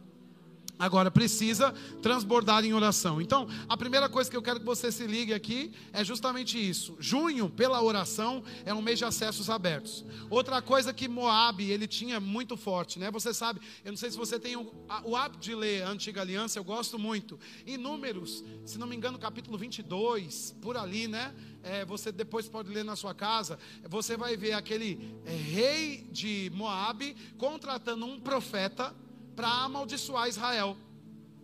Agora 0.80 1.12
precisa 1.12 1.74
transbordar 2.02 2.64
em 2.64 2.74
oração. 2.74 3.22
Então, 3.22 3.50
a 3.68 3.76
primeira 3.76 4.08
coisa 4.08 4.32
que 4.32 4.38
eu 4.38 4.42
quero 4.42 4.62
que 4.62 4.66
você 4.66 4.90
se 4.90 5.06
ligue 5.06 5.34
aqui 5.34 5.74
é 5.92 6.06
justamente 6.06 6.58
isso. 6.58 6.96
Junho, 6.98 7.50
pela 7.50 7.84
oração, 7.84 8.42
é 8.66 8.74
um 8.74 8.82
mês 8.82 8.98
de 8.98 9.04
acessos 9.04 9.50
abertos. 9.50 10.06
Outra 10.30 10.62
coisa 10.62 10.94
que 10.94 11.10
Moab, 11.10 11.62
ele 11.62 11.86
tinha 11.86 12.22
muito 12.22 12.56
forte, 12.56 12.98
né? 12.98 13.12
Você 13.12 13.34
sabe, 13.34 13.60
eu 13.84 13.92
não 13.92 13.98
sei 13.98 14.10
se 14.10 14.16
você 14.16 14.40
tem 14.40 14.56
o, 14.56 14.74
o 15.04 15.18
hábito 15.18 15.42
de 15.42 15.54
ler 15.54 15.84
a 15.84 15.90
Antiga 15.90 16.22
Aliança, 16.22 16.58
eu 16.58 16.64
gosto 16.64 16.98
muito. 16.98 17.38
Em 17.68 17.76
Números, 17.76 18.42
se 18.64 18.78
não 18.78 18.88
me 18.88 18.96
engano, 18.96 19.20
capítulo 19.20 19.58
22, 19.58 20.56
por 20.62 20.78
ali, 20.78 21.10
né? 21.10 21.36
É, 21.62 21.84
você 21.84 22.10
depois 22.10 22.48
pode 22.48 22.70
ler 22.70 22.86
na 22.86 22.96
sua 22.96 23.14
casa, 23.14 23.60
você 23.90 24.16
vai 24.16 24.38
ver 24.38 24.54
aquele 24.54 25.14
é, 25.26 25.36
rei 25.36 26.08
de 26.10 26.50
Moab 26.54 27.14
contratando 27.38 28.06
um 28.06 28.18
profeta 28.18 28.96
para 29.40 29.48
amaldiçoar 29.48 30.28
Israel. 30.28 30.76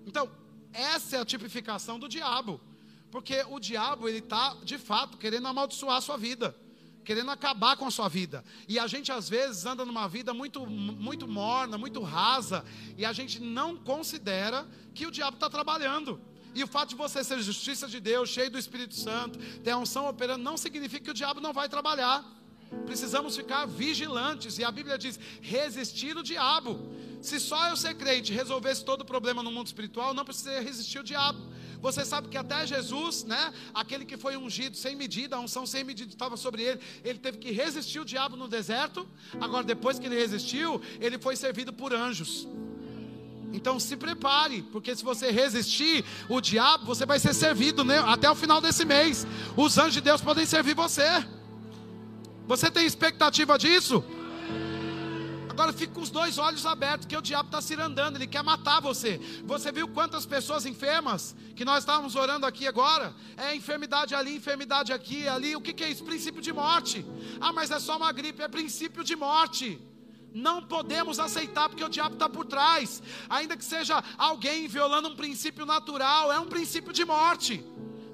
Então, 0.05 0.29
essa 0.73 1.15
é 1.15 1.19
a 1.21 1.23
tipificação 1.23 1.97
do 1.97 2.09
diabo. 2.09 2.59
Porque 3.09 3.45
o 3.49 3.57
diabo, 3.57 4.09
ele 4.09 4.17
está, 4.17 4.53
de 4.65 4.77
fato, 4.77 5.17
querendo 5.17 5.47
amaldiçoar 5.47 5.95
a 5.95 6.01
sua 6.01 6.17
vida. 6.17 6.53
Querendo 7.05 7.31
acabar 7.31 7.77
com 7.77 7.85
a 7.85 7.91
sua 7.91 8.09
vida. 8.09 8.43
E 8.67 8.77
a 8.77 8.85
gente, 8.85 9.13
às 9.13 9.29
vezes, 9.29 9.65
anda 9.65 9.85
numa 9.85 10.09
vida 10.09 10.33
muito, 10.33 10.67
muito 10.67 11.25
morna, 11.25 11.77
muito 11.77 12.01
rasa. 12.01 12.65
E 12.97 13.05
a 13.05 13.13
gente 13.13 13.39
não 13.39 13.77
considera 13.77 14.67
que 14.93 15.07
o 15.07 15.11
diabo 15.11 15.37
está 15.37 15.49
trabalhando. 15.49 16.19
E 16.53 16.61
o 16.65 16.67
fato 16.67 16.89
de 16.89 16.95
você 16.95 17.23
ser 17.23 17.39
justiça 17.39 17.87
de 17.87 18.01
Deus, 18.01 18.27
cheio 18.27 18.51
do 18.51 18.59
Espírito 18.59 18.95
Santo, 18.95 19.39
ter 19.63 19.71
a 19.71 19.77
unção 19.77 20.09
operando, 20.09 20.43
não 20.43 20.57
significa 20.57 21.05
que 21.05 21.11
o 21.11 21.13
diabo 21.13 21.39
não 21.39 21.53
vai 21.53 21.69
trabalhar. 21.69 22.25
Precisamos 22.85 23.37
ficar 23.37 23.65
vigilantes. 23.65 24.57
E 24.57 24.65
a 24.65 24.71
Bíblia 24.71 24.97
diz: 24.97 25.17
resistir 25.41 26.17
o 26.17 26.23
diabo. 26.23 26.93
Se 27.25 27.39
só 27.39 27.69
eu 27.69 27.75
ser 27.75 27.95
crente 27.95 28.31
resolvesse 28.31 28.85
todo 28.85 29.01
o 29.01 29.05
problema 29.05 29.41
no 29.41 29.51
mundo 29.51 29.65
espiritual, 29.65 30.13
não 30.13 30.23
precisaria 30.23 30.61
resistir 30.61 30.99
o 30.99 31.03
diabo. 31.03 31.39
Você 31.81 32.05
sabe 32.05 32.27
que 32.27 32.37
até 32.37 32.67
Jesus, 32.67 33.23
né, 33.23 33.51
aquele 33.73 34.05
que 34.05 34.15
foi 34.15 34.37
ungido 34.37 34.77
sem 34.77 34.95
medida, 34.95 35.35
a 35.35 35.39
unção 35.39 35.65
sem 35.65 35.83
medida 35.83 36.11
estava 36.11 36.37
sobre 36.37 36.61
ele, 36.61 36.79
ele 37.03 37.17
teve 37.17 37.39
que 37.39 37.51
resistir 37.51 37.99
o 37.99 38.05
diabo 38.05 38.37
no 38.37 38.47
deserto. 38.47 39.07
Agora, 39.41 39.63
depois 39.63 39.97
que 39.97 40.05
ele 40.05 40.15
resistiu, 40.15 40.79
ele 41.01 41.17
foi 41.17 41.35
servido 41.35 41.73
por 41.73 41.95
anjos. 41.95 42.47
Então 43.51 43.79
se 43.79 43.97
prepare, 43.97 44.61
porque 44.71 44.95
se 44.95 45.03
você 45.03 45.31
resistir 45.31 46.05
o 46.29 46.39
diabo, 46.39 46.85
você 46.85 47.07
vai 47.07 47.17
ser 47.17 47.33
servido 47.33 47.83
né, 47.83 48.03
até 48.05 48.29
o 48.29 48.35
final 48.35 48.61
desse 48.61 48.85
mês. 48.85 49.25
Os 49.57 49.79
anjos 49.79 49.95
de 49.95 50.01
Deus 50.01 50.21
podem 50.21 50.45
servir 50.45 50.75
você. 50.75 51.25
Você 52.47 52.69
tem 52.69 52.85
expectativa 52.85 53.57
disso? 53.57 54.03
Agora 55.55 55.71
fica 55.71 55.93
com 55.93 56.01
os 56.01 56.09
dois 56.09 56.37
olhos 56.37 56.65
abertos, 56.65 57.07
que 57.07 57.15
o 57.15 57.21
diabo 57.21 57.47
está 57.47 57.61
cirandando, 57.61 58.17
ele 58.17 58.27
quer 58.27 58.43
matar 58.43 58.81
você. 58.81 59.21
Você 59.45 59.71
viu 59.71 59.87
quantas 59.87 60.25
pessoas 60.25 60.65
enfermas 60.65 61.33
que 61.55 61.63
nós 61.63 61.79
estávamos 61.79 62.13
orando 62.17 62.45
aqui 62.45 62.67
agora? 62.67 63.15
É 63.37 63.55
enfermidade 63.55 64.13
ali, 64.13 64.35
enfermidade 64.35 64.91
aqui, 64.91 65.25
ali. 65.29 65.55
O 65.55 65.61
que, 65.61 65.71
que 65.71 65.85
é 65.85 65.89
isso? 65.89 66.03
Princípio 66.03 66.41
de 66.41 66.51
morte. 66.51 67.05
Ah, 67.39 67.53
mas 67.53 67.71
é 67.71 67.79
só 67.79 67.95
uma 67.95 68.11
gripe, 68.11 68.41
é 68.41 68.49
princípio 68.49 69.01
de 69.01 69.15
morte. 69.15 69.79
Não 70.33 70.61
podemos 70.61 71.21
aceitar 71.21 71.69
porque 71.69 71.85
o 71.85 71.87
diabo 71.87 72.15
está 72.15 72.27
por 72.27 72.45
trás. 72.45 73.01
Ainda 73.29 73.55
que 73.55 73.63
seja 73.63 74.03
alguém 74.17 74.67
violando 74.67 75.07
um 75.07 75.15
princípio 75.15 75.65
natural, 75.65 76.33
é 76.33 76.37
um 76.37 76.47
princípio 76.47 76.91
de 76.91 77.05
morte. 77.05 77.63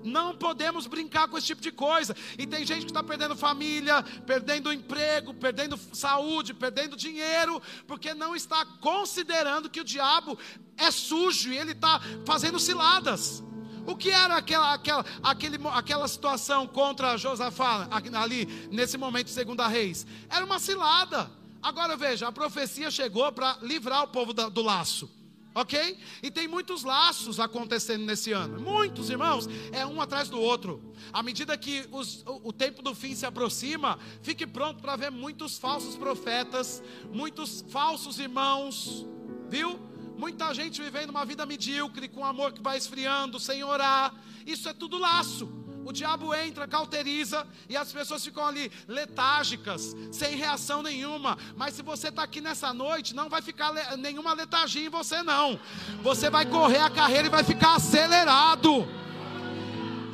Não 0.03 0.35
podemos 0.35 0.87
brincar 0.87 1.27
com 1.27 1.37
esse 1.37 1.47
tipo 1.47 1.61
de 1.61 1.71
coisa. 1.71 2.15
E 2.37 2.45
tem 2.45 2.65
gente 2.65 2.81
que 2.81 2.91
está 2.91 3.03
perdendo 3.03 3.35
família, 3.35 4.03
perdendo 4.25 4.73
emprego, 4.73 5.33
perdendo 5.33 5.79
saúde, 5.93 6.53
perdendo 6.53 6.95
dinheiro, 6.95 7.61
porque 7.87 8.13
não 8.13 8.35
está 8.35 8.65
considerando 8.65 9.69
que 9.69 9.81
o 9.81 9.83
diabo 9.83 10.37
é 10.77 10.91
sujo 10.91 11.51
e 11.51 11.57
ele 11.57 11.71
está 11.71 12.01
fazendo 12.25 12.59
ciladas. 12.59 13.43
O 13.85 13.95
que 13.95 14.11
era 14.11 14.37
aquela, 14.37 14.73
aquela, 14.73 15.05
aquele, 15.23 15.57
aquela 15.73 16.07
situação 16.07 16.67
contra 16.67 17.17
Josafá 17.17 17.87
ali, 18.21 18.45
nesse 18.71 18.97
momento, 18.97 19.29
segundo 19.29 19.61
a 19.61 19.67
reis? 19.67 20.05
Era 20.29 20.45
uma 20.45 20.59
cilada. 20.59 21.31
Agora 21.61 21.95
veja, 21.95 22.27
a 22.27 22.31
profecia 22.31 22.89
chegou 22.89 23.31
para 23.31 23.57
livrar 23.61 24.03
o 24.03 24.07
povo 24.07 24.33
do 24.33 24.61
laço. 24.61 25.20
Ok? 25.53 25.97
E 26.23 26.31
tem 26.31 26.47
muitos 26.47 26.83
laços 26.83 27.39
acontecendo 27.39 28.05
nesse 28.05 28.31
ano. 28.31 28.59
Muitos, 28.59 29.09
irmãos, 29.09 29.49
é 29.73 29.85
um 29.85 30.01
atrás 30.01 30.29
do 30.29 30.39
outro. 30.39 30.81
À 31.11 31.21
medida 31.21 31.57
que 31.57 31.85
os, 31.91 32.23
o, 32.25 32.49
o 32.49 32.53
tempo 32.53 32.81
do 32.81 32.95
fim 32.95 33.13
se 33.13 33.25
aproxima, 33.25 33.99
fique 34.21 34.47
pronto 34.47 34.81
para 34.81 34.95
ver 34.95 35.11
muitos 35.11 35.57
falsos 35.57 35.97
profetas, 35.97 36.81
muitos 37.11 37.65
falsos 37.67 38.17
irmãos, 38.17 39.05
viu? 39.49 39.77
Muita 40.17 40.53
gente 40.53 40.81
vivendo 40.81 41.09
uma 41.09 41.25
vida 41.25 41.45
medíocre, 41.45 42.07
com 42.07 42.23
amor 42.23 42.53
que 42.53 42.61
vai 42.61 42.77
esfriando, 42.77 43.39
sem 43.39 43.63
orar. 43.63 44.13
Isso 44.45 44.69
é 44.69 44.73
tudo 44.73 44.97
laço. 44.97 45.60
O 45.91 45.93
diabo 45.93 46.33
entra, 46.33 46.65
cauteriza 46.65 47.45
e 47.67 47.75
as 47.75 47.91
pessoas 47.91 48.23
ficam 48.23 48.47
ali 48.47 48.71
letárgicas, 48.87 49.93
sem 50.09 50.37
reação 50.37 50.81
nenhuma. 50.81 51.37
Mas 51.57 51.73
se 51.73 51.81
você 51.81 52.07
está 52.07 52.23
aqui 52.23 52.39
nessa 52.39 52.73
noite, 52.73 53.13
não 53.13 53.27
vai 53.27 53.41
ficar 53.41 53.71
le 53.71 53.97
nenhuma 53.97 54.31
letargia 54.31 54.85
em 54.85 54.89
você, 54.89 55.21
não. 55.21 55.59
Você 56.01 56.29
vai 56.29 56.45
correr 56.45 56.77
a 56.77 56.89
carreira 56.89 57.27
e 57.27 57.29
vai 57.29 57.43
ficar 57.43 57.75
acelerado 57.75 58.87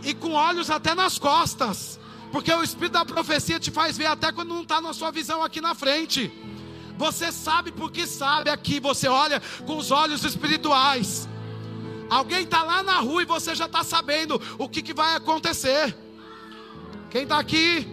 e 0.04 0.16
com 0.16 0.32
olhos 0.32 0.72
até 0.72 0.96
nas 0.96 1.20
costas, 1.20 2.00
porque 2.32 2.52
o 2.52 2.64
espírito 2.64 2.94
da 2.94 3.06
profecia 3.06 3.60
te 3.60 3.70
faz 3.70 3.96
ver 3.96 4.08
até 4.08 4.32
quando 4.32 4.56
não 4.56 4.64
está 4.64 4.82
na 4.82 4.94
sua 4.94 5.12
visão 5.12 5.44
aqui 5.44 5.62
na 5.62 5.76
frente. 5.76 6.32
Você 6.98 7.32
sabe 7.32 7.72
porque 7.72 8.08
sabe 8.08 8.50
aqui, 8.50 8.80
você 8.80 9.08
olha 9.08 9.40
com 9.68 9.78
os 9.78 9.92
olhos 9.92 10.24
espirituais. 10.24 11.30
Alguém 12.10 12.44
está 12.44 12.64
lá 12.64 12.82
na 12.82 13.00
rua 13.00 13.22
e 13.22 13.26
você 13.26 13.54
já 13.54 13.66
está 13.66 13.84
sabendo 13.84 14.42
o 14.58 14.70
que, 14.70 14.82
que 14.82 14.94
vai 14.94 15.16
acontecer. 15.16 15.96
Quem 17.10 17.24
está 17.24 17.40
aqui? 17.40 17.88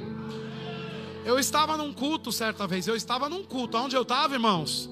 Eu 1.25 1.39
estava 1.39 1.77
num 1.77 1.93
culto 1.93 2.31
certa 2.31 2.67
vez. 2.67 2.87
Eu 2.87 2.95
estava 2.95 3.29
num 3.29 3.43
culto. 3.43 3.77
Onde 3.77 3.97
eu 3.97 4.03
estava, 4.03 4.35
irmãos? 4.35 4.91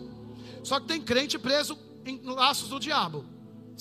Só 0.63 0.81
que 0.81 0.87
tem 0.87 1.01
crente 1.01 1.39
preso 1.39 1.79
em 2.05 2.21
laços 2.25 2.69
do 2.69 2.81
diabo. 2.81 3.25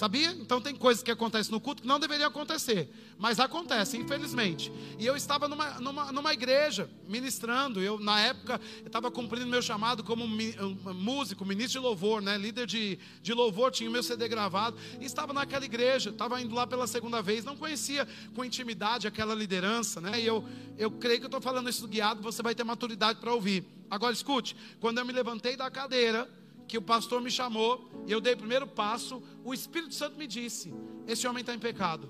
Sabia? 0.02 0.32
Então 0.32 0.60
tem 0.60 0.76
coisas 0.76 1.04
que 1.04 1.12
acontecem 1.12 1.52
no 1.52 1.62
culto 1.62 1.84
que 1.84 1.88
não 1.88 2.00
deveriam 2.00 2.28
acontecer, 2.28 2.92
mas 3.20 3.40
acontecem, 3.40 4.02
infelizmente. 4.02 4.72
E 4.98 5.06
eu 5.06 5.16
estava 5.16 5.48
numa, 5.48 5.80
numa, 5.80 6.12
numa 6.12 6.34
igreja 6.34 6.90
ministrando. 7.08 7.80
Eu 7.80 8.00
na 8.00 8.20
época 8.20 8.60
estava 8.84 9.12
cumprindo 9.12 9.46
meu 9.46 9.62
chamado 9.62 10.04
como 10.04 10.28
músico, 10.28 11.46
ministro 11.46 11.80
de 11.80 11.86
louvor, 11.86 12.20
né? 12.20 12.36
líder 12.36 12.66
de, 12.66 12.98
de 13.22 13.32
louvor, 13.32 13.70
tinha 13.70 13.88
o 13.88 13.94
meu 13.94 14.02
CD 14.02 14.28
gravado. 14.28 14.76
E 15.00 15.06
estava 15.06 15.34
naquela 15.34 15.66
igreja, 15.66 16.10
estava 16.10 16.42
indo 16.42 16.56
lá 16.56 16.66
pela 16.66 16.88
segunda 16.88 17.22
vez, 17.22 17.46
não 17.46 17.56
conhecia 17.56 18.08
com 18.34 18.44
intimidade 18.44 19.06
aquela 19.06 19.36
liderança, 19.36 20.02
né? 20.02 20.20
E 20.20 20.26
eu, 20.26 20.44
eu 20.80 20.90
creio 20.90 21.20
que 21.20 21.28
estou 21.28 21.40
falando 21.40 21.70
isso 21.70 21.88
guiado, 21.88 22.24
você 22.24 22.42
vai 22.42 22.56
ter 22.56 22.64
maturidade 22.64 23.20
para 23.20 23.32
ouvir. 23.32 23.64
Agora 23.88 24.14
escute, 24.14 24.56
quando 24.80 24.98
eu 24.98 25.06
me 25.06 25.14
levantei 25.14 25.56
da 25.56 25.70
cadeira, 25.70 26.28
que 26.72 26.78
o 26.78 26.82
pastor 26.82 27.22
me 27.22 27.30
chamou 27.30 27.92
e 28.08 28.12
eu 28.14 28.22
dei 28.22 28.34
o 28.34 28.38
primeiro 28.38 28.66
passo, 28.66 29.22
o 29.44 29.54
Espírito 29.54 29.94
Santo 29.94 30.18
me 30.18 30.26
disse: 30.26 30.74
Esse 31.06 31.28
homem 31.28 31.42
está 31.42 31.54
em 31.54 31.60
pecado. 31.60 32.10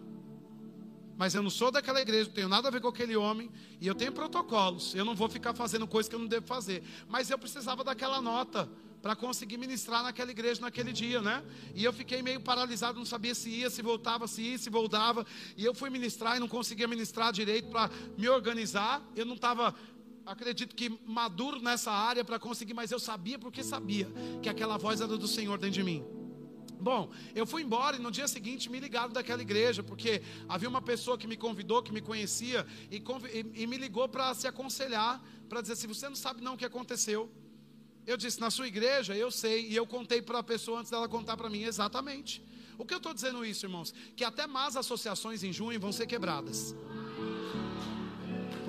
Mas 1.17 1.33
eu 1.33 1.41
não 1.41 1.49
sou 1.49 1.71
daquela 1.71 1.99
igreja, 1.99 2.25
não 2.25 2.35
tenho 2.35 2.47
nada 2.47 2.67
a 2.67 2.71
ver 2.71 2.79
com 2.79 2.87
aquele 2.87 3.15
homem, 3.15 3.49
e 3.79 3.87
eu 3.87 3.95
tenho 3.95 4.11
protocolos, 4.11 4.93
eu 4.93 5.03
não 5.03 5.15
vou 5.15 5.27
ficar 5.27 5.55
fazendo 5.55 5.87
coisas 5.87 6.07
que 6.07 6.13
eu 6.13 6.19
não 6.19 6.27
devo 6.27 6.45
fazer. 6.45 6.83
Mas 7.09 7.31
eu 7.31 7.39
precisava 7.39 7.83
daquela 7.83 8.21
nota 8.21 8.69
para 9.01 9.15
conseguir 9.15 9.57
ministrar 9.57 10.03
naquela 10.03 10.29
igreja 10.29 10.61
naquele 10.61 10.93
dia, 10.93 11.21
né? 11.21 11.43
E 11.73 11.83
eu 11.83 11.91
fiquei 11.91 12.21
meio 12.21 12.39
paralisado, 12.39 12.99
não 12.99 13.05
sabia 13.05 13.33
se 13.33 13.49
ia, 13.49 13.69
se 13.69 13.81
voltava, 13.81 14.27
se 14.27 14.43
ia, 14.43 14.57
se 14.59 14.69
voltava. 14.69 15.25
E 15.57 15.65
eu 15.65 15.73
fui 15.73 15.89
ministrar 15.89 16.37
e 16.37 16.39
não 16.39 16.47
conseguia 16.47 16.87
ministrar 16.87 17.33
direito 17.33 17.69
para 17.69 17.89
me 18.15 18.29
organizar. 18.29 19.01
Eu 19.15 19.25
não 19.25 19.33
estava 19.33 19.73
acredito 20.25 20.75
que 20.75 20.89
maduro 21.05 21.61
nessa 21.61 21.91
área 21.91 22.23
para 22.23 22.39
conseguir, 22.39 22.73
mas 22.73 22.91
eu 22.91 22.99
sabia 22.99 23.37
porque 23.39 23.63
sabia 23.63 24.07
que 24.41 24.49
aquela 24.49 24.77
voz 24.77 25.01
era 25.01 25.17
do 25.17 25.27
Senhor 25.27 25.57
dentro 25.57 25.75
de 25.75 25.83
mim. 25.83 26.05
Bom, 26.79 27.11
eu 27.35 27.45
fui 27.45 27.61
embora 27.61 27.95
e 27.95 27.99
no 27.99 28.09
dia 28.09 28.27
seguinte 28.27 28.67
me 28.67 28.79
ligaram 28.79 29.13
daquela 29.13 29.41
igreja, 29.41 29.83
porque 29.83 30.23
havia 30.49 30.67
uma 30.67 30.81
pessoa 30.81 31.15
que 31.15 31.27
me 31.27 31.37
convidou, 31.37 31.83
que 31.83 31.91
me 31.91 32.01
conhecia, 32.01 32.65
e, 32.89 32.97
e, 32.97 33.63
e 33.63 33.67
me 33.67 33.77
ligou 33.77 34.09
para 34.09 34.33
se 34.33 34.47
aconselhar, 34.47 35.23
para 35.47 35.61
dizer: 35.61 35.75
se 35.75 35.85
você 35.85 36.09
não 36.09 36.15
sabe 36.15 36.41
não 36.41 36.55
o 36.55 36.57
que 36.57 36.65
aconteceu. 36.65 37.31
Eu 38.05 38.17
disse: 38.17 38.41
na 38.41 38.49
sua 38.49 38.67
igreja, 38.67 39.15
eu 39.15 39.29
sei, 39.29 39.69
e 39.69 39.75
eu 39.75 39.85
contei 39.85 40.23
para 40.23 40.39
a 40.39 40.43
pessoa 40.43 40.79
antes 40.79 40.89
dela 40.89 41.07
contar 41.07 41.37
para 41.37 41.49
mim 41.51 41.63
exatamente. 41.63 42.43
O 42.79 42.85
que 42.85 42.95
eu 42.95 42.97
estou 42.97 43.13
dizendo 43.13 43.45
isso, 43.45 43.63
irmãos? 43.67 43.93
Que 44.15 44.23
até 44.23 44.47
más 44.47 44.75
associações 44.75 45.43
em 45.43 45.53
junho 45.53 45.79
vão 45.79 45.91
ser 45.91 46.07
quebradas. 46.07 46.75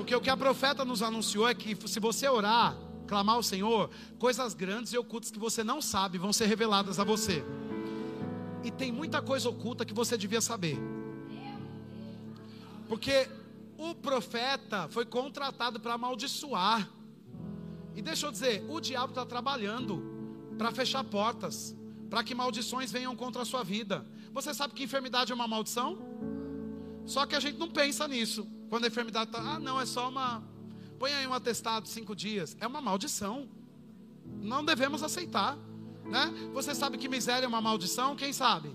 Porque 0.03 0.17
o 0.17 0.21
que 0.21 0.31
a 0.31 0.37
profeta 0.37 0.85
nos 0.85 1.01
anunciou 1.01 1.49
é 1.49 1.55
que 1.55 1.77
se 1.87 2.01
você 2.01 2.29
orar, 2.29 2.77
clamar 3.07 3.37
ao 3.37 3.43
Senhor, 3.43 3.89
coisas 4.19 4.53
grandes 4.53 4.93
e 4.93 4.99
ocultas 4.99 5.31
que 5.31 5.39
você 5.39 5.63
não 5.63 5.81
sabe 5.81 6.19
vão 6.19 6.33
ser 6.33 6.47
reveladas 6.47 6.99
a 6.99 7.05
você. 7.05 7.45
E 8.65 8.71
tem 8.73 8.91
muita 8.91 9.23
coisa 9.23 9.49
oculta 9.49 9.85
que 9.85 9.95
você 9.95 10.19
devia 10.19 10.41
saber. 10.41 10.77
Porque 12.89 13.29
o 13.79 13.95
profeta 13.95 14.89
foi 14.89 15.07
contratado 15.07 15.79
para 15.79 15.95
amaldiçoar. 15.95 16.91
E 17.95 18.03
deixa 18.03 18.27
eu 18.27 18.33
dizer, 18.33 18.67
o 18.69 18.81
diabo 18.81 19.13
está 19.13 19.25
trabalhando 19.25 20.03
para 20.59 20.73
fechar 20.73 21.05
portas, 21.05 21.77
para 22.11 22.25
que 22.25 22.35
maldições 22.35 22.91
venham 22.91 23.15
contra 23.15 23.43
a 23.43 23.45
sua 23.45 23.63
vida. 23.63 24.05
Você 24.33 24.53
sabe 24.53 24.75
que 24.75 24.83
enfermidade 24.83 25.31
é 25.31 25.35
uma 25.37 25.47
maldição? 25.47 25.97
Só 27.07 27.27
que 27.27 27.35
a 27.35 27.41
gente 27.41 27.59
não 27.59 27.69
pensa 27.69 28.07
nisso. 28.07 28.47
Quando 28.69 28.85
a 28.85 28.89
enfermidade 28.89 29.31
está, 29.31 29.39
ah, 29.39 29.59
não, 29.59 29.81
é 29.81 29.87
só 29.87 30.09
uma. 30.09 30.43
Põe 30.99 31.13
aí 31.13 31.27
um 31.27 31.35
atestado, 31.35 31.89
cinco 31.89 32.15
dias. 32.15 32.57
É 32.61 32.67
uma 32.67 32.81
maldição. 32.81 33.49
Não 34.41 34.65
devemos 34.65 35.03
aceitar. 35.03 35.59
Né? 36.05 36.33
Você 36.53 36.75
sabe 36.75 36.99
que 36.99 37.09
miséria 37.09 37.45
é 37.45 37.49
uma 37.49 37.61
maldição? 37.61 38.17
Quem 38.17 38.33
sabe? 38.33 38.75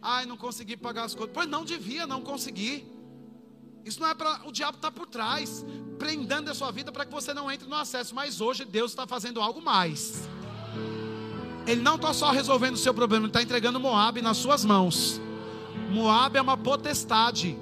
Ai, 0.00 0.26
não 0.26 0.36
consegui 0.36 0.76
pagar 0.76 1.04
as 1.04 1.14
contas. 1.14 1.32
Pois 1.32 1.48
não 1.48 1.64
devia 1.64 2.06
não 2.06 2.22
conseguir. 2.22 2.86
Isso 3.84 4.00
não 4.00 4.08
é 4.08 4.14
para. 4.14 4.46
O 4.46 4.52
diabo 4.52 4.76
está 4.76 4.90
por 4.90 5.06
trás, 5.06 5.64
prendendo 5.98 6.50
a 6.50 6.54
sua 6.54 6.70
vida 6.70 6.92
para 6.92 7.04
que 7.04 7.12
você 7.12 7.32
não 7.32 7.50
entre 7.50 7.68
no 7.68 7.76
acesso. 7.76 8.14
Mas 8.14 8.40
hoje 8.40 8.64
Deus 8.64 8.92
está 8.92 9.06
fazendo 9.06 9.40
algo 9.40 9.60
mais. 9.62 10.28
Ele 11.66 11.80
não 11.80 11.94
está 11.94 12.12
só 12.12 12.30
resolvendo 12.30 12.74
o 12.74 12.78
seu 12.78 12.92
problema, 12.92 13.24
ele 13.24 13.30
está 13.30 13.42
entregando 13.42 13.78
Moab 13.78 14.20
nas 14.20 14.36
suas 14.36 14.64
mãos. 14.64 15.20
Moab 15.92 16.36
é 16.36 16.42
uma 16.42 16.56
potestade. 16.56 17.56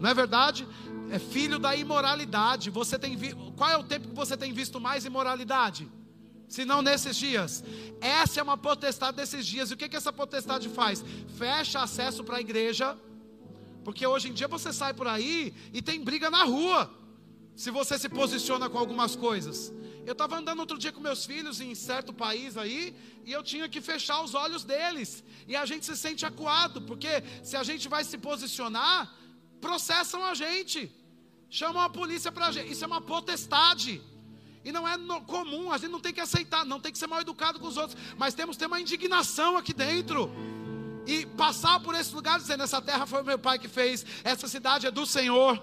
Não 0.00 0.08
é 0.10 0.14
verdade? 0.14 0.66
É 1.10 1.18
filho 1.18 1.58
da 1.58 1.76
imoralidade. 1.76 2.70
Você 2.70 2.98
tem 2.98 3.16
vi... 3.16 3.34
Qual 3.56 3.70
é 3.70 3.76
o 3.76 3.84
tempo 3.84 4.08
que 4.08 4.14
você 4.14 4.36
tem 4.36 4.52
visto 4.52 4.80
mais 4.80 5.04
imoralidade? 5.04 5.88
Se 6.48 6.64
não 6.64 6.82
nesses 6.82 7.16
dias. 7.16 7.62
Essa 8.00 8.40
é 8.40 8.42
uma 8.42 8.56
potestade 8.56 9.16
desses 9.16 9.46
dias. 9.46 9.70
E 9.70 9.74
o 9.74 9.76
que, 9.76 9.88
que 9.88 9.96
essa 9.96 10.12
potestade 10.12 10.68
faz? 10.68 11.04
Fecha 11.36 11.82
acesso 11.82 12.24
para 12.24 12.38
a 12.38 12.40
igreja. 12.40 12.96
Porque 13.84 14.06
hoje 14.06 14.28
em 14.28 14.32
dia 14.32 14.48
você 14.48 14.72
sai 14.72 14.94
por 14.94 15.06
aí 15.06 15.54
e 15.72 15.82
tem 15.82 16.02
briga 16.02 16.30
na 16.30 16.44
rua. 16.44 16.90
Se 17.54 17.70
você 17.70 17.98
se 17.98 18.08
posiciona 18.08 18.68
com 18.68 18.78
algumas 18.78 19.14
coisas. 19.14 19.72
Eu 20.06 20.12
estava 20.12 20.36
andando 20.36 20.60
outro 20.60 20.78
dia 20.78 20.92
com 20.92 21.00
meus 21.00 21.24
filhos 21.24 21.60
em 21.60 21.74
certo 21.74 22.12
país 22.12 22.56
aí, 22.56 22.94
e 23.24 23.32
eu 23.32 23.42
tinha 23.42 23.68
que 23.68 23.80
fechar 23.80 24.22
os 24.22 24.34
olhos 24.34 24.62
deles. 24.62 25.24
E 25.48 25.56
a 25.56 25.64
gente 25.64 25.86
se 25.86 25.96
sente 25.96 26.26
acuado, 26.26 26.82
porque 26.82 27.22
se 27.42 27.56
a 27.56 27.62
gente 27.62 27.88
vai 27.88 28.04
se 28.04 28.18
posicionar, 28.18 29.12
processam 29.60 30.22
a 30.24 30.34
gente, 30.34 30.92
chamam 31.48 31.82
a 31.82 31.88
polícia 31.88 32.30
para 32.30 32.46
a 32.48 32.52
gente. 32.52 32.70
Isso 32.70 32.84
é 32.84 32.86
uma 32.86 33.00
potestade. 33.00 34.02
E 34.62 34.70
não 34.72 34.86
é 34.86 34.96
no, 34.96 35.22
comum, 35.22 35.72
a 35.72 35.78
gente 35.78 35.90
não 35.90 36.00
tem 36.00 36.12
que 36.12 36.20
aceitar, 36.20 36.64
não 36.66 36.80
tem 36.80 36.92
que 36.92 36.98
ser 36.98 37.06
mal 37.06 37.20
educado 37.20 37.58
com 37.58 37.66
os 37.66 37.76
outros, 37.76 37.98
mas 38.16 38.34
temos 38.34 38.56
que 38.56 38.60
ter 38.60 38.66
uma 38.66 38.80
indignação 38.80 39.56
aqui 39.56 39.72
dentro. 39.72 40.30
E 41.06 41.26
passar 41.26 41.80
por 41.80 41.94
esse 41.94 42.14
lugar 42.14 42.38
dizendo: 42.38 42.62
essa 42.62 42.80
terra 42.80 43.06
foi 43.06 43.22
o 43.22 43.24
meu 43.24 43.38
pai 43.38 43.58
que 43.58 43.68
fez, 43.68 44.04
essa 44.22 44.48
cidade 44.48 44.86
é 44.86 44.90
do 44.90 45.06
Senhor, 45.06 45.62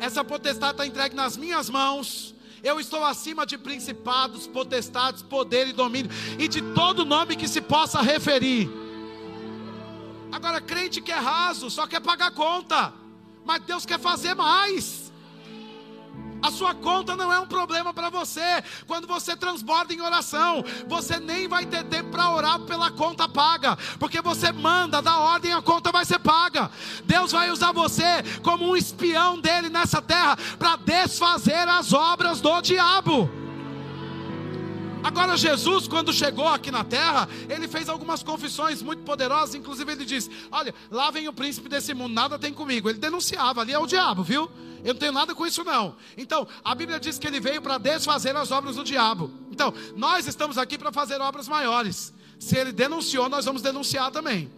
essa 0.00 0.24
potestade 0.24 0.72
está 0.72 0.86
entregue 0.86 1.14
nas 1.14 1.36
minhas 1.36 1.68
mãos. 1.68 2.34
Eu 2.62 2.78
estou 2.78 3.04
acima 3.04 3.44
de 3.44 3.58
principados, 3.58 4.46
potestades, 4.46 5.20
poder 5.20 5.66
e 5.66 5.72
domínio, 5.72 6.10
e 6.38 6.46
de 6.46 6.62
todo 6.74 7.04
nome 7.04 7.34
que 7.34 7.48
se 7.48 7.60
possa 7.60 8.00
referir. 8.00 8.70
Agora, 10.30 10.60
crente 10.60 11.00
que 11.00 11.10
é 11.10 11.18
raso, 11.18 11.68
só 11.68 11.86
quer 11.86 12.00
pagar 12.00 12.30
conta, 12.30 12.94
mas 13.44 13.62
Deus 13.64 13.84
quer 13.84 13.98
fazer 13.98 14.34
mais. 14.34 15.01
A 16.42 16.50
sua 16.50 16.74
conta 16.74 17.14
não 17.16 17.32
é 17.32 17.38
um 17.38 17.46
problema 17.46 17.94
para 17.94 18.10
você. 18.10 18.62
Quando 18.86 19.06
você 19.06 19.36
transborda 19.36 19.94
em 19.94 20.00
oração, 20.00 20.64
você 20.88 21.20
nem 21.20 21.46
vai 21.46 21.64
ter 21.64 21.84
tempo 21.84 22.10
para 22.10 22.30
orar 22.30 22.60
pela 22.60 22.90
conta 22.90 23.28
paga, 23.28 23.78
porque 23.98 24.20
você 24.20 24.50
manda, 24.50 25.00
dá 25.00 25.18
ordem, 25.18 25.52
a 25.52 25.62
conta 25.62 25.92
vai 25.92 26.04
ser 26.04 26.18
paga. 26.18 26.70
Deus 27.04 27.32
vai 27.32 27.50
usar 27.50 27.72
você 27.72 28.22
como 28.42 28.68
um 28.68 28.76
espião 28.76 29.40
dele 29.40 29.68
nessa 29.68 30.02
terra 30.02 30.36
para 30.58 30.76
desfazer 30.76 31.68
as 31.68 31.92
obras 31.92 32.40
do 32.40 32.60
diabo. 32.60 33.41
Agora, 35.02 35.36
Jesus, 35.36 35.88
quando 35.88 36.12
chegou 36.12 36.46
aqui 36.46 36.70
na 36.70 36.84
terra, 36.84 37.28
ele 37.48 37.66
fez 37.66 37.88
algumas 37.88 38.22
confissões 38.22 38.82
muito 38.82 39.02
poderosas. 39.02 39.54
Inclusive, 39.54 39.90
ele 39.92 40.04
disse: 40.04 40.30
Olha, 40.50 40.74
lá 40.90 41.10
vem 41.10 41.28
o 41.28 41.32
príncipe 41.32 41.68
desse 41.68 41.92
mundo, 41.92 42.12
nada 42.12 42.38
tem 42.38 42.52
comigo. 42.52 42.88
Ele 42.88 42.98
denunciava, 42.98 43.60
ali 43.60 43.72
é 43.72 43.78
o 43.78 43.86
diabo, 43.86 44.22
viu? 44.22 44.50
Eu 44.84 44.94
não 44.94 45.00
tenho 45.00 45.12
nada 45.12 45.34
com 45.34 45.46
isso, 45.46 45.62
não. 45.64 45.96
Então, 46.16 46.46
a 46.64 46.74
Bíblia 46.74 46.98
diz 46.98 47.18
que 47.18 47.26
ele 47.26 47.40
veio 47.40 47.62
para 47.62 47.78
desfazer 47.78 48.34
as 48.36 48.50
obras 48.50 48.76
do 48.76 48.84
diabo. 48.84 49.30
Então, 49.50 49.72
nós 49.96 50.26
estamos 50.26 50.58
aqui 50.58 50.76
para 50.76 50.92
fazer 50.92 51.20
obras 51.20 51.48
maiores. 51.48 52.12
Se 52.38 52.56
ele 52.56 52.72
denunciou, 52.72 53.28
nós 53.28 53.44
vamos 53.44 53.62
denunciar 53.62 54.10
também. 54.10 54.50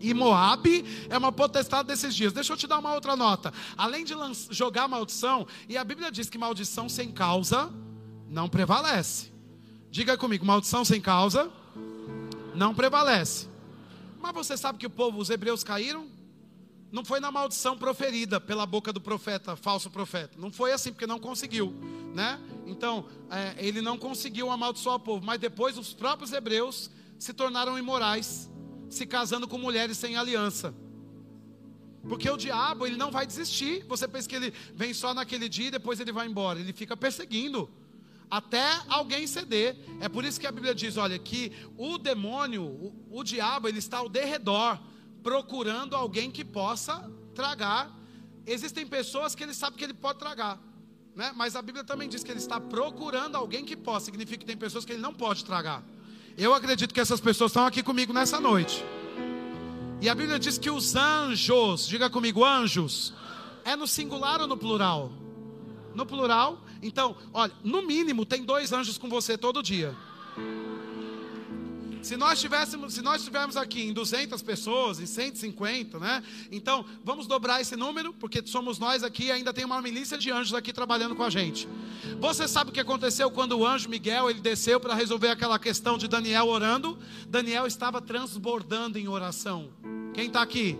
E 0.00 0.12
Moab 0.12 0.84
é 1.08 1.16
uma 1.16 1.32
potestade 1.32 1.88
desses 1.88 2.14
dias. 2.14 2.32
Deixa 2.32 2.52
eu 2.52 2.56
te 2.56 2.66
dar 2.66 2.78
uma 2.78 2.92
outra 2.92 3.16
nota. 3.16 3.52
Além 3.76 4.04
de 4.04 4.14
jogar 4.50 4.88
maldição, 4.88 5.46
e 5.68 5.76
a 5.76 5.84
Bíblia 5.84 6.10
diz 6.10 6.28
que 6.28 6.36
maldição 6.36 6.88
sem 6.88 7.10
causa 7.10 7.72
não 8.28 8.48
prevalece. 8.48 9.35
Diga 9.96 10.14
comigo, 10.14 10.44
maldição 10.44 10.84
sem 10.84 11.00
causa 11.00 11.50
não 12.54 12.74
prevalece. 12.74 13.48
Mas 14.20 14.34
você 14.34 14.54
sabe 14.54 14.78
que 14.78 14.86
o 14.86 14.90
povo, 14.90 15.18
os 15.18 15.30
hebreus 15.30 15.64
caíram? 15.64 16.06
Não 16.92 17.02
foi 17.02 17.18
na 17.18 17.32
maldição 17.32 17.78
proferida 17.78 18.38
pela 18.38 18.66
boca 18.66 18.92
do 18.92 19.00
profeta, 19.00 19.56
falso 19.56 19.90
profeta. 19.90 20.38
Não 20.38 20.52
foi 20.52 20.72
assim, 20.72 20.92
porque 20.92 21.06
não 21.06 21.18
conseguiu, 21.18 21.74
né? 22.14 22.38
Então, 22.66 23.06
é, 23.30 23.54
ele 23.56 23.80
não 23.80 23.96
conseguiu 23.96 24.50
amaldiçoar 24.50 24.96
o 24.96 25.00
povo. 25.00 25.24
Mas 25.24 25.40
depois 25.40 25.78
os 25.78 25.94
próprios 25.94 26.30
hebreus 26.30 26.90
se 27.18 27.32
tornaram 27.32 27.78
imorais, 27.78 28.50
se 28.90 29.06
casando 29.06 29.48
com 29.48 29.56
mulheres 29.56 29.96
sem 29.96 30.14
aliança. 30.14 30.74
Porque 32.06 32.28
o 32.28 32.36
diabo, 32.36 32.86
ele 32.86 32.98
não 32.98 33.10
vai 33.10 33.26
desistir. 33.26 33.82
Você 33.88 34.06
pensa 34.06 34.28
que 34.28 34.36
ele 34.36 34.52
vem 34.74 34.92
só 34.92 35.14
naquele 35.14 35.48
dia 35.48 35.68
e 35.68 35.70
depois 35.70 35.98
ele 36.00 36.12
vai 36.12 36.26
embora. 36.26 36.60
Ele 36.60 36.74
fica 36.74 36.94
perseguindo 36.94 37.70
até 38.30 38.80
alguém 38.88 39.26
ceder. 39.26 39.76
É 40.00 40.08
por 40.08 40.24
isso 40.24 40.40
que 40.40 40.46
a 40.46 40.52
Bíblia 40.52 40.74
diz, 40.74 40.96
olha, 40.96 41.18
que 41.18 41.52
o 41.76 41.98
demônio, 41.98 42.62
o, 42.62 42.94
o 43.10 43.24
diabo, 43.24 43.68
ele 43.68 43.78
está 43.78 43.98
ao 43.98 44.08
derredor, 44.08 44.78
procurando 45.22 45.94
alguém 45.94 46.30
que 46.30 46.44
possa 46.44 47.10
tragar. 47.34 47.90
Existem 48.46 48.86
pessoas 48.86 49.34
que 49.34 49.42
ele 49.42 49.54
sabe 49.54 49.76
que 49.76 49.84
ele 49.84 49.94
pode 49.94 50.18
tragar, 50.18 50.60
né? 51.14 51.32
Mas 51.34 51.56
a 51.56 51.62
Bíblia 51.62 51.84
também 51.84 52.08
diz 52.08 52.22
que 52.22 52.30
ele 52.30 52.38
está 52.38 52.60
procurando 52.60 53.36
alguém 53.36 53.64
que 53.64 53.76
possa. 53.76 54.06
Significa 54.06 54.38
que 54.38 54.46
tem 54.46 54.56
pessoas 54.56 54.84
que 54.84 54.92
ele 54.92 55.02
não 55.02 55.12
pode 55.12 55.44
tragar. 55.44 55.82
Eu 56.36 56.52
acredito 56.52 56.92
que 56.92 57.00
essas 57.00 57.20
pessoas 57.20 57.50
estão 57.50 57.66
aqui 57.66 57.82
comigo 57.82 58.12
nessa 58.12 58.38
noite. 58.38 58.84
E 60.00 60.08
a 60.08 60.14
Bíblia 60.14 60.38
diz 60.38 60.58
que 60.58 60.70
os 60.70 60.94
anjos, 60.94 61.88
diga 61.88 62.10
comigo, 62.10 62.44
anjos, 62.44 63.14
é 63.64 63.74
no 63.74 63.86
singular 63.86 64.40
ou 64.42 64.46
no 64.46 64.56
plural? 64.56 65.10
No 65.94 66.04
plural. 66.04 66.60
Então, 66.82 67.16
olha, 67.32 67.52
no 67.62 67.82
mínimo 67.82 68.24
tem 68.24 68.44
dois 68.44 68.72
anjos 68.72 68.98
com 68.98 69.08
você 69.08 69.36
todo 69.36 69.62
dia. 69.62 69.94
Se 72.06 72.16
nós 72.16 72.40
tivéssemos, 72.40 72.94
se 72.94 73.02
nós 73.02 73.16
estivermos 73.16 73.56
aqui 73.56 73.82
em 73.82 73.92
200 73.92 74.40
pessoas, 74.40 75.00
em 75.00 75.06
150, 75.06 75.98
né? 75.98 76.22
Então, 76.52 76.84
vamos 77.02 77.26
dobrar 77.26 77.60
esse 77.60 77.74
número, 77.74 78.12
porque 78.12 78.40
somos 78.46 78.78
nós 78.78 79.02
aqui 79.02 79.24
e 79.24 79.32
ainda 79.32 79.52
tem 79.52 79.64
uma 79.64 79.82
milícia 79.82 80.16
de 80.16 80.30
anjos 80.30 80.54
aqui 80.54 80.72
trabalhando 80.72 81.16
com 81.16 81.24
a 81.24 81.30
gente. 81.30 81.68
Você 82.20 82.46
sabe 82.46 82.70
o 82.70 82.72
que 82.72 82.78
aconteceu 82.78 83.28
quando 83.28 83.58
o 83.58 83.66
anjo 83.66 83.88
Miguel, 83.88 84.30
ele 84.30 84.40
desceu 84.40 84.78
para 84.78 84.94
resolver 84.94 85.30
aquela 85.30 85.58
questão 85.58 85.98
de 85.98 86.06
Daniel 86.06 86.46
orando? 86.46 86.96
Daniel 87.28 87.66
estava 87.66 88.00
transbordando 88.00 89.00
em 89.00 89.08
oração. 89.08 89.70
Quem 90.14 90.28
está 90.28 90.42
aqui? 90.42 90.78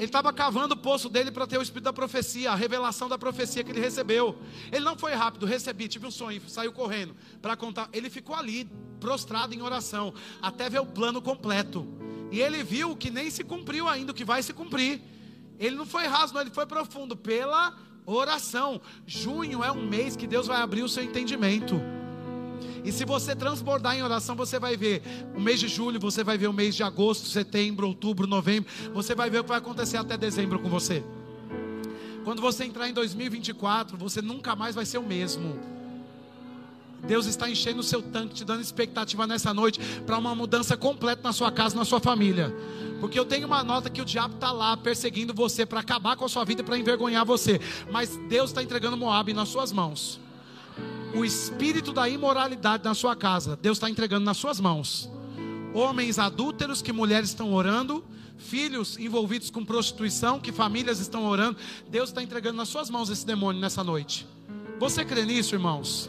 Ele 0.00 0.06
estava 0.06 0.32
cavando 0.32 0.72
o 0.72 0.76
poço 0.78 1.10
dele 1.10 1.30
para 1.30 1.46
ter 1.46 1.58
o 1.58 1.62
espírito 1.62 1.84
da 1.84 1.92
profecia, 1.92 2.50
a 2.52 2.54
revelação 2.54 3.06
da 3.06 3.18
profecia 3.18 3.62
que 3.62 3.70
ele 3.70 3.80
recebeu. 3.80 4.34
Ele 4.72 4.82
não 4.82 4.96
foi 4.96 5.12
rápido, 5.12 5.44
recebi, 5.44 5.88
tive 5.88 6.06
um 6.06 6.10
sonho, 6.10 6.40
saiu 6.48 6.72
correndo 6.72 7.14
para 7.42 7.54
contar. 7.54 7.86
Ele 7.92 8.08
ficou 8.08 8.34
ali, 8.34 8.66
prostrado 8.98 9.52
em 9.52 9.60
oração, 9.60 10.14
até 10.40 10.70
ver 10.70 10.80
o 10.80 10.86
plano 10.86 11.20
completo. 11.20 11.86
E 12.32 12.40
ele 12.40 12.62
viu 12.62 12.96
que 12.96 13.10
nem 13.10 13.28
se 13.28 13.44
cumpriu 13.44 13.86
ainda, 13.86 14.12
o 14.12 14.14
que 14.14 14.24
vai 14.24 14.42
se 14.42 14.54
cumprir. 14.54 15.02
Ele 15.58 15.76
não 15.76 15.84
foi 15.84 16.06
raso, 16.06 16.32
não, 16.32 16.40
ele 16.40 16.48
foi 16.48 16.64
profundo 16.64 17.14
pela 17.14 17.76
oração. 18.06 18.80
Junho 19.06 19.62
é 19.62 19.70
um 19.70 19.86
mês 19.86 20.16
que 20.16 20.26
Deus 20.26 20.46
vai 20.46 20.62
abrir 20.62 20.82
o 20.82 20.88
seu 20.88 21.04
entendimento. 21.04 21.78
E 22.84 22.92
se 22.92 23.04
você 23.04 23.34
transbordar 23.34 23.96
em 23.96 24.02
oração, 24.02 24.34
você 24.34 24.58
vai 24.58 24.76
ver 24.76 25.02
o 25.34 25.40
mês 25.40 25.60
de 25.60 25.68
julho, 25.68 26.00
você 26.00 26.24
vai 26.24 26.38
ver 26.38 26.48
o 26.48 26.52
mês 26.52 26.74
de 26.74 26.82
agosto, 26.82 27.26
setembro, 27.26 27.86
outubro, 27.86 28.26
novembro. 28.26 28.70
Você 28.94 29.14
vai 29.14 29.28
ver 29.30 29.40
o 29.40 29.42
que 29.42 29.48
vai 29.48 29.58
acontecer 29.58 29.96
até 29.96 30.16
dezembro 30.16 30.58
com 30.58 30.68
você. 30.68 31.02
Quando 32.24 32.42
você 32.42 32.64
entrar 32.64 32.88
em 32.88 32.92
2024, 32.92 33.96
você 33.96 34.20
nunca 34.20 34.54
mais 34.54 34.74
vai 34.74 34.84
ser 34.84 34.98
o 34.98 35.02
mesmo. 35.02 35.58
Deus 37.06 37.26
está 37.26 37.48
enchendo 37.48 37.80
o 37.80 37.82
seu 37.82 38.02
tanque, 38.02 38.34
te 38.34 38.44
dando 38.44 38.60
expectativa 38.60 39.26
nessa 39.26 39.54
noite 39.54 39.80
para 40.04 40.18
uma 40.18 40.34
mudança 40.34 40.76
completa 40.76 41.22
na 41.22 41.32
sua 41.32 41.50
casa, 41.50 41.74
na 41.74 41.84
sua 41.84 41.98
família. 41.98 42.54
Porque 43.00 43.18
eu 43.18 43.24
tenho 43.24 43.46
uma 43.46 43.64
nota 43.64 43.88
que 43.88 44.02
o 44.02 44.04
diabo 44.04 44.34
está 44.34 44.52
lá 44.52 44.76
perseguindo 44.76 45.32
você 45.32 45.64
para 45.64 45.80
acabar 45.80 46.16
com 46.16 46.26
a 46.26 46.28
sua 46.28 46.44
vida, 46.44 46.62
para 46.62 46.76
envergonhar 46.78 47.24
você. 47.24 47.58
Mas 47.90 48.18
Deus 48.28 48.50
está 48.50 48.62
entregando 48.62 48.96
Moab 48.96 49.32
nas 49.32 49.48
suas 49.48 49.72
mãos 49.72 50.20
o 51.14 51.24
espírito 51.24 51.92
da 51.92 52.08
imoralidade 52.08 52.84
na 52.84 52.94
sua 52.94 53.16
casa, 53.16 53.56
Deus 53.56 53.78
está 53.78 53.90
entregando 53.90 54.24
nas 54.24 54.36
suas 54.36 54.60
mãos. 54.60 55.10
Homens 55.74 56.18
adúlteros 56.18 56.82
que 56.82 56.92
mulheres 56.92 57.30
estão 57.30 57.52
orando, 57.52 58.04
filhos 58.36 58.98
envolvidos 58.98 59.50
com 59.50 59.64
prostituição, 59.64 60.40
que 60.40 60.52
famílias 60.52 60.98
estão 60.98 61.26
orando, 61.26 61.58
Deus 61.88 62.10
está 62.10 62.22
entregando 62.22 62.56
nas 62.56 62.68
suas 62.68 62.88
mãos 62.88 63.10
esse 63.10 63.26
demônio 63.26 63.60
nessa 63.60 63.84
noite. 63.84 64.26
Você 64.78 65.04
crê 65.04 65.24
nisso, 65.24 65.54
irmãos? 65.54 66.08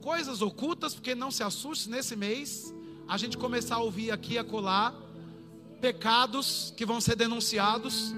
Coisas 0.00 0.40
ocultas, 0.40 0.94
porque 0.94 1.14
não 1.14 1.30
se 1.30 1.42
assuste 1.42 1.90
nesse 1.90 2.16
mês, 2.16 2.74
a 3.06 3.16
gente 3.16 3.36
começar 3.36 3.76
a 3.76 3.80
ouvir 3.80 4.10
aqui 4.10 4.34
e 4.34 4.38
acolá 4.38 4.94
pecados 5.80 6.72
que 6.76 6.86
vão 6.86 7.00
ser 7.00 7.16
denunciados 7.16 8.14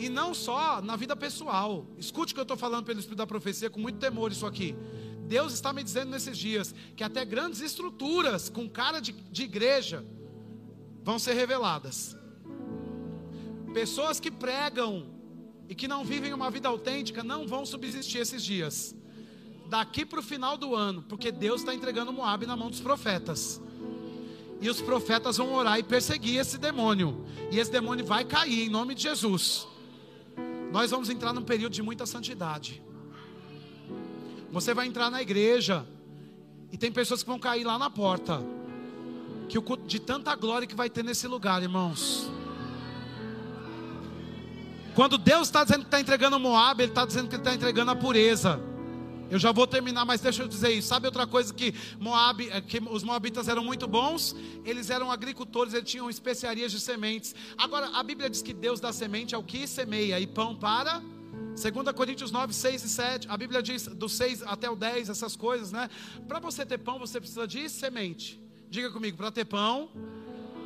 E 0.00 0.08
não 0.08 0.32
só 0.32 0.80
na 0.80 0.96
vida 0.96 1.14
pessoal. 1.14 1.86
Escute 1.98 2.32
o 2.32 2.34
que 2.34 2.40
eu 2.40 2.44
estou 2.44 2.56
falando 2.56 2.86
pelo 2.86 2.98
Espírito 2.98 3.18
da 3.18 3.26
Profecia 3.26 3.68
com 3.68 3.78
muito 3.78 3.98
temor 3.98 4.32
isso 4.32 4.46
aqui. 4.46 4.74
Deus 5.28 5.52
está 5.52 5.74
me 5.74 5.84
dizendo 5.84 6.10
nesses 6.10 6.38
dias 6.38 6.74
que 6.96 7.04
até 7.04 7.22
grandes 7.22 7.60
estruturas 7.60 8.48
com 8.48 8.66
cara 8.66 8.98
de, 8.98 9.12
de 9.12 9.42
igreja 9.42 10.02
vão 11.04 11.18
ser 11.18 11.34
reveladas. 11.34 12.16
Pessoas 13.74 14.18
que 14.18 14.30
pregam 14.30 15.06
e 15.68 15.74
que 15.74 15.86
não 15.86 16.02
vivem 16.02 16.32
uma 16.32 16.50
vida 16.50 16.66
autêntica 16.66 17.22
não 17.22 17.46
vão 17.46 17.66
subsistir 17.66 18.20
esses 18.20 18.42
dias. 18.42 18.96
Daqui 19.68 20.06
para 20.06 20.20
o 20.20 20.22
final 20.22 20.56
do 20.56 20.74
ano, 20.74 21.02
porque 21.02 21.30
Deus 21.30 21.60
está 21.60 21.74
entregando 21.74 22.10
Moab 22.10 22.46
na 22.46 22.56
mão 22.56 22.70
dos 22.70 22.80
profetas. 22.80 23.60
E 24.62 24.70
os 24.70 24.80
profetas 24.80 25.36
vão 25.36 25.52
orar 25.52 25.78
e 25.78 25.82
perseguir 25.82 26.38
esse 26.38 26.56
demônio. 26.56 27.22
E 27.52 27.58
esse 27.58 27.70
demônio 27.70 28.04
vai 28.04 28.24
cair 28.24 28.66
em 28.66 28.70
nome 28.70 28.94
de 28.94 29.02
Jesus. 29.02 29.68
Nós 30.72 30.90
vamos 30.90 31.10
entrar 31.10 31.32
num 31.32 31.42
período 31.42 31.72
de 31.72 31.82
muita 31.82 32.06
santidade. 32.06 32.82
Você 34.52 34.72
vai 34.72 34.86
entrar 34.86 35.10
na 35.10 35.20
igreja 35.20 35.86
e 36.72 36.78
tem 36.78 36.92
pessoas 36.92 37.22
que 37.22 37.28
vão 37.28 37.38
cair 37.38 37.64
lá 37.64 37.78
na 37.78 37.90
porta. 37.90 38.42
Que 39.48 39.58
o 39.58 39.62
de 39.76 39.98
tanta 39.98 40.34
glória 40.36 40.66
que 40.66 40.74
vai 40.74 40.88
ter 40.88 41.02
nesse 41.02 41.26
lugar, 41.26 41.62
irmãos. 41.62 42.30
Quando 44.94 45.18
Deus 45.18 45.48
está 45.48 45.64
dizendo 45.64 45.80
que 45.80 45.86
está 45.86 46.00
entregando 46.00 46.38
Moab, 46.38 46.82
Ele 46.82 46.90
está 46.90 47.04
dizendo 47.04 47.28
que 47.28 47.36
está 47.36 47.54
entregando 47.54 47.90
a 47.90 47.96
pureza. 47.96 48.60
Eu 49.30 49.38
já 49.38 49.52
vou 49.52 49.64
terminar, 49.64 50.04
mas 50.04 50.20
deixa 50.20 50.42
eu 50.42 50.48
dizer 50.48 50.70
isso. 50.70 50.88
Sabe 50.88 51.06
outra 51.06 51.24
coisa 51.24 51.54
que 51.54 51.72
Moab, 52.00 52.48
eh, 52.50 52.60
que 52.60 52.78
os 52.80 53.04
moabitas 53.04 53.46
eram 53.46 53.64
muito 53.64 53.86
bons? 53.86 54.34
Eles 54.64 54.90
eram 54.90 55.10
agricultores, 55.10 55.72
eles 55.72 55.88
tinham 55.88 56.10
especiarias 56.10 56.72
de 56.72 56.80
sementes. 56.80 57.32
Agora, 57.56 57.90
a 57.90 58.02
Bíblia 58.02 58.28
diz 58.28 58.42
que 58.42 58.52
Deus 58.52 58.80
dá 58.80 58.92
semente 58.92 59.32
ao 59.32 59.42
que 59.44 59.68
semeia 59.68 60.18
e 60.18 60.26
pão 60.26 60.56
para 60.56 61.00
2 61.54 61.94
Coríntios 61.94 62.32
9, 62.32 62.52
6 62.52 62.82
e 62.82 62.88
7. 62.88 63.28
A 63.30 63.36
Bíblia 63.36 63.62
diz 63.62 63.86
do 63.86 64.08
6 64.08 64.42
até 64.42 64.68
o 64.68 64.74
10, 64.74 65.08
essas 65.08 65.36
coisas, 65.36 65.70
né? 65.70 65.88
Para 66.26 66.40
você 66.40 66.66
ter 66.66 66.78
pão, 66.78 66.98
você 66.98 67.20
precisa 67.20 67.46
de 67.46 67.68
semente. 67.68 68.40
Diga 68.68 68.90
comigo, 68.90 69.16
para 69.16 69.30
ter 69.30 69.44
pão, 69.44 69.90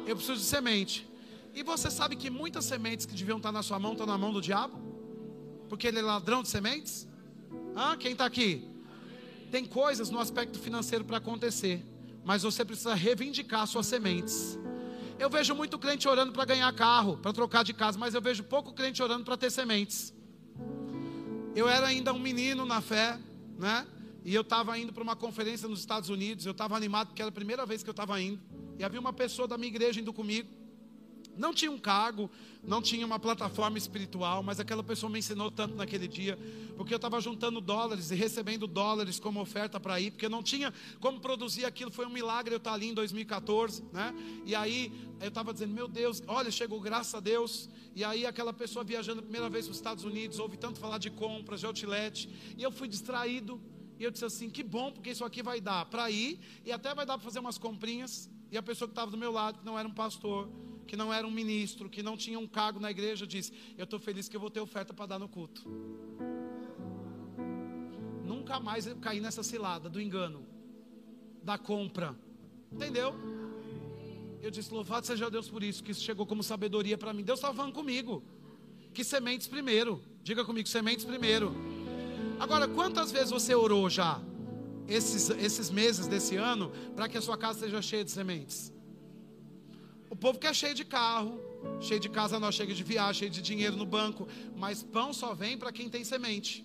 eu 0.06 0.16
preciso 0.16 0.38
de 0.38 0.46
semente. 0.46 1.06
E 1.54 1.62
você 1.62 1.90
sabe 1.90 2.16
que 2.16 2.30
muitas 2.30 2.64
sementes 2.64 3.04
que 3.04 3.14
deviam 3.14 3.36
estar 3.36 3.52
na 3.52 3.62
sua 3.62 3.78
mão 3.78 3.92
estão 3.92 4.06
na 4.06 4.16
mão 4.16 4.32
do 4.32 4.40
diabo? 4.40 4.80
Porque 5.68 5.86
ele 5.86 5.98
é 5.98 6.02
ladrão 6.02 6.42
de 6.42 6.48
sementes? 6.48 7.06
Ah, 7.76 7.96
quem 7.96 8.12
está 8.12 8.24
aqui? 8.24 8.68
Tem 9.50 9.64
coisas 9.64 10.10
no 10.10 10.18
aspecto 10.18 10.58
financeiro 10.58 11.04
para 11.04 11.16
acontecer, 11.16 11.84
mas 12.24 12.42
você 12.42 12.64
precisa 12.64 12.94
reivindicar 12.94 13.66
suas 13.66 13.86
sementes. 13.86 14.58
Eu 15.18 15.30
vejo 15.30 15.54
muito 15.54 15.78
crente 15.78 16.08
orando 16.08 16.32
para 16.32 16.44
ganhar 16.44 16.72
carro, 16.72 17.16
para 17.18 17.32
trocar 17.32 17.62
de 17.62 17.72
casa, 17.72 17.98
mas 17.98 18.14
eu 18.14 18.20
vejo 18.20 18.42
pouco 18.44 18.72
crente 18.72 19.02
orando 19.02 19.24
para 19.24 19.36
ter 19.36 19.50
sementes. 19.50 20.12
Eu 21.54 21.68
era 21.68 21.86
ainda 21.86 22.12
um 22.12 22.18
menino 22.18 22.64
na 22.66 22.80
fé, 22.80 23.18
né? 23.58 23.86
E 24.24 24.34
eu 24.34 24.40
estava 24.40 24.76
indo 24.78 24.92
para 24.92 25.02
uma 25.02 25.14
conferência 25.14 25.68
nos 25.68 25.80
Estados 25.80 26.08
Unidos. 26.08 26.46
Eu 26.46 26.52
estava 26.52 26.76
animado 26.76 27.08
porque 27.08 27.22
era 27.22 27.28
a 27.28 27.32
primeira 27.32 27.64
vez 27.66 27.82
que 27.82 27.88
eu 27.88 27.92
estava 27.92 28.20
indo. 28.20 28.40
E 28.78 28.82
havia 28.82 28.98
uma 28.98 29.12
pessoa 29.12 29.46
da 29.46 29.56
minha 29.56 29.68
igreja 29.68 30.00
indo 30.00 30.12
comigo. 30.12 30.48
Não 31.36 31.52
tinha 31.52 31.70
um 31.70 31.78
cargo, 31.78 32.30
não 32.62 32.80
tinha 32.80 33.04
uma 33.04 33.18
plataforma 33.18 33.76
espiritual, 33.76 34.42
mas 34.42 34.60
aquela 34.60 34.82
pessoa 34.82 35.10
me 35.10 35.18
ensinou 35.18 35.50
tanto 35.50 35.74
naquele 35.74 36.08
dia, 36.08 36.38
porque 36.76 36.94
eu 36.94 36.96
estava 36.96 37.20
juntando 37.20 37.60
dólares 37.60 38.10
e 38.10 38.14
recebendo 38.14 38.66
dólares 38.66 39.20
como 39.20 39.40
oferta 39.40 39.78
para 39.78 40.00
ir, 40.00 40.12
porque 40.12 40.28
não 40.28 40.42
tinha 40.42 40.72
como 41.00 41.20
produzir 41.20 41.64
aquilo, 41.64 41.90
foi 41.90 42.06
um 42.06 42.10
milagre 42.10 42.54
eu 42.54 42.58
estar 42.58 42.72
ali 42.72 42.88
em 42.88 42.94
2014, 42.94 43.84
né? 43.92 44.14
E 44.46 44.54
aí 44.54 44.92
eu 45.20 45.28
estava 45.28 45.52
dizendo, 45.52 45.74
meu 45.74 45.88
Deus, 45.88 46.22
olha, 46.26 46.50
chegou 46.50 46.80
graças 46.80 47.14
a 47.14 47.20
Deus. 47.20 47.68
E 47.94 48.02
aí 48.02 48.26
aquela 48.26 48.52
pessoa 48.52 48.84
viajando 48.84 49.20
a 49.20 49.22
primeira 49.22 49.48
vez 49.48 49.66
para 49.66 49.72
os 49.72 49.76
Estados 49.76 50.04
Unidos, 50.04 50.38
ouvi 50.38 50.56
tanto 50.56 50.80
falar 50.80 50.98
de 50.98 51.10
compras, 51.10 51.60
de 51.60 51.66
outlet, 51.66 52.28
e 52.56 52.62
eu 52.62 52.72
fui 52.72 52.88
distraído. 52.88 53.60
E 53.98 54.04
eu 54.04 54.10
disse 54.10 54.24
assim: 54.24 54.50
que 54.50 54.62
bom, 54.62 54.90
porque 54.90 55.10
isso 55.10 55.24
aqui 55.24 55.42
vai 55.42 55.60
dar 55.60 55.86
para 55.86 56.10
ir, 56.10 56.40
e 56.64 56.72
até 56.72 56.94
vai 56.94 57.06
dar 57.06 57.14
para 57.16 57.24
fazer 57.24 57.38
umas 57.38 57.58
comprinhas. 57.58 58.28
E 58.50 58.56
a 58.56 58.62
pessoa 58.62 58.88
que 58.88 58.92
estava 58.92 59.10
do 59.10 59.16
meu 59.16 59.32
lado, 59.32 59.60
que 59.60 59.64
não 59.64 59.78
era 59.78 59.86
um 59.86 59.94
pastor, 59.94 60.48
que 60.84 60.96
não 60.96 61.12
era 61.12 61.26
um 61.26 61.30
ministro, 61.30 61.88
que 61.88 62.02
não 62.02 62.16
tinha 62.16 62.38
um 62.38 62.46
cargo 62.46 62.78
na 62.78 62.90
igreja, 62.90 63.26
disse: 63.26 63.52
Eu 63.76 63.84
estou 63.84 63.98
feliz 63.98 64.28
que 64.28 64.36
eu 64.36 64.40
vou 64.40 64.50
ter 64.50 64.60
oferta 64.60 64.92
para 64.92 65.06
dar 65.06 65.18
no 65.18 65.28
culto. 65.28 65.62
Nunca 68.24 68.60
mais 68.60 68.86
eu 68.86 68.96
caí 68.96 69.20
nessa 69.20 69.42
cilada 69.42 69.88
do 69.88 70.00
engano, 70.00 70.46
da 71.42 71.56
compra. 71.56 72.14
Entendeu? 72.70 73.14
Eu 74.42 74.50
disse: 74.50 74.72
Louvado 74.72 75.06
seja 75.06 75.30
Deus 75.30 75.48
por 75.48 75.62
isso, 75.62 75.82
que 75.82 75.92
isso 75.92 76.02
chegou 76.02 76.26
como 76.26 76.42
sabedoria 76.42 76.98
para 76.98 77.12
mim. 77.12 77.22
Deus 77.22 77.38
estava 77.38 77.54
falando 77.54 77.72
comigo. 77.72 78.22
Que 78.92 79.02
sementes 79.02 79.46
primeiro. 79.46 80.02
Diga 80.22 80.44
comigo: 80.44 80.68
sementes 80.68 81.04
primeiro. 81.04 81.54
Agora, 82.38 82.68
quantas 82.68 83.10
vezes 83.10 83.30
você 83.30 83.54
orou 83.54 83.88
já, 83.88 84.20
esses, 84.88 85.30
esses 85.30 85.70
meses 85.70 86.06
desse 86.06 86.36
ano, 86.36 86.70
para 86.94 87.08
que 87.08 87.16
a 87.16 87.22
sua 87.22 87.38
casa 87.38 87.60
seja 87.60 87.80
cheia 87.80 88.04
de 88.04 88.10
sementes? 88.10 88.73
O 90.14 90.16
povo 90.16 90.38
quer 90.38 90.54
cheio 90.54 90.76
de 90.76 90.84
carro, 90.84 91.40
cheio 91.80 91.98
de 91.98 92.08
casa 92.08 92.38
nós 92.38 92.54
cheio 92.54 92.72
de 92.72 92.84
viagem, 92.84 93.18
cheio 93.18 93.30
de 93.32 93.42
dinheiro 93.42 93.74
no 93.76 93.84
banco, 93.84 94.28
mas 94.56 94.80
pão 94.80 95.12
só 95.12 95.34
vem 95.34 95.58
para 95.58 95.72
quem 95.72 95.88
tem 95.88 96.04
semente. 96.04 96.64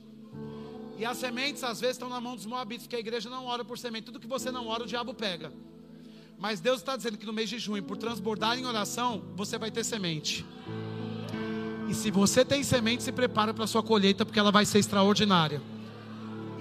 E 1.00 1.04
as 1.04 1.18
sementes 1.18 1.64
às 1.64 1.82
vezes 1.82 1.96
estão 1.96 2.10
na 2.10 2.22
mão 2.22 2.36
dos 2.36 2.46
moabitas, 2.46 2.84
porque 2.84 2.98
a 2.98 3.00
igreja 3.00 3.28
não 3.28 3.48
ora 3.48 3.66
por 3.66 3.76
semente. 3.80 4.04
Tudo 4.04 4.20
que 4.20 4.28
você 4.28 4.52
não 4.52 4.68
ora, 4.68 4.84
o 4.84 4.86
diabo 4.86 5.16
pega. 5.16 5.52
Mas 6.38 6.60
Deus 6.60 6.78
está 6.78 6.96
dizendo 6.96 7.18
que 7.18 7.26
no 7.26 7.34
mês 7.34 7.50
de 7.50 7.58
junho, 7.58 7.82
por 7.82 7.98
transbordar 7.98 8.56
em 8.56 8.68
oração, 8.68 9.24
você 9.36 9.58
vai 9.58 9.72
ter 9.72 9.84
semente. 9.84 10.46
E 11.90 11.96
se 11.96 12.12
você 12.12 12.46
tem 12.46 12.62
semente, 12.64 13.02
se 13.02 13.12
prepara 13.12 13.52
para 13.52 13.64
a 13.64 13.68
sua 13.68 13.82
colheita, 13.82 14.24
porque 14.28 14.38
ela 14.38 14.52
vai 14.52 14.64
ser 14.64 14.78
extraordinária. 14.78 15.60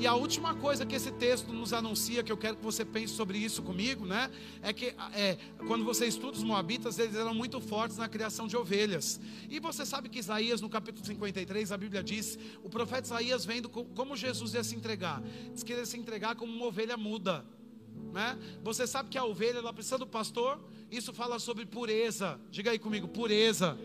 E 0.00 0.06
a 0.06 0.14
última 0.14 0.54
coisa 0.54 0.86
que 0.86 0.94
esse 0.94 1.10
texto 1.10 1.52
nos 1.52 1.72
anuncia, 1.72 2.22
que 2.22 2.30
eu 2.30 2.36
quero 2.36 2.56
que 2.56 2.62
você 2.62 2.84
pense 2.84 3.14
sobre 3.14 3.36
isso 3.36 3.60
comigo, 3.64 4.06
né? 4.06 4.30
É 4.62 4.72
que 4.72 4.94
é, 5.12 5.36
quando 5.66 5.84
você 5.84 6.06
estuda 6.06 6.36
os 6.36 6.44
Moabitas, 6.44 7.00
eles 7.00 7.16
eram 7.16 7.34
muito 7.34 7.60
fortes 7.60 7.96
na 7.96 8.08
criação 8.08 8.46
de 8.46 8.56
ovelhas. 8.56 9.20
E 9.50 9.58
você 9.58 9.84
sabe 9.84 10.08
que 10.08 10.20
Isaías, 10.20 10.60
no 10.60 10.70
capítulo 10.70 11.04
53, 11.04 11.72
a 11.72 11.76
Bíblia 11.76 12.00
diz: 12.00 12.38
o 12.62 12.70
profeta 12.70 13.08
Isaías 13.08 13.44
vendo 13.44 13.68
como 13.68 14.14
Jesus 14.14 14.54
ia 14.54 14.62
se 14.62 14.76
entregar. 14.76 15.20
Diz 15.52 15.64
que 15.64 15.72
ele 15.72 15.80
ia 15.80 15.86
se 15.86 15.98
entregar 15.98 16.36
como 16.36 16.52
uma 16.52 16.66
ovelha 16.66 16.96
muda. 16.96 17.44
Né? 18.12 18.38
Você 18.62 18.86
sabe 18.86 19.08
que 19.08 19.18
a 19.18 19.24
ovelha 19.24 19.58
ela 19.58 19.72
precisa 19.72 19.98
do 19.98 20.06
pastor? 20.06 20.60
Isso 20.92 21.12
fala 21.12 21.40
sobre 21.40 21.66
pureza. 21.66 22.40
Diga 22.52 22.70
aí 22.70 22.78
comigo, 22.78 23.08
pureza. 23.08 23.76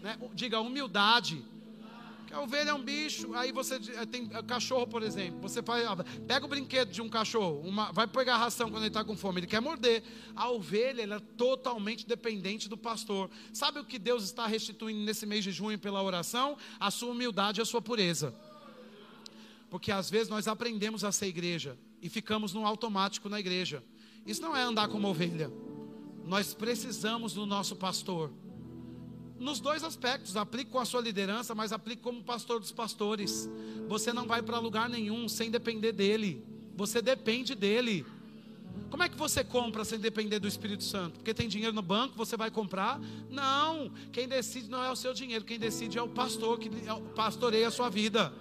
Né? 0.00 0.16
Diga 0.32 0.60
humildade 0.60 1.44
a 2.36 2.42
ovelha 2.42 2.70
é 2.70 2.74
um 2.74 2.82
bicho, 2.82 3.32
aí 3.34 3.50
você 3.50 3.76
eh, 3.76 4.04
tem 4.04 4.28
eh, 4.30 4.42
cachorro, 4.42 4.86
por 4.86 5.02
exemplo. 5.02 5.40
Você 5.40 5.62
faz, 5.62 5.86
pega 6.26 6.44
o 6.44 6.48
brinquedo 6.48 6.90
de 6.90 7.00
um 7.00 7.08
cachorro, 7.08 7.60
uma, 7.64 7.90
vai 7.92 8.06
pegar 8.06 8.36
ração 8.36 8.70
quando 8.70 8.82
ele 8.82 8.88
está 8.88 9.02
com 9.02 9.16
fome, 9.16 9.40
ele 9.40 9.46
quer 9.46 9.60
morder. 9.60 10.02
A 10.34 10.50
ovelha 10.50 11.02
ela 11.02 11.16
é 11.16 11.20
totalmente 11.20 12.06
dependente 12.06 12.68
do 12.68 12.76
pastor. 12.76 13.30
Sabe 13.54 13.80
o 13.80 13.84
que 13.84 13.98
Deus 13.98 14.22
está 14.22 14.46
restituindo 14.46 15.00
nesse 15.00 15.24
mês 15.24 15.44
de 15.44 15.50
junho 15.50 15.78
pela 15.78 16.02
oração? 16.02 16.58
A 16.78 16.90
sua 16.90 17.12
humildade 17.12 17.60
e 17.60 17.62
a 17.62 17.64
sua 17.64 17.80
pureza. 17.80 18.34
Porque 19.70 19.90
às 19.90 20.10
vezes 20.10 20.28
nós 20.28 20.46
aprendemos 20.46 21.04
a 21.04 21.12
ser 21.12 21.26
igreja 21.26 21.78
e 22.02 22.10
ficamos 22.10 22.52
no 22.52 22.66
automático 22.66 23.30
na 23.30 23.40
igreja. 23.40 23.82
Isso 24.26 24.42
não 24.42 24.54
é 24.54 24.62
andar 24.62 24.88
como 24.88 25.08
ovelha. 25.08 25.50
Nós 26.24 26.52
precisamos 26.52 27.32
do 27.32 27.46
nosso 27.46 27.76
pastor 27.76 28.30
nos 29.38 29.60
dois 29.60 29.84
aspectos, 29.84 30.36
aplique 30.36 30.70
com 30.70 30.78
a 30.78 30.84
sua 30.84 31.00
liderança, 31.00 31.54
mas 31.54 31.72
aplique 31.72 32.02
como 32.02 32.22
pastor 32.22 32.58
dos 32.58 32.72
pastores. 32.72 33.48
Você 33.88 34.12
não 34.12 34.26
vai 34.26 34.42
para 34.42 34.58
lugar 34.58 34.88
nenhum 34.88 35.28
sem 35.28 35.50
depender 35.50 35.92
dele. 35.92 36.44
Você 36.74 37.02
depende 37.02 37.54
dele. 37.54 38.04
Como 38.90 39.02
é 39.02 39.08
que 39.08 39.16
você 39.16 39.42
compra 39.42 39.84
sem 39.84 39.98
depender 39.98 40.38
do 40.38 40.48
Espírito 40.48 40.84
Santo? 40.84 41.14
Porque 41.18 41.34
tem 41.34 41.48
dinheiro 41.48 41.74
no 41.74 41.82
banco, 41.82 42.16
você 42.16 42.36
vai 42.36 42.50
comprar? 42.50 43.00
Não. 43.30 43.90
Quem 44.12 44.28
decide 44.28 44.70
não 44.70 44.82
é 44.82 44.90
o 44.90 44.96
seu 44.96 45.12
dinheiro, 45.12 45.44
quem 45.44 45.58
decide 45.58 45.98
é 45.98 46.02
o 46.02 46.08
pastor 46.08 46.58
que 46.58 46.68
é 46.68 47.12
pastoreia 47.14 47.68
a 47.68 47.70
sua 47.70 47.88
vida. 47.88 48.32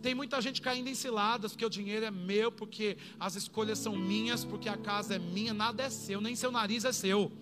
Tem 0.00 0.14
muita 0.14 0.40
gente 0.40 0.62
caindo 0.62 0.88
em 0.88 0.94
ciladas, 0.94 1.52
porque 1.52 1.66
o 1.66 1.70
dinheiro 1.70 2.06
é 2.06 2.10
meu, 2.10 2.52
porque 2.52 2.96
as 3.18 3.34
escolhas 3.34 3.78
são 3.78 3.96
minhas, 3.96 4.44
porque 4.44 4.68
a 4.68 4.76
casa 4.76 5.16
é 5.16 5.18
minha, 5.18 5.52
nada 5.52 5.82
é 5.82 5.90
seu, 5.90 6.20
nem 6.20 6.36
seu 6.36 6.52
nariz 6.52 6.84
é 6.84 6.92
seu. 6.92 7.32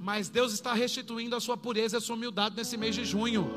Mas 0.00 0.30
Deus 0.30 0.54
está 0.54 0.72
restituindo 0.72 1.36
a 1.36 1.40
sua 1.40 1.58
pureza 1.58 1.96
e 1.96 1.98
a 1.98 2.00
sua 2.00 2.16
humildade 2.16 2.56
nesse 2.56 2.74
mês 2.78 2.94
de 2.94 3.04
junho. 3.04 3.50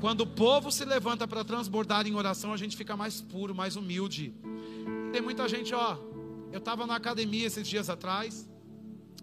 Quando 0.00 0.20
o 0.20 0.26
povo 0.26 0.70
se 0.70 0.84
levanta 0.84 1.26
para 1.26 1.44
transbordar 1.44 2.06
em 2.06 2.14
oração, 2.14 2.52
a 2.52 2.56
gente 2.56 2.76
fica 2.76 2.96
mais 2.96 3.20
puro, 3.20 3.52
mais 3.52 3.74
humilde. 3.74 4.32
Tem 5.12 5.20
muita 5.20 5.48
gente, 5.48 5.74
ó. 5.74 5.98
Eu 6.52 6.58
estava 6.58 6.86
na 6.86 6.94
academia 6.94 7.48
esses 7.48 7.66
dias 7.66 7.90
atrás. 7.90 8.48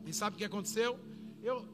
E 0.06 0.12
sabe 0.12 0.36
o 0.36 0.38
que 0.38 0.44
aconteceu? 0.44 1.00
Eu, 1.42 1.66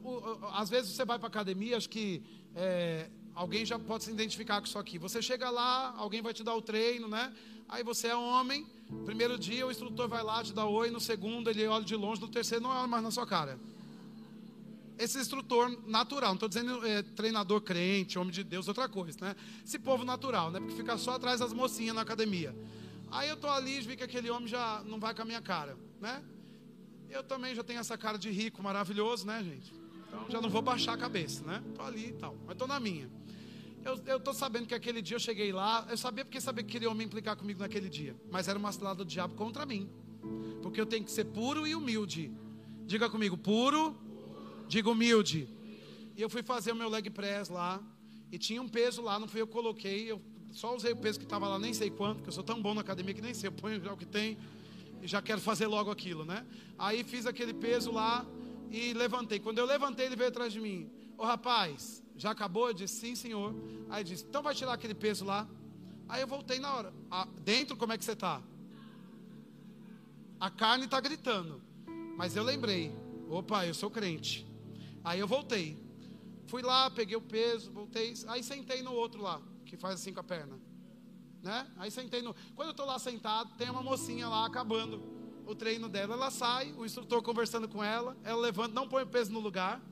às 0.52 0.70
vezes 0.70 0.92
você 0.92 1.04
vai 1.04 1.18
para 1.18 1.26
a 1.26 1.32
academia, 1.34 1.76
acho 1.76 1.88
que 1.88 2.22
é, 2.54 3.10
alguém 3.34 3.66
já 3.66 3.76
pode 3.76 4.04
se 4.04 4.12
identificar 4.12 4.60
com 4.60 4.68
isso 4.68 4.78
aqui. 4.78 4.98
Você 4.98 5.20
chega 5.20 5.50
lá, 5.50 5.92
alguém 5.98 6.22
vai 6.22 6.32
te 6.32 6.44
dar 6.44 6.54
o 6.54 6.62
treino, 6.62 7.08
né? 7.08 7.32
Aí 7.68 7.82
você 7.82 8.06
é 8.06 8.14
homem. 8.14 8.64
Primeiro 9.04 9.36
dia 9.36 9.66
o 9.66 9.70
instrutor 9.72 10.08
vai 10.08 10.22
lá, 10.22 10.44
te 10.44 10.52
dá 10.52 10.64
oi. 10.64 10.90
No 10.90 11.00
segundo 11.00 11.50
ele 11.50 11.66
olha 11.66 11.84
de 11.84 11.96
longe. 11.96 12.20
No 12.20 12.28
terceiro 12.28 12.62
não 12.62 12.70
olha 12.70 12.86
mais 12.86 13.02
na 13.02 13.10
sua 13.10 13.26
cara 13.26 13.58
esse 14.98 15.18
instrutor 15.18 15.70
natural, 15.86 16.30
não 16.30 16.34
estou 16.34 16.48
dizendo 16.48 16.86
é, 16.86 17.02
treinador 17.02 17.60
crente, 17.60 18.18
homem 18.18 18.32
de 18.32 18.44
Deus, 18.44 18.68
outra 18.68 18.88
coisa, 18.88 19.18
né? 19.20 19.36
Esse 19.64 19.78
povo 19.78 20.04
natural, 20.04 20.50
né? 20.50 20.60
Porque 20.60 20.76
fica 20.76 20.96
só 20.96 21.12
atrás 21.12 21.40
das 21.40 21.52
mocinhas 21.52 21.94
na 21.94 22.02
academia. 22.02 22.54
Aí 23.10 23.28
eu 23.28 23.34
estou 23.34 23.50
ali 23.50 23.78
e 23.78 23.80
vi 23.80 23.96
que 23.96 24.04
aquele 24.04 24.30
homem 24.30 24.48
já 24.48 24.82
não 24.86 24.98
vai 24.98 25.14
com 25.14 25.22
a 25.22 25.24
minha 25.24 25.42
cara, 25.42 25.76
né? 26.00 26.22
Eu 27.10 27.22
também 27.22 27.54
já 27.54 27.62
tenho 27.62 27.80
essa 27.80 27.96
cara 27.98 28.18
de 28.18 28.30
rico 28.30 28.62
maravilhoso, 28.62 29.26
né, 29.26 29.42
gente? 29.42 29.72
Então 30.06 30.26
já 30.30 30.40
não 30.40 30.48
vou 30.48 30.62
baixar 30.62 30.94
a 30.94 30.96
cabeça, 30.96 31.44
né? 31.44 31.62
Estou 31.68 31.84
ali 31.84 32.08
e 32.08 32.12
tal, 32.12 32.36
mas 32.44 32.52
estou 32.52 32.68
na 32.68 32.78
minha. 32.78 33.10
Eu 34.06 34.16
estou 34.16 34.32
sabendo 34.32 34.66
que 34.66 34.74
aquele 34.74 35.02
dia 35.02 35.16
eu 35.16 35.20
cheguei 35.20 35.52
lá, 35.52 35.86
eu 35.90 35.96
sabia 35.96 36.24
porque 36.24 36.40
sabia 36.40 36.64
que 36.64 36.72
queria 36.72 36.92
me 36.94 37.04
implicar 37.04 37.36
comigo 37.36 37.60
naquele 37.60 37.90
dia, 37.90 38.16
mas 38.30 38.48
era 38.48 38.58
uma 38.58 38.72
cilada 38.72 38.96
do 38.96 39.04
diabo 39.04 39.34
contra 39.34 39.66
mim, 39.66 39.90
porque 40.62 40.80
eu 40.80 40.86
tenho 40.86 41.04
que 41.04 41.10
ser 41.10 41.26
puro 41.26 41.66
e 41.66 41.74
humilde. 41.74 42.32
Diga 42.86 43.10
comigo, 43.10 43.36
puro 43.36 43.94
Diga 44.68 44.90
humilde. 44.90 45.48
E 46.16 46.22
eu 46.22 46.28
fui 46.28 46.42
fazer 46.42 46.72
o 46.72 46.76
meu 46.76 46.88
leg 46.88 47.08
press 47.10 47.48
lá. 47.48 47.82
E 48.30 48.38
tinha 48.38 48.60
um 48.60 48.68
peso 48.68 49.02
lá, 49.02 49.18
não 49.18 49.28
fui 49.28 49.40
eu 49.40 49.46
que 49.46 49.52
coloquei. 49.52 50.10
Eu 50.10 50.20
só 50.52 50.74
usei 50.74 50.92
o 50.92 50.96
peso 50.96 51.18
que 51.18 51.24
estava 51.24 51.48
lá, 51.48 51.58
nem 51.58 51.72
sei 51.74 51.90
quanto, 51.90 52.16
porque 52.16 52.28
eu 52.28 52.32
sou 52.32 52.44
tão 52.44 52.60
bom 52.60 52.74
na 52.74 52.80
academia 52.80 53.14
que 53.14 53.20
nem 53.20 53.34
sei. 53.34 53.48
Eu 53.48 53.52
ponho 53.52 53.82
já 53.82 53.92
o 53.92 53.96
que 53.96 54.06
tem 54.06 54.38
e 55.02 55.06
já 55.06 55.20
quero 55.20 55.40
fazer 55.40 55.66
logo 55.66 55.90
aquilo, 55.90 56.24
né? 56.24 56.46
Aí 56.78 57.04
fiz 57.04 57.26
aquele 57.26 57.52
peso 57.52 57.92
lá 57.92 58.26
e 58.70 58.92
levantei. 58.94 59.38
Quando 59.38 59.58
eu 59.58 59.66
levantei, 59.66 60.06
ele 60.06 60.16
veio 60.16 60.30
atrás 60.30 60.52
de 60.52 60.60
mim. 60.60 60.90
Ô 61.18 61.24
rapaz, 61.24 62.02
já 62.16 62.30
acabou? 62.30 62.68
Eu 62.68 62.74
disse, 62.74 63.00
sim, 63.00 63.14
senhor. 63.14 63.54
Aí 63.90 64.02
disse, 64.02 64.24
então 64.24 64.42
vai 64.42 64.54
tirar 64.54 64.72
aquele 64.72 64.94
peso 64.94 65.24
lá. 65.24 65.48
Aí 66.08 66.20
eu 66.20 66.26
voltei 66.26 66.58
na 66.58 66.74
hora. 66.74 66.94
Ah, 67.10 67.28
dentro, 67.44 67.76
como 67.76 67.92
é 67.92 67.98
que 67.98 68.04
você 68.04 68.12
está? 68.12 68.42
A 70.40 70.50
carne 70.50 70.86
está 70.86 71.00
gritando. 71.00 71.60
Mas 72.16 72.34
eu 72.36 72.42
lembrei. 72.42 72.92
Opa, 73.28 73.66
eu 73.66 73.74
sou 73.74 73.90
crente. 73.90 74.46
Aí 75.04 75.20
eu 75.20 75.28
voltei. 75.28 75.78
Fui 76.46 76.62
lá, 76.62 76.90
peguei 76.90 77.16
o 77.16 77.20
peso, 77.20 77.70
voltei. 77.70 78.14
Aí 78.26 78.42
sentei 78.42 78.82
no 78.82 78.92
outro 78.92 79.20
lá, 79.20 79.40
que 79.66 79.76
faz 79.76 80.00
assim 80.00 80.12
com 80.12 80.20
a 80.20 80.24
perna. 80.24 80.58
Né? 81.42 81.70
Aí 81.76 81.90
sentei 81.90 82.22
no. 82.22 82.34
Quando 82.54 82.68
eu 82.68 82.72
estou 82.72 82.86
lá 82.86 82.98
sentado, 82.98 83.54
tem 83.56 83.68
uma 83.68 83.82
mocinha 83.82 84.28
lá 84.28 84.46
acabando 84.46 85.02
o 85.46 85.54
treino 85.54 85.88
dela. 85.90 86.14
Ela 86.14 86.30
sai, 86.30 86.72
o 86.72 86.86
instrutor 86.86 87.22
conversando 87.22 87.68
com 87.68 87.84
ela. 87.84 88.16
Ela 88.24 88.40
levanta, 88.40 88.74
não 88.74 88.88
põe 88.88 89.02
o 89.02 89.06
peso 89.06 89.30
no 89.30 89.40
lugar 89.40 89.82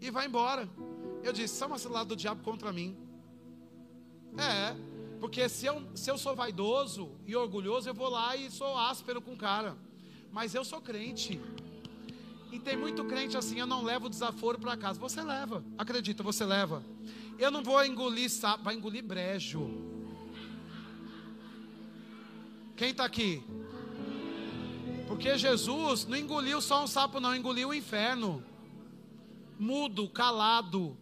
e 0.00 0.10
vai 0.10 0.26
embora. 0.26 0.68
Eu 1.22 1.32
disse: 1.32 1.64
uma 1.64 1.78
cilada 1.78 2.06
do 2.06 2.16
diabo 2.16 2.42
contra 2.42 2.72
mim. 2.72 2.96
É, 4.36 4.74
porque 5.20 5.48
se 5.48 5.66
eu, 5.66 5.82
se 5.94 6.10
eu 6.10 6.16
sou 6.18 6.34
vaidoso 6.34 7.12
e 7.26 7.36
orgulhoso, 7.36 7.88
eu 7.88 7.94
vou 7.94 8.08
lá 8.08 8.34
e 8.36 8.50
sou 8.50 8.76
áspero 8.76 9.20
com 9.20 9.34
o 9.34 9.36
cara. 9.36 9.76
Mas 10.32 10.54
eu 10.54 10.64
sou 10.64 10.80
crente. 10.80 11.40
E 12.52 12.58
tem 12.58 12.76
muito 12.76 13.04
crente 13.04 13.36
assim, 13.36 13.60
eu 13.60 13.66
não 13.66 13.82
levo 13.82 14.08
desaforo 14.08 14.58
para 14.58 14.76
casa. 14.76 14.98
Você 14.98 15.22
leva, 15.22 15.64
acredita, 15.78 16.22
você 16.22 16.44
leva. 16.44 16.82
Eu 17.38 17.50
não 17.50 17.62
vou 17.62 17.84
engolir 17.84 18.28
sapo, 18.28 18.64
vai 18.64 18.74
engolir 18.74 19.04
brejo. 19.04 19.70
Quem 22.76 22.90
está 22.90 23.04
aqui? 23.04 23.42
Porque 25.06 25.36
Jesus 25.36 26.06
não 26.06 26.16
engoliu 26.16 26.60
só 26.60 26.82
um 26.82 26.86
sapo, 26.86 27.20
não, 27.20 27.34
engoliu 27.34 27.68
o 27.68 27.74
inferno. 27.74 28.42
Mudo, 29.58 30.08
calado. 30.08 30.96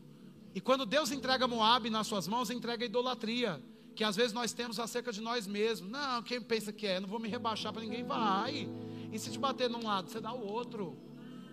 E 0.55 0.61
quando 0.61 0.85
Deus 0.85 1.13
entrega 1.13 1.47
Moab 1.47 1.89
nas 1.89 2.07
suas 2.07 2.27
mãos, 2.27 2.51
entrega 2.51 2.85
a 2.85 2.87
idolatria. 2.87 3.63
Que 3.95 4.05
às 4.05 4.17
vezes 4.17 4.33
nós 4.33 4.53
temos 4.53 4.79
acerca 4.79 5.13
de 5.13 5.21
nós 5.21 5.47
mesmos. 5.47 5.91
Não, 5.91 6.23
quem 6.23 6.41
pensa 6.41 6.73
que 6.73 6.87
é? 6.87 7.01
Não 7.01 7.09
vou 7.09 7.19
me 7.19 7.29
rebaixar 7.29 7.73
para 7.73 7.83
ninguém. 7.83 8.05
Vai. 8.05 8.69
E 9.13 9.19
se 9.19 9.31
te 9.31 9.39
bater 9.39 9.71
num 9.71 9.85
lado, 9.85 10.11
você 10.11 10.21
dá 10.21 10.33
o 10.33 10.47
outro. 10.47 10.97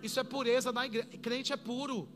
Isso 0.06 0.18
é 0.18 0.24
pureza 0.24 0.72
na 0.72 0.86
igreja. 0.86 1.08
Crente 1.20 1.52
é 1.52 1.56
puro. 1.56 2.08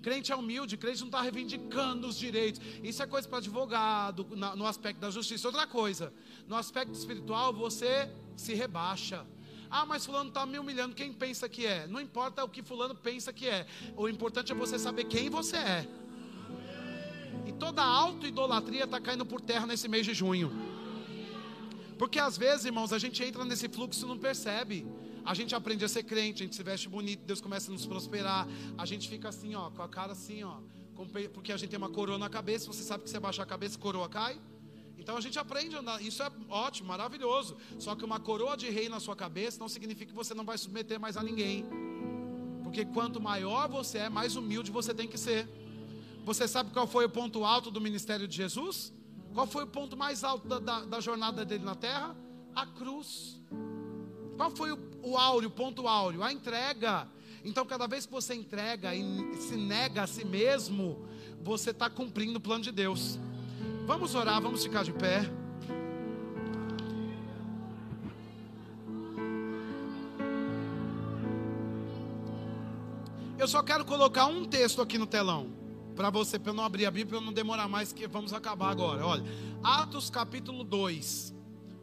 Crente 0.00 0.30
é 0.30 0.36
humilde, 0.36 0.76
crente 0.76 1.00
não 1.00 1.08
está 1.08 1.20
reivindicando 1.20 2.06
os 2.06 2.16
direitos. 2.16 2.60
Isso 2.82 3.02
é 3.02 3.06
coisa 3.06 3.28
para 3.28 3.38
advogado, 3.38 4.24
no 4.56 4.66
aspecto 4.66 5.00
da 5.00 5.10
justiça. 5.10 5.48
Outra 5.48 5.66
coisa, 5.66 6.12
no 6.46 6.56
aspecto 6.56 6.94
espiritual, 6.94 7.52
você 7.52 8.08
se 8.36 8.54
rebaixa. 8.54 9.26
Ah, 9.70 9.84
mas 9.84 10.06
fulano 10.06 10.28
está 10.28 10.46
me 10.46 10.58
humilhando. 10.58 10.94
Quem 10.94 11.12
pensa 11.12 11.48
que 11.48 11.66
é? 11.66 11.86
Não 11.86 12.00
importa 12.00 12.44
o 12.44 12.48
que 12.48 12.62
fulano 12.62 12.94
pensa 12.94 13.32
que 13.32 13.46
é. 13.46 13.66
O 13.96 14.08
importante 14.08 14.52
é 14.52 14.54
você 14.54 14.78
saber 14.78 15.04
quem 15.04 15.28
você 15.28 15.56
é. 15.56 15.88
E 17.46 17.52
toda 17.52 17.82
auto-idolatria 17.82 18.84
está 18.84 19.00
caindo 19.00 19.26
por 19.26 19.40
terra 19.40 19.66
nesse 19.66 19.88
mês 19.88 20.06
de 20.06 20.14
junho. 20.14 20.50
Porque 21.98 22.18
às 22.18 22.38
vezes, 22.38 22.66
irmãos, 22.66 22.92
a 22.92 22.98
gente 22.98 23.22
entra 23.22 23.44
nesse 23.44 23.68
fluxo 23.68 24.06
e 24.06 24.08
não 24.08 24.16
percebe. 24.16 24.86
A 25.28 25.34
gente 25.34 25.54
aprende 25.54 25.84
a 25.84 25.88
ser 25.88 26.04
crente, 26.04 26.42
a 26.42 26.46
gente 26.46 26.56
se 26.56 26.62
veste 26.62 26.88
bonito, 26.88 27.20
Deus 27.26 27.38
começa 27.38 27.70
a 27.70 27.72
nos 27.74 27.84
prosperar. 27.84 28.48
A 28.78 28.86
gente 28.86 29.06
fica 29.10 29.28
assim, 29.28 29.54
ó, 29.54 29.68
com 29.68 29.82
a 29.82 29.88
cara 29.96 30.12
assim, 30.12 30.42
ó, 30.42 30.56
porque 31.34 31.52
a 31.52 31.56
gente 31.58 31.68
tem 31.68 31.76
uma 31.76 31.90
coroa 31.90 32.16
na 32.16 32.30
cabeça. 32.30 32.66
Você 32.72 32.82
sabe 32.82 33.04
que 33.04 33.10
se 33.10 33.16
abaixar 33.18 33.44
a 33.44 33.46
cabeça, 33.46 33.76
a 33.76 33.78
coroa 33.78 34.08
cai? 34.08 34.40
Então 34.96 35.18
a 35.18 35.20
gente 35.20 35.38
aprende 35.38 35.76
a 35.76 35.80
andar. 35.80 36.00
Isso 36.00 36.22
é 36.22 36.32
ótimo, 36.48 36.88
maravilhoso. 36.88 37.58
Só 37.78 37.94
que 37.94 38.06
uma 38.06 38.18
coroa 38.18 38.56
de 38.56 38.70
rei 38.70 38.88
na 38.88 39.00
sua 39.00 39.14
cabeça 39.14 39.60
não 39.60 39.68
significa 39.68 40.06
que 40.06 40.16
você 40.16 40.32
não 40.32 40.46
vai 40.46 40.56
submeter 40.56 40.98
mais 40.98 41.18
a 41.18 41.22
ninguém. 41.22 41.66
Porque 42.62 42.86
quanto 42.86 43.20
maior 43.20 43.68
você 43.68 43.98
é, 43.98 44.08
mais 44.08 44.34
humilde 44.34 44.70
você 44.70 44.94
tem 44.94 45.06
que 45.06 45.18
ser. 45.18 45.46
Você 46.24 46.48
sabe 46.48 46.70
qual 46.72 46.86
foi 46.86 47.04
o 47.04 47.10
ponto 47.10 47.44
alto 47.44 47.70
do 47.70 47.82
ministério 47.82 48.26
de 48.26 48.34
Jesus? 48.34 48.94
Qual 49.34 49.46
foi 49.46 49.64
o 49.64 49.66
ponto 49.66 49.94
mais 49.94 50.24
alto 50.24 50.48
da, 50.48 50.58
da, 50.58 50.84
da 50.86 51.00
jornada 51.00 51.44
dele 51.44 51.64
na 51.64 51.74
terra? 51.74 52.16
A 52.54 52.64
cruz. 52.64 53.37
Qual 54.38 54.52
foi 54.52 54.70
o, 54.70 54.78
o 55.02 55.18
áureo, 55.18 55.48
o 55.48 55.52
ponto 55.52 55.88
áureo? 55.88 56.22
A 56.22 56.32
entrega. 56.32 57.08
Então, 57.44 57.66
cada 57.66 57.88
vez 57.88 58.06
que 58.06 58.12
você 58.12 58.34
entrega 58.34 58.94
e 58.94 59.34
se 59.36 59.56
nega 59.56 60.04
a 60.04 60.06
si 60.06 60.24
mesmo, 60.24 61.04
você 61.42 61.70
está 61.70 61.90
cumprindo 61.90 62.38
o 62.38 62.40
plano 62.40 62.62
de 62.62 62.70
Deus. 62.70 63.18
Vamos 63.84 64.14
orar, 64.14 64.40
vamos 64.40 64.62
ficar 64.62 64.84
de 64.84 64.92
pé. 64.92 65.28
Eu 73.36 73.48
só 73.48 73.60
quero 73.60 73.84
colocar 73.84 74.26
um 74.26 74.44
texto 74.44 74.80
aqui 74.80 74.96
no 74.96 75.06
telão. 75.06 75.50
Para 75.96 76.10
você, 76.10 76.38
para 76.38 76.52
eu 76.52 76.54
não 76.54 76.64
abrir 76.64 76.86
a 76.86 76.92
Bíblia, 76.92 77.06
para 77.06 77.16
eu 77.18 77.26
não 77.26 77.32
demorar 77.32 77.66
mais, 77.66 77.92
que 77.92 78.06
vamos 78.06 78.32
acabar 78.32 78.70
agora. 78.70 79.04
Olha, 79.04 79.24
Atos 79.64 80.08
capítulo 80.08 80.62
2. 80.62 81.37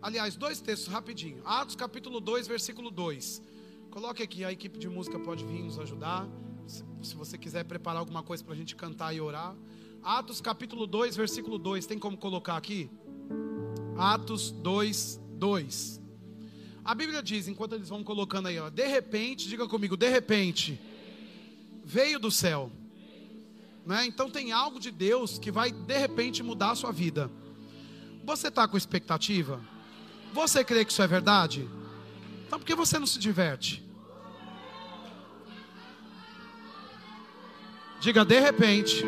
Aliás, 0.06 0.36
dois 0.36 0.62
textos 0.62 0.94
rapidinho. 0.94 1.42
Atos 1.44 1.76
capítulo 1.76 2.20
2, 2.20 2.48
versículo 2.48 2.92
2. 2.92 3.42
Coloque 3.90 4.22
aqui, 4.22 4.46
a 4.46 4.52
equipe 4.52 4.78
de 4.78 4.88
música 4.88 5.18
pode 5.18 5.44
vir 5.44 5.64
nos 5.64 5.80
ajudar. 5.80 6.28
Se, 6.68 6.84
se 7.02 7.16
você 7.16 7.40
quiser 7.40 7.64
preparar 7.66 8.02
alguma 8.02 8.22
coisa 8.22 8.44
para 8.44 8.54
a 8.54 8.56
gente 8.56 8.76
cantar 8.76 9.16
e 9.16 9.20
orar. 9.20 9.56
Atos 10.04 10.40
capítulo 10.40 10.86
2, 10.86 11.16
versículo 11.16 11.58
2. 11.58 11.88
Tem 11.88 11.98
como 11.98 12.18
colocar 12.18 12.56
aqui? 12.56 12.88
Atos 13.98 14.52
2, 14.52 15.20
2. 15.40 16.02
A 16.84 16.94
Bíblia 16.94 17.24
diz, 17.24 17.48
enquanto 17.48 17.74
eles 17.74 17.90
vão 17.90 18.04
colocando 18.04 18.48
aí, 18.48 18.60
ó, 18.60 18.70
de 18.70 18.86
repente, 18.86 19.50
diga 19.50 19.68
comigo, 19.68 19.98
de 19.98 20.08
repente 20.08 20.80
veio 21.84 22.20
do 22.20 22.30
céu. 22.30 22.72
Né? 23.84 24.06
Então 24.06 24.30
tem 24.30 24.52
algo 24.52 24.80
de 24.80 24.92
Deus 24.92 25.40
que 25.40 25.50
vai 25.50 25.72
de 25.72 25.98
repente 25.98 26.44
mudar 26.44 26.70
a 26.70 26.76
sua 26.76 26.92
vida. 26.92 27.28
Você 28.24 28.50
está 28.50 28.68
com 28.68 28.78
expectativa? 28.78 29.74
Você 30.34 30.64
crê 30.64 30.84
que 30.84 30.92
isso 30.92 31.02
é 31.02 31.08
verdade? 31.08 31.68
Então 32.46 32.60
por 32.60 32.66
que 32.66 32.76
você 32.76 33.00
não 33.00 33.08
se 33.08 33.20
diverte? 33.20 33.84
Diga 38.00 38.24
de 38.24 38.40
repente. 38.40 39.04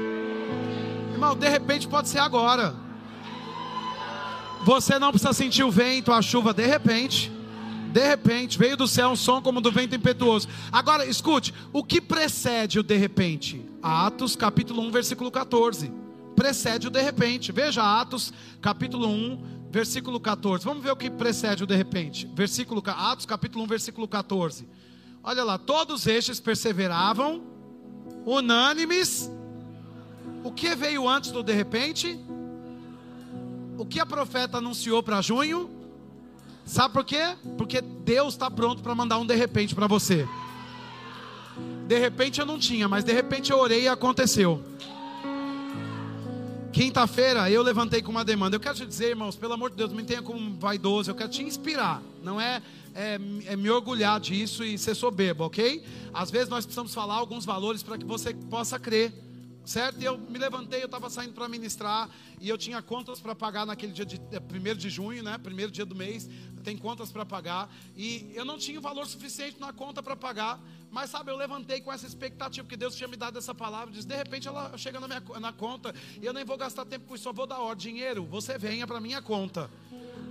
Irmão, 1.12 1.36
de 1.36 1.48
repente 1.48 1.88
pode 1.88 2.10
ser 2.10 2.20
agora. 2.20 2.76
Você 4.66 4.98
não 4.98 5.12
precisa 5.12 5.34
sentir 5.34 5.64
o 5.64 5.72
vento, 5.72 6.12
a 6.12 6.22
chuva 6.22 6.54
de 6.54 6.66
repente. 6.66 7.32
De 7.92 8.06
repente, 8.06 8.58
veio 8.58 8.76
do 8.76 8.88
céu 8.88 9.10
um 9.10 9.16
som 9.16 9.42
como 9.42 9.62
do 9.62 9.72
vento 9.72 9.96
impetuoso. 9.96 10.48
Agora, 10.72 11.06
escute, 11.06 11.54
o 11.72 11.84
que 11.84 12.02
precede 12.02 12.80
o 12.80 12.84
de 12.84 12.96
repente? 12.96 13.66
Atos 13.82 14.36
capítulo 14.36 14.82
1, 14.84 14.92
versículo 14.92 15.32
14. 15.32 15.92
Precede 16.36 16.88
o 16.88 16.92
de 16.92 17.02
repente. 17.02 17.52
Veja 17.52 17.82
Atos 17.82 18.34
capítulo 18.62 19.08
1, 19.08 19.57
versículo 19.78 20.20
14. 20.20 20.66
Vamos 20.66 20.82
ver 20.82 20.90
o 20.90 20.96
que 20.96 21.08
precede 21.08 21.64
o 21.64 21.68
de 21.68 21.76
repente. 21.76 22.28
Versículo 22.34 22.82
Atos 22.84 23.28
capítulo 23.28 23.64
1, 23.66 23.68
versículo 23.68 24.08
14. 24.08 24.68
Olha 25.22 25.44
lá, 25.44 25.60
todos 25.60 26.08
estes 26.08 26.40
perseveravam 26.40 27.44
unânimes. 28.26 29.30
O 30.44 30.52
que 30.52 30.74
veio 30.74 31.08
antes 31.08 31.30
do 31.30 31.44
de 31.44 31.54
repente? 31.54 32.20
O 33.78 33.86
que 33.86 34.00
a 34.00 34.06
profeta 34.06 34.58
anunciou 34.58 35.04
para 35.04 35.22
junho? 35.22 35.70
Sabe 36.66 36.96
por 36.96 37.06
quê? 37.06 37.36
Porque 37.56 37.80
Deus 37.80 38.34
está 38.34 38.50
pronto 38.50 38.82
para 38.82 38.96
mandar 38.96 39.20
um 39.20 39.28
de 39.28 39.36
repente 39.36 39.76
para 39.76 39.86
você. 39.86 40.28
De 41.88 42.00
repente 42.00 42.40
eu 42.40 42.48
não 42.48 42.58
tinha, 42.58 42.88
mas 42.88 43.04
de 43.04 43.14
repente 43.14 43.52
eu 43.52 43.60
orei 43.60 43.84
e 43.84 43.88
aconteceu. 43.88 44.64
Quinta-feira 46.78 47.50
eu 47.50 47.64
levantei 47.64 48.04
com 48.04 48.12
uma 48.12 48.24
demanda. 48.24 48.56
Eu 48.56 48.60
quero 48.60 48.76
te 48.76 48.86
dizer, 48.86 49.10
irmãos, 49.10 49.36
pelo 49.36 49.54
amor 49.54 49.72
de 49.72 49.78
Deus, 49.78 49.90
não 49.90 49.98
me 49.98 50.04
tenha 50.04 50.22
como 50.22 50.56
vaidoso. 50.60 51.10
Eu 51.10 51.16
quero 51.16 51.28
te 51.28 51.42
inspirar. 51.42 52.04
Não 52.22 52.40
é, 52.40 52.62
é, 52.94 53.20
é 53.48 53.56
me 53.56 53.68
orgulhar 53.68 54.20
disso 54.20 54.64
e 54.64 54.78
ser 54.78 54.94
soberbo, 54.94 55.44
ok? 55.46 55.84
Às 56.14 56.30
vezes 56.30 56.50
nós 56.50 56.68
precisamos 56.68 56.94
falar 56.94 57.16
alguns 57.16 57.46
valores 57.46 57.82
para 57.82 57.98
que 57.98 58.06
você 58.06 58.32
possa 58.32 58.78
crer 58.78 59.12
certo? 59.68 60.02
E 60.02 60.06
eu 60.06 60.18
me 60.18 60.40
levantei, 60.40 60.82
eu 60.82 60.86
estava 60.86 61.10
saindo 61.10 61.34
para 61.34 61.48
ministrar 61.50 62.10
e 62.40 62.48
eu 62.48 62.58
tinha 62.58 62.82
contas 62.82 63.20
para 63.20 63.36
pagar 63.36 63.66
naquele 63.66 63.92
dia 63.92 64.06
de 64.06 64.20
é, 64.32 64.40
primeiro 64.40 64.80
de 64.80 64.90
junho, 64.90 65.22
né? 65.22 65.38
Primeiro 65.38 65.72
dia 65.72 65.86
do 65.86 65.94
mês, 65.94 66.30
tem 66.64 66.78
contas 66.78 67.12
para 67.12 67.26
pagar 67.26 67.70
e 67.96 68.32
eu 68.34 68.46
não 68.46 68.58
tinha 68.58 68.80
o 68.80 68.82
valor 68.82 69.06
suficiente 69.06 69.60
na 69.60 69.74
conta 69.74 70.02
para 70.02 70.16
pagar, 70.16 70.60
mas 70.90 71.10
sabe, 71.10 71.32
eu 71.32 71.36
levantei 71.36 71.82
com 71.82 71.92
essa 71.92 72.08
expectativa 72.08 72.64
porque 72.64 72.78
Deus 72.78 72.96
tinha 72.96 73.10
me 73.10 73.18
dado 73.18 73.38
essa 73.38 73.54
palavra, 73.54 73.94
diz, 73.94 74.06
de 74.06 74.16
repente 74.16 74.48
ela 74.48 74.78
chega 74.78 75.00
na 75.02 75.08
minha 75.08 75.22
na 75.40 75.52
conta 75.52 75.94
e 76.22 76.26
eu 76.26 76.32
nem 76.32 76.46
vou 76.46 76.58
gastar 76.58 76.86
tempo 76.86 77.06
com 77.06 77.16
isso, 77.16 77.26
só 77.26 77.34
vou 77.34 77.46
dar 77.46 77.60
ordem, 77.60 77.94
dinheiro, 77.94 78.26
você 78.26 78.58
venha 78.58 78.88
para 78.88 79.02
minha 79.02 79.22
conta. 79.22 79.70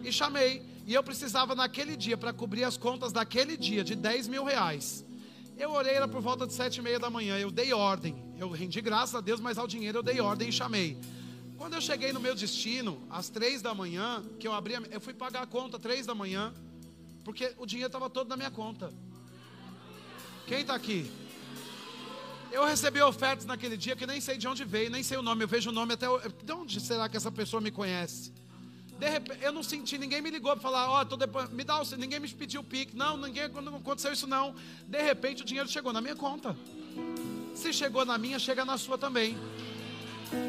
E 0.03 0.11
chamei, 0.11 0.63
e 0.87 0.95
eu 0.95 1.03
precisava 1.03 1.55
naquele 1.55 1.97
dia 1.97 2.17
para 2.17 2.33
cobrir 2.33 2.65
as 2.65 2.77
contas 2.77 3.13
daquele 3.13 3.57
dia 3.57 3.85
de 3.85 3.95
10 3.95 4.29
mil 4.29 4.45
reais. 4.45 5.05
Eu 5.59 5.73
orei, 5.73 5.95
era 5.95 6.07
por 6.07 6.21
volta 6.21 6.47
de 6.47 6.53
sete 6.53 6.79
e 6.79 6.83
meia 6.83 6.99
da 6.99 7.09
manhã. 7.09 7.39
Eu 7.39 7.51
dei 7.51 7.73
ordem. 7.73 8.26
Eu 8.39 8.51
rendi 8.51 8.81
graças 8.81 9.15
a 9.15 9.21
Deus, 9.21 9.41
mas 9.41 9.57
ao 9.57 9.67
dinheiro 9.67 9.99
eu 9.99 10.03
dei 10.03 10.21
ordem 10.21 10.49
e 10.49 10.53
chamei. 10.53 10.99
Quando 11.57 11.73
eu 11.73 11.81
cheguei 11.81 12.13
no 12.13 12.21
meu 12.21 12.35
destino, 12.35 13.01
às 13.09 13.31
três 13.31 13.63
da 13.63 13.75
manhã, 13.75 14.23
que 14.39 14.47
eu 14.47 14.53
abri, 14.53 14.75
eu 14.91 15.01
fui 15.01 15.15
pagar 15.15 15.43
a 15.43 15.47
conta 15.47 15.79
três 15.79 16.05
da 16.05 16.15
manhã, 16.15 16.53
porque 17.25 17.55
o 17.57 17.65
dinheiro 17.65 17.89
estava 17.89 18.11
todo 18.11 18.29
na 18.29 18.37
minha 18.37 18.51
conta. 18.51 18.93
Quem 20.47 20.61
está 20.61 20.75
aqui? 20.75 21.11
Eu 22.53 22.65
recebi 22.65 23.01
ofertas 23.01 23.47
naquele 23.47 23.77
dia 23.77 23.97
que 23.97 24.07
nem 24.07 24.21
sei 24.21 24.37
de 24.37 24.47
onde 24.47 24.65
veio, 24.65 24.91
nem 24.91 25.03
sei 25.03 25.17
o 25.17 25.23
nome. 25.23 25.45
Eu 25.45 25.49
vejo 25.49 25.71
o 25.71 25.73
nome 25.73 25.95
até. 25.95 26.07
De 26.45 26.53
onde 26.53 26.79
será 26.81 27.09
que 27.09 27.17
essa 27.17 27.33
pessoa 27.33 27.61
me 27.61 27.71
conhece? 27.71 28.33
De 28.99 29.09
repente, 29.09 29.43
eu 29.43 29.53
não 29.53 29.63
senti, 29.63 29.99
ninguém 29.99 30.23
me 30.23 30.31
ligou 30.31 30.53
para 30.53 30.61
falar, 30.61 30.89
ó, 30.89 31.01
oh, 31.01 31.17
depois, 31.17 31.51
me 31.51 31.65
dá 31.65 31.83
o 31.83 31.97
ninguém 31.97 32.21
me 32.21 32.29
pediu 32.29 32.61
o 32.61 32.65
pique. 32.65 32.97
Não, 32.97 33.17
ninguém 33.17 33.49
não 33.49 33.77
aconteceu 33.77 34.13
isso 34.13 34.27
não. 34.27 34.55
De 34.87 35.03
repente 35.03 35.43
o 35.43 35.45
dinheiro 35.45 35.69
chegou 35.69 35.93
na 35.93 36.01
minha 36.01 36.17
conta. 36.17 36.57
Se 37.57 37.73
chegou 37.73 38.05
na 38.05 38.19
minha, 38.19 38.39
chega 38.39 38.67
na 38.67 38.77
sua 38.77 38.99
também. 38.99 39.35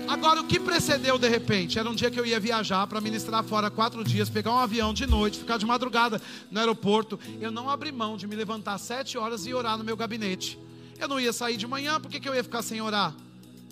Agora, 0.09 0.41
o 0.41 0.43
que 0.43 0.59
precedeu 0.59 1.17
de 1.17 1.29
repente? 1.29 1.79
Era 1.79 1.89
um 1.89 1.95
dia 1.95 2.11
que 2.11 2.19
eu 2.19 2.25
ia 2.25 2.37
viajar 2.37 2.85
para 2.85 2.99
ministrar 2.99 3.43
fora 3.45 3.71
quatro 3.71 4.03
dias, 4.03 4.29
pegar 4.29 4.51
um 4.51 4.59
avião 4.59 4.93
de 4.93 5.07
noite, 5.07 5.39
ficar 5.39 5.57
de 5.57 5.65
madrugada 5.65 6.21
no 6.51 6.59
aeroporto. 6.59 7.17
Eu 7.39 7.49
não 7.49 7.69
abri 7.69 7.93
mão 7.93 8.17
de 8.17 8.27
me 8.27 8.35
levantar 8.35 8.73
às 8.73 8.81
sete 8.81 9.17
horas 9.17 9.47
e 9.47 9.53
orar 9.53 9.77
no 9.77 9.85
meu 9.85 9.95
gabinete. 9.95 10.59
Eu 10.99 11.07
não 11.07 11.17
ia 11.17 11.31
sair 11.31 11.55
de 11.55 11.65
manhã, 11.65 11.99
por 11.99 12.11
que, 12.11 12.19
que 12.19 12.27
eu 12.27 12.35
ia 12.35 12.43
ficar 12.43 12.61
sem 12.61 12.81
orar? 12.81 13.15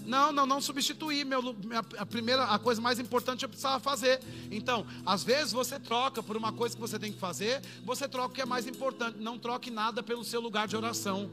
Não, 0.05 0.31
não, 0.31 0.45
não 0.45 0.61
substituir. 0.61 1.25
Meu, 1.25 1.53
a 1.97 2.05
primeira, 2.05 2.45
a 2.45 2.57
coisa 2.57 2.79
mais 2.79 2.99
importante 2.99 3.43
eu 3.43 3.49
precisava 3.49 3.81
fazer. 3.81 4.21
Então, 4.49 4.85
às 5.05 5.25
vezes 5.25 5.51
você 5.51 5.77
troca 5.77 6.23
por 6.23 6.37
uma 6.37 6.53
coisa 6.53 6.73
que 6.73 6.81
você 6.81 6.97
tem 6.97 7.11
que 7.11 7.19
fazer, 7.19 7.61
você 7.83 8.07
troca 8.07 8.29
o 8.29 8.31
que 8.31 8.41
é 8.41 8.45
mais 8.45 8.65
importante. 8.65 9.17
Não 9.19 9.37
troque 9.37 9.69
nada 9.69 10.01
pelo 10.01 10.23
seu 10.23 10.39
lugar 10.39 10.69
de 10.69 10.77
oração. 10.77 11.29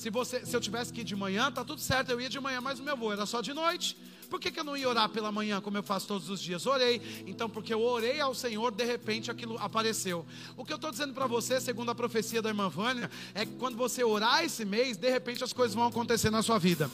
Se, 0.00 0.08
você, 0.08 0.46
se 0.46 0.56
eu 0.56 0.62
tivesse 0.62 0.90
que 0.90 1.02
ir 1.02 1.04
de 1.04 1.14
manhã, 1.14 1.52
tá 1.52 1.62
tudo 1.62 1.78
certo, 1.78 2.08
eu 2.08 2.18
ia 2.18 2.30
de 2.30 2.40
manhã, 2.40 2.58
mas 2.58 2.80
o 2.80 2.82
meu 2.82 2.96
voo 2.96 3.12
era 3.12 3.26
só 3.26 3.42
de 3.42 3.52
noite. 3.52 3.94
Por 4.30 4.40
que, 4.40 4.50
que 4.50 4.58
eu 4.58 4.64
não 4.64 4.74
ia 4.74 4.88
orar 4.88 5.10
pela 5.10 5.30
manhã, 5.30 5.60
como 5.60 5.76
eu 5.76 5.82
faço 5.82 6.06
todos 6.06 6.30
os 6.30 6.40
dias? 6.40 6.64
Orei. 6.64 7.22
Então, 7.26 7.50
porque 7.50 7.74
eu 7.74 7.82
orei 7.82 8.18
ao 8.18 8.34
Senhor, 8.34 8.72
de 8.72 8.82
repente 8.82 9.30
aquilo 9.30 9.58
apareceu. 9.58 10.24
O 10.56 10.64
que 10.64 10.72
eu 10.72 10.76
estou 10.76 10.90
dizendo 10.90 11.12
para 11.12 11.26
você, 11.26 11.60
segundo 11.60 11.90
a 11.90 11.94
profecia 11.94 12.40
da 12.40 12.48
irmã 12.48 12.70
Vânia, 12.70 13.10
é 13.34 13.44
que 13.44 13.52
quando 13.56 13.76
você 13.76 14.02
orar 14.02 14.42
esse 14.42 14.64
mês, 14.64 14.96
de 14.96 15.10
repente 15.10 15.44
as 15.44 15.52
coisas 15.52 15.74
vão 15.74 15.86
acontecer 15.86 16.30
na 16.30 16.42
sua 16.42 16.58
vida. 16.58 16.90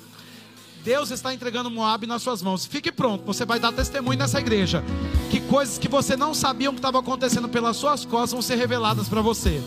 Deus 0.82 1.12
está 1.12 1.32
entregando 1.32 1.70
Moab 1.70 2.08
nas 2.08 2.22
suas 2.22 2.42
mãos. 2.42 2.66
Fique 2.66 2.90
pronto, 2.90 3.24
você 3.24 3.44
vai 3.44 3.60
dar 3.60 3.72
testemunho 3.72 4.18
nessa 4.18 4.40
igreja. 4.40 4.82
Que 5.30 5.40
coisas 5.42 5.78
que 5.78 5.86
você 5.86 6.16
não 6.16 6.34
sabia 6.34 6.70
que 6.70 6.74
estavam 6.74 7.02
acontecendo 7.02 7.48
pelas 7.48 7.76
suas 7.76 8.04
costas 8.04 8.32
vão 8.32 8.42
ser 8.42 8.56
reveladas 8.56 9.08
para 9.08 9.20
você. 9.20 9.62